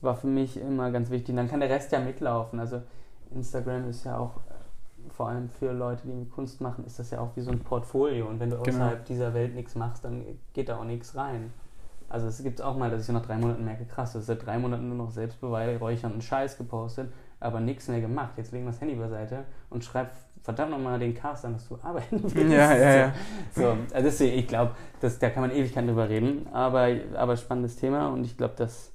war 0.00 0.14
für 0.14 0.26
mich 0.26 0.60
immer 0.60 0.90
ganz 0.90 1.10
wichtig. 1.10 1.30
Und 1.30 1.36
dann 1.36 1.48
kann 1.48 1.60
der 1.60 1.70
Rest 1.70 1.92
ja 1.92 2.00
mitlaufen. 2.00 2.60
Also 2.60 2.82
Instagram 3.34 3.88
ist 3.88 4.04
ja 4.04 4.18
auch 4.18 4.36
äh, 4.36 5.10
vor 5.10 5.28
allem 5.28 5.48
für 5.48 5.72
Leute, 5.72 6.02
die 6.06 6.28
Kunst 6.28 6.60
machen, 6.60 6.84
ist 6.84 6.98
das 6.98 7.10
ja 7.10 7.20
auch 7.20 7.34
wie 7.36 7.40
so 7.40 7.50
ein 7.50 7.60
Portfolio. 7.60 8.26
Und 8.26 8.38
wenn 8.40 8.50
du 8.50 8.56
genau. 8.56 8.68
außerhalb 8.68 9.04
dieser 9.06 9.32
Welt 9.32 9.54
nichts 9.54 9.74
machst, 9.74 10.04
dann 10.04 10.24
geht 10.52 10.68
da 10.68 10.78
auch 10.78 10.84
nichts 10.84 11.16
rein. 11.16 11.52
Also 12.10 12.26
es 12.26 12.42
gibt 12.42 12.60
auch 12.60 12.76
mal, 12.76 12.90
dass 12.90 13.08
ich 13.08 13.14
nach 13.14 13.24
drei 13.24 13.36
Monaten 13.36 13.64
merke, 13.64 13.84
krass, 13.84 14.12
du 14.12 14.18
hast 14.18 14.26
seit 14.26 14.44
drei 14.44 14.58
Monaten 14.58 14.88
nur 14.88 14.98
noch 14.98 15.12
selbstbeweihräuchernden 15.12 16.20
Scheiß 16.20 16.58
gepostet, 16.58 17.12
aber 17.38 17.60
nichts 17.60 17.86
mehr 17.86 18.00
gemacht. 18.00 18.32
Jetzt 18.36 18.50
legen 18.50 18.64
wir 18.64 18.72
das 18.72 18.80
Handy 18.80 18.96
beiseite 18.96 19.44
und 19.70 19.84
schreib 19.84 20.10
verdammt 20.42 20.72
nochmal 20.72 20.98
den 20.98 21.14
Cast 21.14 21.44
an, 21.44 21.52
dass 21.52 21.68
du 21.68 21.78
arbeiten 21.80 22.20
willst. 22.22 22.36
Ja, 22.36 22.74
ja, 22.74 22.94
ja. 22.96 23.14
So, 23.54 23.68
also 23.68 24.02
deswegen, 24.02 24.38
ich 24.40 24.48
glaube, 24.48 24.72
da 25.00 25.30
kann 25.30 25.42
man 25.42 25.52
Ewigkeiten 25.52 25.86
drüber 25.86 26.08
reden, 26.08 26.48
aber, 26.52 26.88
aber 27.14 27.36
spannendes 27.36 27.76
Thema 27.76 28.08
und 28.08 28.24
ich 28.24 28.36
glaube, 28.36 28.54
dass, 28.56 28.92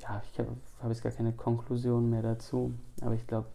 ja, 0.00 0.20
ich 0.32 0.38
habe 0.40 0.48
hab 0.82 0.88
jetzt 0.88 1.04
gar 1.04 1.12
keine 1.12 1.32
Konklusion 1.32 2.10
mehr 2.10 2.22
dazu, 2.22 2.74
aber 3.00 3.14
ich 3.14 3.28
glaube, 3.28 3.46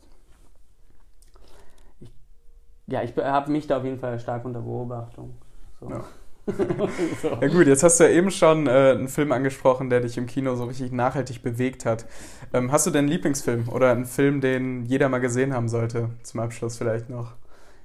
ja, 2.88 3.04
ich 3.04 3.14
habe 3.18 3.52
mich 3.52 3.68
da 3.68 3.78
auf 3.78 3.84
jeden 3.84 4.00
Fall 4.00 4.18
stark 4.20 4.46
unter 4.46 4.62
Beobachtung. 4.62 5.36
So. 5.82 5.90
Ja. 5.90 6.06
so. 7.22 7.30
Ja 7.30 7.48
gut, 7.48 7.68
jetzt 7.68 7.84
hast 7.84 8.00
du 8.00 8.04
ja 8.04 8.12
eben 8.12 8.30
schon 8.30 8.68
äh, 8.68 8.70
einen 8.70 9.08
Film 9.08 9.32
angesprochen, 9.32 9.90
der 9.90 10.02
dich 10.02 10.18
im 10.18 10.28
Kino 10.28 10.56
so 10.56 10.66
richtig 10.66 10.92
nachhaltig 10.92 11.42
bewegt 11.42 11.86
hat. 11.86 12.06
Ähm, 12.54 12.72
hast 12.72 12.86
du 12.86 12.92
denn 12.92 13.00
einen 13.00 13.08
Lieblingsfilm 13.08 13.70
oder 13.70 13.92
einen 13.92 14.06
Film, 14.06 14.42
den 14.42 14.86
jeder 14.86 15.10
mal 15.10 15.20
gesehen 15.20 15.54
haben 15.54 15.70
sollte? 15.70 16.10
Zum 16.24 16.40
Abschluss 16.40 16.78
vielleicht 16.78 17.10
noch. 17.10 17.34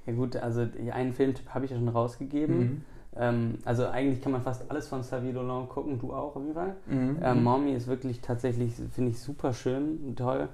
Ja 0.07 0.13
gut, 0.13 0.37
also 0.37 0.67
einen 0.93 1.13
Filmtipp 1.13 1.49
habe 1.51 1.65
ich 1.65 1.71
ja 1.71 1.79
schon 1.79 1.89
rausgegeben. 1.89 2.59
Mhm. 2.59 2.83
Ähm, 3.17 3.59
also 3.65 3.87
eigentlich 3.87 4.23
kann 4.23 4.33
man 4.33 4.43
fast 4.43 4.71
alles 4.71 4.89
von 4.89 5.01
Xavier 5.01 5.33
Dolan 5.33 5.69
gucken, 5.69 5.99
du 5.99 6.13
auch 6.13 6.37
auf 6.37 6.43
jeden 6.43 6.55
Fall. 6.55 6.75
Mhm. 6.87 7.19
Ähm, 7.23 7.43
Mommy 7.43 7.73
ist 7.73 7.87
wirklich 7.87 8.21
tatsächlich, 8.21 8.73
finde 8.95 9.11
ich, 9.11 9.21
super 9.21 9.53
schön, 9.53 10.15
toll. 10.17 10.49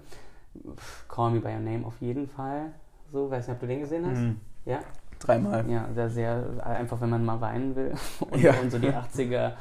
Call 1.08 1.32
Me 1.32 1.40
By 1.40 1.48
Your 1.48 1.60
Name 1.60 1.86
auf 1.86 2.00
jeden 2.00 2.28
Fall. 2.28 2.72
So, 3.12 3.30
weiß 3.30 3.46
nicht, 3.46 3.54
ob 3.54 3.60
du 3.60 3.66
den 3.66 3.80
gesehen 3.80 4.06
hast? 4.06 4.20
Mhm. 4.20 4.36
Ja? 4.64 4.80
Dreimal. 5.18 5.68
Ja, 5.70 5.88
sehr, 5.94 6.10
sehr, 6.10 6.66
einfach 6.66 7.00
wenn 7.00 7.10
man 7.10 7.24
mal 7.24 7.40
weinen 7.40 7.74
will 7.74 7.94
und, 8.30 8.40
ja. 8.40 8.54
und 8.60 8.70
so 8.70 8.78
die 8.78 8.90
80er 8.90 9.52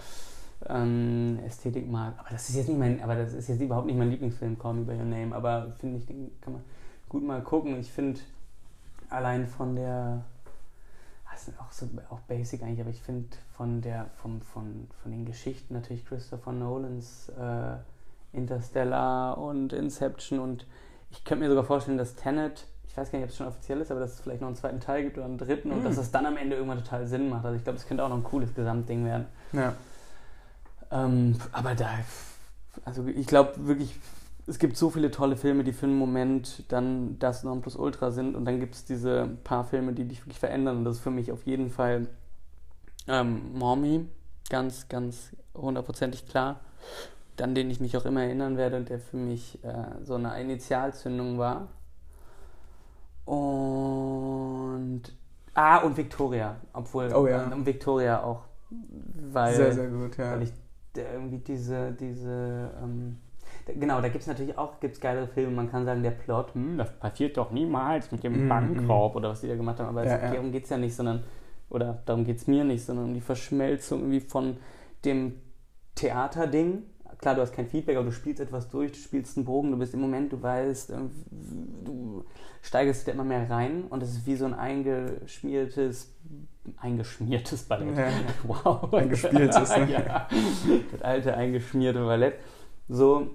ähm, 0.67 1.39
Ästhetik 1.45 1.89
mag. 1.89 2.13
Aber 2.17 2.29
das 2.31 2.49
ist 2.49 2.55
jetzt 2.55 2.67
nicht 2.67 2.79
mein, 2.79 3.01
aber 3.01 3.15
das 3.15 3.33
ist 3.33 3.47
jetzt 3.47 3.61
überhaupt 3.61 3.87
nicht 3.87 3.97
mein 3.97 4.09
Lieblingsfilm, 4.09 4.59
Call 4.59 4.73
Me 4.73 4.81
By 4.81 4.93
Your 4.93 5.05
Name. 5.05 5.35
Aber 5.35 5.73
finde 5.79 5.97
ich, 5.97 6.05
den 6.05 6.31
kann 6.41 6.53
man 6.53 6.63
gut 7.09 7.23
mal 7.23 7.41
gucken. 7.41 7.79
Ich 7.79 7.91
finde 7.91 8.19
allein 9.09 9.47
von 9.47 9.75
der, 9.75 10.23
das 11.31 11.47
ist 11.47 11.59
auch 11.59 11.71
so 11.71 11.87
auch 12.09 12.19
basic 12.21 12.63
eigentlich, 12.63 12.81
aber 12.81 12.89
ich 12.89 13.01
finde 13.01 13.29
von 13.53 13.81
der, 13.81 14.07
vom, 14.15 14.41
von, 14.41 14.87
von 15.01 15.11
den 15.11 15.25
Geschichten 15.25 15.73
natürlich 15.73 16.05
Christopher 16.05 16.51
Nolans 16.51 17.29
äh, 17.29 17.77
Interstellar 18.33 19.37
und 19.37 19.73
Inception 19.73 20.39
und 20.39 20.65
ich 21.11 21.23
könnte 21.23 21.43
mir 21.43 21.49
sogar 21.49 21.63
vorstellen, 21.63 21.97
dass 21.97 22.15
Tenet, 22.15 22.67
ich 22.95 22.97
weiß 22.97 23.11
gar 23.11 23.19
nicht, 23.19 23.25
ob 23.25 23.31
es 23.31 23.35
schon 23.35 23.47
offiziell 23.47 23.81
ist, 23.81 23.91
aber 23.91 23.99
dass 23.99 24.13
es 24.13 24.21
vielleicht 24.21 24.39
noch 24.39 24.47
einen 24.47 24.55
zweiten 24.55 24.79
Teil 24.79 25.03
gibt 25.03 25.17
oder 25.17 25.25
einen 25.25 25.37
dritten 25.37 25.69
und 25.69 25.81
Mm. 25.81 25.83
dass 25.83 25.97
es 25.97 26.11
dann 26.11 26.25
am 26.25 26.37
Ende 26.37 26.55
irgendwann 26.55 26.77
total 26.77 27.05
Sinn 27.05 27.27
macht. 27.27 27.43
Also 27.43 27.57
ich 27.57 27.63
glaube, 27.65 27.77
das 27.77 27.85
könnte 27.85 28.05
auch 28.05 28.07
noch 28.07 28.15
ein 28.15 28.23
cooles 28.23 28.53
Gesamtding 28.55 29.03
werden. 29.03 29.25
Ja. 29.51 29.73
Ähm, 30.91 31.35
aber 31.51 31.75
da, 31.75 31.89
also 32.85 33.05
ich 33.05 33.27
glaube 33.27 33.67
wirklich, 33.67 33.99
es 34.47 34.59
gibt 34.59 34.77
so 34.77 34.89
viele 34.89 35.11
tolle 35.11 35.35
Filme, 35.35 35.65
die 35.65 35.73
für 35.73 35.87
einen 35.87 35.97
Moment 35.97 36.63
dann 36.69 37.19
das 37.19 37.43
Nonplusultra 37.43 38.11
sind 38.11 38.33
und 38.33 38.45
dann 38.45 38.61
gibt 38.61 38.75
es 38.75 38.85
diese 38.85 39.27
paar 39.43 39.65
Filme, 39.65 39.91
die 39.91 40.05
dich 40.05 40.21
wirklich 40.21 40.39
verändern 40.39 40.77
und 40.77 40.85
das 40.85 40.95
ist 40.95 41.03
für 41.03 41.11
mich 41.11 41.33
auf 41.33 41.45
jeden 41.45 41.71
Fall 41.71 42.07
ähm, 43.09 43.51
Mommy, 43.55 44.05
ganz, 44.49 44.87
ganz 44.87 45.31
hundertprozentig 45.53 46.29
klar, 46.29 46.61
an 47.41 47.55
den 47.55 47.69
ich 47.69 47.81
mich 47.81 47.97
auch 47.97 48.05
immer 48.05 48.23
erinnern 48.23 48.55
werde 48.55 48.77
und 48.77 48.87
der 48.87 48.99
für 48.99 49.17
mich 49.17 49.61
äh, 49.65 49.83
so 50.05 50.15
eine 50.15 50.39
Initialzündung 50.39 51.37
war. 51.37 51.67
Und 53.25 55.01
ah, 55.53 55.77
und 55.77 55.97
Victoria, 55.97 56.57
obwohl 56.73 57.11
Oh 57.13 57.27
ja. 57.27 57.45
und 57.47 57.65
Victoria 57.65 58.23
auch, 58.23 58.41
weil 59.31 59.55
sehr, 59.55 59.73
sehr 59.73 59.87
gut, 59.87 60.17
ja. 60.17 60.31
weil 60.33 60.43
ich 60.43 60.53
irgendwie 60.95 61.39
diese, 61.39 61.91
diese, 61.93 62.71
ähm, 62.81 63.17
genau, 63.65 63.99
da 64.01 64.07
gibt 64.09 64.21
es 64.21 64.27
natürlich 64.27 64.57
auch 64.57 64.79
gibt's 64.79 64.99
geile 64.99 65.27
Filme. 65.27 65.51
Man 65.55 65.69
kann 65.71 65.85
sagen, 65.85 66.03
der 66.03 66.11
Plot, 66.11 66.53
hm, 66.53 66.77
das 66.77 66.91
passiert 66.99 67.35
doch 67.37 67.51
niemals 67.51 68.11
mit 68.11 68.23
dem 68.23 68.45
Mhm, 68.45 68.49
Bankraub 68.49 69.15
oder 69.15 69.29
was 69.29 69.41
die 69.41 69.47
da 69.47 69.55
gemacht 69.55 69.79
haben. 69.79 69.89
Aber 69.89 70.05
Ja, 70.05 70.15
es, 70.17 70.31
darum 70.31 70.51
geht 70.51 70.63
es 70.65 70.69
ja 70.69 70.77
nicht, 70.77 70.95
sondern, 70.95 71.23
oder 71.69 72.01
darum 72.05 72.23
geht 72.25 72.37
es 72.37 72.47
mir 72.47 72.63
nicht, 72.63 72.85
sondern 72.85 73.05
um 73.05 73.13
die 73.13 73.21
Verschmelzung 73.21 73.99
irgendwie 74.01 74.21
von 74.21 74.57
dem 75.03 75.33
Theaterding. 75.95 76.83
Klar, 77.19 77.35
du 77.35 77.41
hast 77.41 77.53
kein 77.53 77.67
Feedback, 77.67 77.95
aber 77.97 78.05
du 78.05 78.11
spielst 78.11 78.39
etwas 78.39 78.69
durch, 78.69 78.91
du 78.91 78.97
spielst 78.97 79.37
einen 79.37 79.45
Bogen, 79.45 79.71
du 79.71 79.77
bist 79.77 79.93
im 79.93 80.01
Moment, 80.01 80.31
du 80.33 80.41
weißt, 80.41 80.91
ähm, 80.91 81.11
du 81.83 82.25
steigerst 82.61 83.07
da 83.07 83.11
immer 83.11 83.23
mehr 83.23 83.49
rein 83.49 83.85
und 83.89 84.03
es 84.03 84.11
ist 84.11 84.25
wie 84.25 84.35
so 84.35 84.45
ein 84.45 84.53
eingeschmiertes, 84.53 86.13
eingeschmiertes 86.77 87.63
Ballett. 87.63 87.97
Ja. 87.97 88.07
Wow. 88.47 88.93
Eingespieltes, 88.93 89.69
ne? 89.77 89.91
ja. 90.07 90.27
Das 90.91 91.01
alte 91.01 91.35
eingeschmierte 91.35 91.99
Ballett. 91.99 92.35
So, 92.89 93.27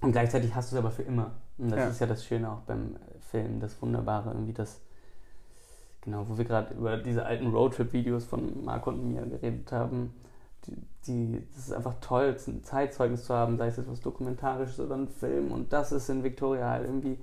und 0.00 0.12
gleichzeitig 0.12 0.54
hast 0.54 0.72
du 0.72 0.76
es 0.76 0.80
aber 0.80 0.90
für 0.90 1.02
immer. 1.02 1.32
Und 1.58 1.70
das 1.70 1.78
Ja. 1.80 1.88
ist 1.88 2.00
ja 2.00 2.06
das 2.06 2.24
Schöne 2.24 2.50
auch 2.50 2.60
beim 2.60 2.96
Film, 3.30 3.60
das 3.60 3.80
Wunderbare, 3.80 4.30
irgendwie 4.30 4.52
das, 4.52 4.80
genau, 6.00 6.26
wo 6.28 6.36
wir 6.36 6.44
gerade 6.44 6.74
über 6.74 6.96
diese 6.96 7.24
alten 7.24 7.46
Roadtrip-Videos 7.48 8.24
von 8.24 8.64
Marco 8.64 8.90
und 8.90 9.12
mir 9.12 9.22
geredet 9.26 9.70
haben. 9.72 10.12
Die, 10.66 10.76
die, 11.06 11.42
das 11.54 11.66
ist 11.66 11.72
einfach 11.72 11.94
toll, 12.00 12.36
ein 12.46 12.62
Zeitzeugnis 12.62 13.24
zu 13.24 13.34
haben, 13.34 13.58
sei 13.58 13.66
es 13.66 13.78
etwas 13.78 14.00
Dokumentarisches 14.00 14.78
oder 14.80 14.96
ein 14.96 15.08
Film. 15.08 15.50
Und 15.50 15.72
das 15.72 15.92
ist 15.92 16.08
in 16.08 16.22
Victoria 16.22 16.70
halt 16.70 16.84
irgendwie, 16.86 17.18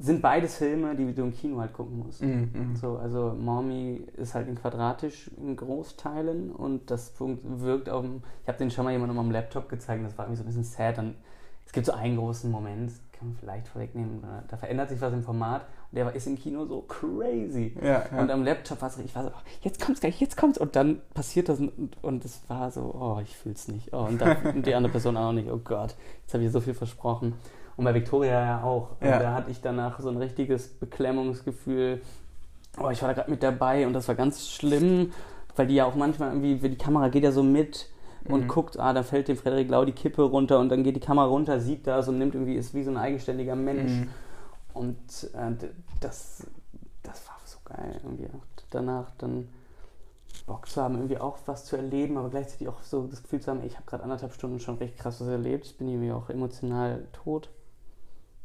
sind 0.00 0.22
beides 0.22 0.56
Filme, 0.58 0.94
die 0.94 1.12
du 1.12 1.22
im 1.22 1.32
Kino 1.34 1.58
halt 1.60 1.72
gucken 1.72 1.98
musst. 1.98 2.22
Mhm, 2.22 2.50
mhm. 2.52 2.76
So, 2.76 2.98
also 2.98 3.34
Mommy 3.36 4.06
ist 4.16 4.34
halt 4.34 4.46
in 4.46 4.54
quadratisch 4.54 5.28
in 5.36 5.56
Großteilen 5.56 6.52
und 6.52 6.90
das 6.90 7.14
wirkt 7.18 7.90
auf 7.90 8.02
dem. 8.02 8.22
Ich 8.42 8.48
habe 8.48 8.58
den 8.58 8.70
schon 8.70 8.84
mal 8.84 8.92
jemandem 8.92 9.18
am 9.18 9.30
Laptop 9.30 9.68
gezeigt 9.68 10.04
das 10.04 10.16
war 10.16 10.26
irgendwie 10.26 10.36
so 10.36 10.44
ein 10.44 10.46
bisschen 10.46 10.64
sad. 10.64 10.98
Dann, 10.98 11.16
es 11.66 11.72
gibt 11.72 11.86
so 11.86 11.92
einen 11.92 12.16
großen 12.16 12.50
Moment, 12.50 12.92
kann 13.12 13.28
man 13.28 13.36
vielleicht 13.38 13.66
vorwegnehmen, 13.68 14.22
da- 14.46 14.56
verändert 14.56 14.90
sich 14.90 15.00
was 15.00 15.12
im 15.12 15.22
Format 15.22 15.66
der 15.92 16.06
war- 16.06 16.14
ist 16.14 16.26
im 16.26 16.38
Kino 16.38 16.64
so 16.66 16.82
crazy. 16.82 17.74
Ja, 17.82 18.04
ja. 18.12 18.20
Und 18.20 18.30
am 18.30 18.44
Laptop 18.44 18.80
war 18.82 18.88
es 18.88 18.98
ich 18.98 19.14
war 19.14 19.24
so, 19.24 19.30
oh, 19.30 19.40
jetzt 19.62 19.80
kommt's 19.80 20.00
gleich, 20.00 20.20
jetzt 20.20 20.36
kommt's. 20.36 20.58
Und 20.58 20.76
dann 20.76 21.00
passiert 21.14 21.48
das 21.48 21.60
und, 21.60 21.96
und 22.02 22.24
es 22.24 22.40
war 22.48 22.70
so, 22.70 22.94
oh, 22.98 23.20
ich 23.22 23.36
fühl's 23.36 23.68
nicht. 23.68 23.92
Oh, 23.92 24.04
und, 24.08 24.20
dann, 24.20 24.36
und 24.54 24.66
die 24.66 24.74
andere 24.74 24.92
Person 24.92 25.16
auch 25.16 25.32
nicht, 25.32 25.50
oh 25.50 25.60
Gott, 25.62 25.94
jetzt 26.22 26.34
habe 26.34 26.44
ich 26.44 26.52
so 26.52 26.60
viel 26.60 26.74
versprochen. 26.74 27.34
Und 27.76 27.84
bei 27.84 27.94
Victoria 27.94 28.44
ja 28.44 28.62
auch. 28.62 28.90
Und 29.00 29.06
Ja. 29.06 29.18
da 29.18 29.34
hatte 29.34 29.50
ich 29.50 29.60
danach 29.60 29.98
so 30.00 30.08
ein 30.08 30.16
richtiges 30.16 30.68
Beklemmungsgefühl. 30.68 32.00
Oh, 32.80 32.90
ich 32.90 33.00
war 33.02 33.08
da 33.08 33.14
gerade 33.14 33.30
mit 33.30 33.42
dabei 33.42 33.86
und 33.86 33.92
das 33.92 34.06
war 34.08 34.14
ganz 34.14 34.48
schlimm, 34.50 35.12
weil 35.56 35.66
die 35.66 35.74
ja 35.76 35.84
auch 35.84 35.94
manchmal 35.94 36.30
irgendwie, 36.30 36.68
die 36.68 36.76
Kamera 36.78 37.08
geht 37.08 37.24
ja 37.24 37.32
so 37.32 37.42
mit 37.42 37.88
und 38.28 38.42
Mhm. 38.44 38.48
guckt, 38.48 38.78
ah, 38.78 38.92
da 38.92 39.02
fällt 39.02 39.28
dem 39.28 39.36
Frederik 39.36 39.68
Lau 39.70 39.84
die 39.84 39.92
Kippe 39.92 40.22
runter 40.22 40.58
und 40.60 40.68
dann 40.68 40.84
geht 40.84 40.94
die 40.96 41.00
Kamera 41.00 41.26
runter, 41.26 41.60
sieht 41.60 41.86
das 41.86 42.08
und 42.08 42.18
nimmt 42.18 42.34
irgendwie, 42.34 42.54
ist 42.56 42.74
wie 42.74 42.82
so 42.84 42.90
ein 42.90 42.96
eigenständiger 42.96 43.56
Mensch. 43.56 43.90
Mhm. 43.92 44.08
Und 44.74 45.30
äh, 45.34 45.68
das, 46.00 46.46
das 47.02 47.26
war 47.26 47.38
so 47.44 47.58
geil 47.64 48.00
irgendwie 48.02 48.26
auch 48.26 48.44
danach 48.70 49.10
dann 49.18 49.48
Bock 50.46 50.68
zu 50.68 50.82
haben, 50.82 50.96
irgendwie 50.96 51.18
auch 51.18 51.38
was 51.46 51.64
zu 51.64 51.76
erleben, 51.76 52.16
aber 52.16 52.30
gleichzeitig 52.30 52.68
auch 52.68 52.82
so 52.82 53.06
das 53.06 53.22
Gefühl 53.22 53.40
zu 53.40 53.50
haben, 53.50 53.62
ich 53.64 53.76
habe 53.76 53.86
gerade 53.86 54.02
anderthalb 54.02 54.32
Stunden 54.32 54.60
schon 54.60 54.78
recht 54.78 54.96
krass 54.96 55.20
was 55.20 55.28
erlebt, 55.28 55.66
ich 55.66 55.78
bin 55.78 55.88
irgendwie 55.88 56.12
auch 56.12 56.30
emotional 56.30 57.06
tot. 57.12 57.50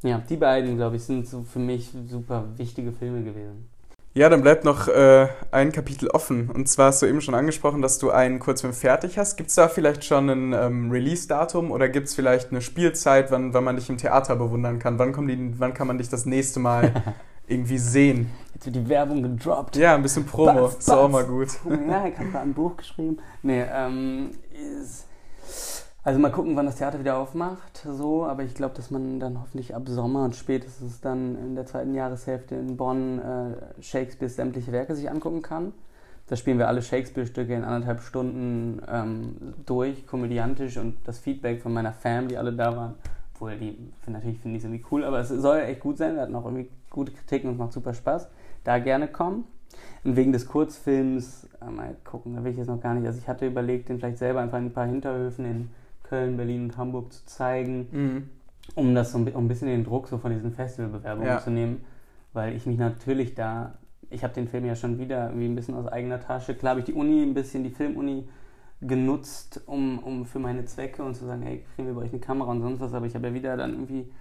Ja, 0.02 0.18
die 0.18 0.36
beiden, 0.36 0.76
glaube 0.76 0.98
ich, 0.98 1.04
sind 1.04 1.28
so 1.28 1.44
für 1.44 1.60
mich 1.60 1.92
super 2.10 2.46
wichtige 2.58 2.92
Filme 2.92 3.24
gewesen. 3.24 3.70
Ja, 4.16 4.30
dann 4.30 4.44
bleibt 4.44 4.64
noch 4.64 4.88
äh, 4.88 5.28
ein 5.50 5.72
Kapitel 5.72 6.08
offen. 6.08 6.52
Und 6.52 6.70
zwar 6.70 6.88
hast 6.88 7.02
du 7.02 7.08
eben 7.08 7.20
schon 7.20 7.34
angesprochen, 7.34 7.82
dass 7.82 7.98
du 7.98 8.12
einen 8.12 8.38
Kurzfilm 8.38 8.72
fertig 8.74 9.18
hast. 9.18 9.38
Gibt 9.38 9.50
es 9.50 9.56
da 9.56 9.68
vielleicht 9.68 10.06
schon 10.06 10.30
ein 10.30 10.54
ähm, 10.54 10.92
Release-Datum 10.92 11.72
oder 11.72 11.90
gibt 11.90 12.08
es 12.08 12.14
vielleicht 12.14 12.52
eine 12.52 12.62
Spielzeit, 12.62 13.32
wann, 13.32 13.56
wann 13.56 13.64
man 13.64 13.76
dich 13.76 13.90
im 13.90 13.98
Theater 13.98 14.36
bewundern 14.36 14.78
kann? 14.78 15.00
Wann, 15.00 15.14
kommen 15.14 15.28
die, 15.28 15.60
wann 15.60 15.74
kann 15.74 15.88
man 15.88 15.98
dich 15.98 16.10
das 16.10 16.28
nächste 16.28 16.60
Mal 16.60 16.94
irgendwie 17.48 17.80
sehen? 17.80 18.30
Jetzt 18.54 18.68
wird 18.68 18.76
die 18.76 18.88
Werbung 18.88 19.24
gedroppt. 19.24 19.78
Ja, 19.78 19.96
ein 19.96 20.04
bisschen 20.04 20.28
Promo. 20.28 20.68
Batz, 20.68 20.78
Ist 20.78 20.92
auch 20.92 21.10
mal 21.10 21.26
gut. 21.26 21.48
Ja, 21.66 22.06
ich 22.06 22.16
habe 22.16 22.30
da 22.32 22.42
ein 22.42 22.54
Buch 22.54 22.78
geschrieben. 22.78 23.18
Nee, 23.42 23.66
ähm, 23.74 24.30
ist, 24.80 25.08
also 26.06 26.20
mal 26.20 26.32
gucken, 26.32 26.56
wann 26.58 26.66
das 26.66 26.76
Theater 26.76 27.00
wieder 27.00 27.18
aufmacht, 27.18 27.86
so, 27.90 28.26
aber 28.26 28.44
ich 28.44 28.54
glaube, 28.54 28.76
dass 28.76 28.92
man 28.92 29.22
dann 29.22 29.40
hoffentlich 29.40 29.74
ab 29.74 29.84
Sommer 29.88 30.26
und 30.26 30.36
spätestens 30.36 31.00
dann 31.00 31.38
in 31.38 31.56
der 31.56 31.66
zweiten 31.66 31.96
Jahreshälfte 31.96 32.56
in 32.56 32.76
Bonn 32.76 33.20
äh, 33.20 33.82
Shakespeares 33.82 34.36
sämtliche 34.36 34.74
Werke 34.74 34.96
sich 34.96 35.10
angucken 35.10 35.42
kann. 35.42 35.72
Da 36.28 36.36
spielen 36.36 36.58
wir 36.58 36.68
alle 36.68 36.82
Shakespeare-Stücke 36.82 37.54
in 37.54 37.64
anderthalb 37.64 38.02
Stunden 38.02 38.82
ähm, 38.90 39.54
durch, 39.66 40.06
komödiantisch 40.06 40.78
und 40.78 40.98
das 41.06 41.20
Feedback 41.20 41.62
von 41.62 41.72
meiner 41.74 41.94
Fam, 41.94 42.28
die 42.28 42.38
alle 42.38 42.52
da 42.52 42.76
waren, 42.76 42.96
obwohl 43.34 43.56
die 43.58 43.78
finden 44.02 44.20
natürlich 44.20 44.40
finde 44.40 44.58
ich 44.58 44.64
irgendwie 44.64 44.86
cool, 44.92 45.06
aber 45.06 45.20
es 45.20 45.30
soll 45.30 45.60
echt 45.60 45.80
gut 45.80 45.98
sein, 45.98 46.16
wir 46.16 46.22
hatten 46.22 46.36
auch 46.36 46.46
irgendwie 46.46 46.70
gute 46.90 47.14
Kritiken 47.14 47.50
und 47.50 47.56
es 47.56 47.60
macht 47.60 47.74
super 47.74 47.94
Spaß. 47.94 48.30
Da 48.66 48.80
gerne 48.80 49.08
kommen. 49.08 49.46
Und 50.04 50.16
wegen 50.16 50.34
des 50.34 50.48
Kurzfilms, 50.48 51.48
äh, 51.62 51.72
mal 51.72 51.96
gucken, 52.04 52.36
da 52.36 52.44
will 52.44 52.52
ich 52.52 52.58
jetzt 52.58 52.68
noch 52.68 52.82
gar 52.82 52.94
nicht. 52.94 53.08
Also 53.08 53.20
ich 53.20 53.28
hatte 53.28 53.48
überlegt, 53.48 53.90
den 53.90 54.00
vielleicht 54.00 54.18
selber 54.18 54.42
einfach 54.42 54.60
in 54.60 54.66
ein 54.66 54.74
paar 54.74 54.86
Hinterhöfen 54.86 55.46
in 55.46 55.70
Köln, 56.04 56.38
Berlin 56.38 56.64
und 56.66 56.78
Hamburg 56.78 57.12
zu 57.14 57.26
zeigen, 57.26 57.88
Mhm. 57.92 58.30
um 58.76 58.94
das 58.96 59.12
so 59.12 59.18
ein, 59.18 59.28
um 59.34 59.46
ein 59.46 59.48
bisschen 59.48 59.68
den 59.68 59.84
Druck 59.84 60.08
so 60.08 60.18
von 60.18 60.32
diesen 60.32 60.52
Festivalbewerbungen 60.52 61.30
Ja. 61.32 61.40
zu 61.40 61.50
nehmen. 61.52 61.84
Weil 62.34 62.56
ich 62.56 62.66
mich 62.66 62.78
natürlich 62.78 63.36
da, 63.36 63.76
ich 64.10 64.24
habe 64.24 64.34
den 64.34 64.48
Film 64.48 64.66
ja 64.66 64.76
schon 64.76 65.00
wieder 65.00 65.28
irgendwie 65.28 65.46
ein 65.46 65.56
bisschen 65.56 65.76
aus 65.76 65.88
eigener 65.88 66.20
Tasche. 66.20 66.56
Klar 66.56 66.72
habe 66.72 66.80
ich 66.80 66.86
die 66.86 66.94
Uni, 66.94 67.22
ein 67.22 67.34
bisschen 67.34 67.64
die 67.64 67.70
Filmuni 67.70 68.28
genutzt, 68.82 69.62
um, 69.66 70.00
um 70.00 70.26
für 70.26 70.40
meine 70.40 70.66
Zwecke 70.66 71.04
und 71.04 71.16
zu 71.16 71.26
sagen, 71.26 71.42
hey, 71.44 71.64
kriegen 71.76 71.88
wir 71.88 71.96
bei 71.96 72.02
euch 72.02 72.12
eine 72.12 72.20
Kamera 72.20 72.52
und 72.52 72.62
sonst 72.62 72.80
was, 72.80 72.94
aber 72.94 73.06
ich 73.06 73.16
habe 73.16 73.28
ja 73.28 73.34
wieder 73.34 73.56
dann 73.56 73.72
irgendwie 73.72 74.12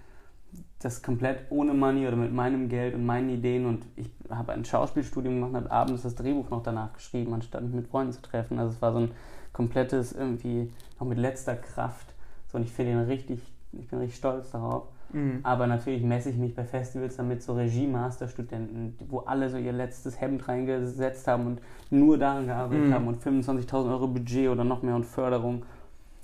das 0.79 1.01
komplett 1.01 1.45
ohne 1.49 1.73
Money 1.73 2.07
oder 2.07 2.15
mit 2.15 2.31
meinem 2.33 2.69
Geld 2.69 2.93
und 2.93 3.05
meinen 3.05 3.29
Ideen 3.29 3.65
und 3.65 3.85
ich 3.95 4.09
habe 4.29 4.51
ein 4.53 4.63
Schauspielstudium 4.65 5.35
gemacht 5.35 5.49
und 5.51 5.55
habe 5.57 5.71
abends 5.71 6.03
das 6.03 6.15
Drehbuch 6.15 6.49
noch 6.49 6.61
danach 6.63 6.93
geschrieben, 6.93 7.33
anstatt 7.33 7.63
mich 7.63 7.73
mit 7.73 7.87
Freunden 7.87 8.13
zu 8.13 8.21
treffen. 8.21 8.59
Also 8.59 8.73
es 8.75 8.81
war 8.81 8.91
so 8.93 8.99
ein 8.99 9.11
komplettes 9.53 10.11
irgendwie 10.13 10.69
noch 10.99 11.07
mit 11.07 11.17
letzter 11.17 11.55
Kraft. 11.55 12.07
So 12.51 12.57
und 12.57 12.63
ich 12.63 12.71
finde 12.71 12.91
ihn 12.93 12.99
richtig, 12.99 13.39
ich 13.73 13.87
bin 13.87 13.99
richtig 13.99 14.17
stolz 14.17 14.51
darauf. 14.51 14.83
Mhm. 15.11 15.39
Aber 15.43 15.67
natürlich 15.67 16.01
messe 16.03 16.31
ich 16.31 16.37
mich 16.37 16.55
bei 16.55 16.63
Festivals 16.63 17.17
damit 17.17 17.43
so 17.43 17.53
Regie-Masterstudenten, 17.53 18.95
wo 19.09 19.19
alle 19.19 19.49
so 19.49 19.57
ihr 19.57 19.71
letztes 19.73 20.19
Hemd 20.19 20.47
reingesetzt 20.47 21.27
haben 21.27 21.45
und 21.45 21.61
nur 21.91 22.17
daran 22.17 22.47
gearbeitet 22.47 22.87
Mhm. 22.87 22.93
haben 22.93 23.07
und 23.07 23.21
25.000 23.21 23.91
Euro 23.91 24.07
Budget 24.07 24.49
oder 24.49 24.63
noch 24.63 24.81
mehr 24.81 24.95
und 24.95 25.05
Förderung. 25.05 25.63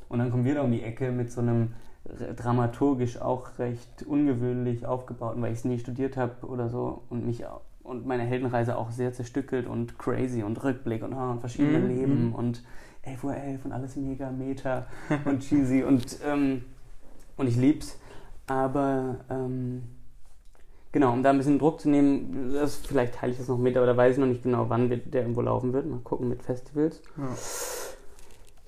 Und 0.07 0.19
dann 0.19 0.31
kommen 0.31 0.43
wir 0.43 0.55
da 0.55 0.63
um 0.63 0.71
die 0.71 0.81
Ecke 0.81 1.11
mit 1.11 1.31
so 1.31 1.41
einem 1.41 1.73
dramaturgisch 2.35 3.21
auch 3.21 3.59
recht 3.59 4.03
ungewöhnlich 4.07 4.85
aufgebauten, 4.85 5.41
weil 5.41 5.51
ich 5.51 5.59
es 5.59 5.65
nie 5.65 5.77
studiert 5.79 6.17
habe 6.17 6.45
oder 6.47 6.69
so 6.69 7.03
und 7.09 7.25
mich 7.25 7.43
und 7.83 8.05
meine 8.05 8.23
Heldenreise 8.23 8.77
auch 8.77 8.91
sehr 8.91 9.13
zerstückelt 9.13 9.67
und 9.67 9.97
crazy 9.97 10.43
und 10.43 10.63
Rückblick 10.63 11.03
und, 11.03 11.13
ah, 11.13 11.31
und 11.31 11.39
verschiedene 11.39 11.79
Mhm, 11.79 11.87
Leben 11.87 12.27
mhm. 12.27 12.35
und 12.35 12.63
11 13.09 13.23
Uhr 13.23 13.35
11 13.35 13.65
und 13.65 13.71
alles 13.71 13.95
mega 13.95 14.29
meta 14.31 14.85
und 15.25 15.39
cheesy 15.39 15.83
und, 15.87 16.17
ähm, 16.25 16.63
und 17.37 17.47
ich 17.47 17.55
lieb's. 17.55 17.97
Aber 18.47 19.17
ähm, 19.29 19.83
genau, 20.91 21.13
um 21.13 21.21
da 21.23 21.29
ein 21.29 21.37
bisschen 21.37 21.59
Druck 21.59 21.79
zu 21.81 21.89
nehmen, 21.89 22.51
das, 22.53 22.77
vielleicht 22.77 23.15
teile 23.15 23.31
ich 23.33 23.37
das 23.37 23.47
noch 23.47 23.57
mit, 23.57 23.77
aber 23.77 23.85
da 23.85 23.95
weiß 23.95 24.13
ich 24.13 24.19
noch 24.19 24.27
nicht 24.27 24.43
genau, 24.43 24.69
wann 24.69 24.89
der 24.89 25.21
irgendwo 25.21 25.41
laufen 25.41 25.73
wird. 25.73 25.85
Mal 25.87 25.99
gucken 25.99 26.29
mit 26.29 26.41
Festivals. 26.41 27.01
Ja. 27.17 27.27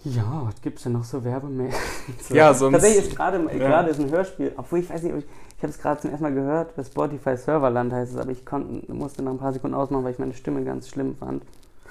Ja, 0.04 0.42
was 0.46 0.60
gibt's 0.64 0.82
denn 0.84 0.94
noch 0.94 1.04
so 1.04 1.24
Werbemäßig? 1.24 1.80
Ja, 2.32 2.54
sonst- 2.56 2.74
Tatsächlich 2.74 3.06
ist 3.08 3.16
gerade 3.16 3.38
Ja. 3.60 3.82
ist 3.82 4.00
ein 4.00 4.10
Hörspiel, 4.10 4.52
obwohl 4.58 4.80
ich 4.80 4.90
weiß 4.90 5.04
nicht, 5.04 5.14
ob 5.14 5.20
ich, 5.20 5.26
ich 5.58 5.64
habe 5.64 5.72
es 5.72 5.78
gerade 5.78 6.02
zum 6.02 6.10
ersten 6.10 6.24
Mal 6.24 6.34
gehört, 6.34 6.76
bei 6.76 6.84
Spotify 6.84 7.38
Serverland 7.38 7.94
heißt 7.94 8.14
es, 8.14 8.18
aber 8.18 8.32
ich 8.32 8.44
konnte, 8.44 8.92
musste 8.92 9.22
nach 9.22 9.32
ein 9.32 9.38
paar 9.38 9.54
Sekunden 9.54 9.76
ausmachen, 9.76 10.04
weil 10.04 10.12
ich 10.14 10.18
meine 10.20 10.34
Stimme 10.34 10.64
ganz 10.64 10.90
schlimm 10.90 11.16
fand. 11.18 11.44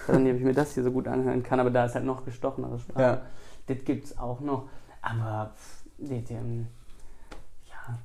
Ich 0.03 0.09
weiß 0.09 0.21
nicht, 0.21 0.33
ob 0.33 0.39
ich 0.39 0.45
mir 0.45 0.55
das 0.55 0.75
hier 0.75 0.83
so 0.83 0.91
gut 0.91 1.09
anhören 1.09 1.43
kann, 1.43 1.61
aber 1.61 1.71
da 1.71 1.85
ist 1.85 1.95
halt 1.95 2.05
noch 2.05 2.25
gestochenere 2.25 2.79
Sprache. 2.79 3.03
Ja. 3.03 3.21
Das 3.67 3.85
gibt's 3.85 4.19
auch 4.19 4.41
noch, 4.41 4.69
aber 5.03 5.53
die, 5.99 6.23
die, 6.23 6.35
ähm, 6.35 6.67
ja, 7.69 7.99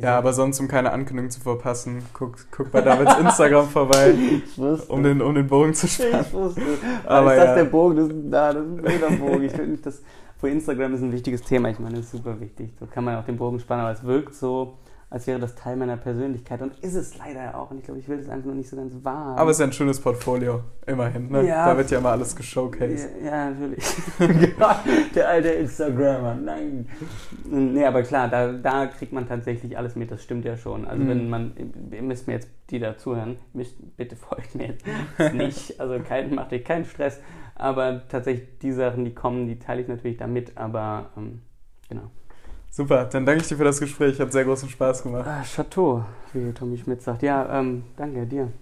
Ja, 0.00 0.18
aber 0.18 0.32
sonst, 0.32 0.60
um 0.60 0.68
keine 0.68 0.92
Ankündigung 0.92 1.30
zu 1.30 1.40
verpassen, 1.40 2.02
guck, 2.12 2.36
guck 2.50 2.70
bei 2.72 2.80
Davids 2.80 3.16
Instagram 3.20 3.68
vorbei, 3.68 4.14
um 4.88 5.02
den, 5.02 5.22
um 5.22 5.34
den 5.34 5.46
Bogen 5.46 5.74
zu 5.74 5.88
spannen. 5.88 6.20
Ich 6.20 6.32
wusste. 6.32 6.62
Aber 7.06 7.34
ist 7.34 7.40
das 7.40 7.48
ja. 7.48 7.54
der 7.54 7.64
Bogen? 7.64 7.96
Das, 7.96 8.08
da, 8.30 8.52
das 8.52 8.62
ist 8.64 8.70
ein 8.70 8.76
blöder 8.76 9.10
Bogen. 9.10 9.42
Ich 9.44 9.52
finde, 9.52 9.78
das 9.78 10.02
für 10.38 10.48
Instagram 10.48 10.94
ist 10.94 11.02
ein 11.02 11.12
wichtiges 11.12 11.42
Thema. 11.42 11.70
Ich 11.70 11.78
meine, 11.78 11.96
das 11.96 12.06
ist 12.06 12.12
super 12.12 12.40
wichtig. 12.40 12.70
So 12.78 12.86
kann 12.86 13.04
man 13.04 13.16
auch 13.16 13.24
den 13.24 13.36
Bogen 13.36 13.58
spannen, 13.58 13.84
aber 13.84 13.92
es 13.92 14.04
wirkt 14.04 14.34
so, 14.34 14.78
als 15.10 15.26
wäre 15.26 15.38
das 15.38 15.54
Teil 15.54 15.76
meiner 15.76 15.96
Persönlichkeit. 15.96 16.60
Und 16.60 16.78
ist 16.80 16.94
es 16.94 17.16
leider 17.16 17.58
auch. 17.58 17.70
Und 17.70 17.78
ich 17.78 17.84
glaube, 17.84 17.98
ich 17.98 18.08
will 18.08 18.18
das 18.18 18.28
einfach 18.28 18.48
noch 18.48 18.54
nicht 18.54 18.68
so 18.68 18.76
ganz 18.76 18.92
wahr. 19.02 19.38
Aber 19.38 19.50
es 19.50 19.56
ist 19.56 19.60
ja 19.60 19.66
ein 19.66 19.72
schönes 19.72 20.00
Portfolio, 20.00 20.60
immerhin. 20.86 21.30
Ne? 21.30 21.46
Ja. 21.46 21.66
Da 21.66 21.76
wird 21.78 21.90
ja 21.90 21.98
immer 21.98 22.10
alles 22.10 22.36
geshowcased. 22.36 23.08
Ja, 23.24 23.30
ja, 23.30 23.50
natürlich. 23.50 23.84
Der 25.14 25.28
alte 25.28 25.48
Instagrammer, 25.48 26.34
nein. 26.34 26.88
Nee, 27.50 27.84
aber 27.86 28.02
klar, 28.02 28.28
da, 28.28 28.52
da 28.52 28.86
kriegt 28.86 29.12
man 29.12 29.26
tatsächlich 29.26 29.78
alles 29.78 29.96
mit, 29.96 30.10
das 30.10 30.22
stimmt 30.22 30.44
ja 30.44 30.56
schon. 30.56 30.86
Also 30.86 31.02
Mhm. 31.02 31.08
wenn 31.08 31.30
man, 31.30 31.52
ihr 31.90 32.02
müsst 32.02 32.26
mir 32.26 32.34
jetzt, 32.34 32.48
die 32.70 32.78
da 32.78 32.98
zuhören, 32.98 33.38
müsst, 33.54 33.76
bitte 33.96 34.14
folgt 34.14 34.54
mir 34.54 34.66
jetzt 34.68 34.84
nicht, 35.34 35.80
also 35.80 35.98
kein, 36.00 36.34
macht 36.34 36.52
euch 36.52 36.64
keinen 36.64 36.84
Stress, 36.84 37.20
aber 37.54 38.02
tatsächlich 38.08 38.58
die 38.58 38.72
Sachen, 38.72 39.04
die 39.06 39.14
kommen, 39.14 39.46
die 39.46 39.58
teile 39.58 39.80
ich 39.80 39.88
natürlich 39.88 40.18
da 40.18 40.26
mit, 40.26 40.56
aber 40.58 41.10
ähm, 41.16 41.40
genau. 41.88 42.10
Super, 42.70 43.04
dann 43.06 43.26
danke 43.26 43.42
ich 43.42 43.48
dir 43.48 43.56
für 43.56 43.64
das 43.64 43.80
Gespräch. 43.80 44.20
Hat 44.20 44.32
sehr 44.32 44.44
großen 44.44 44.68
Spaß 44.68 45.02
gemacht. 45.02 45.26
Ah, 45.26 45.42
Chateau, 45.42 46.04
wie 46.32 46.52
Tommy 46.52 46.78
Schmidt 46.78 47.02
sagt. 47.02 47.22
Ja, 47.22 47.58
ähm, 47.58 47.84
danke 47.96 48.26
dir. 48.26 48.52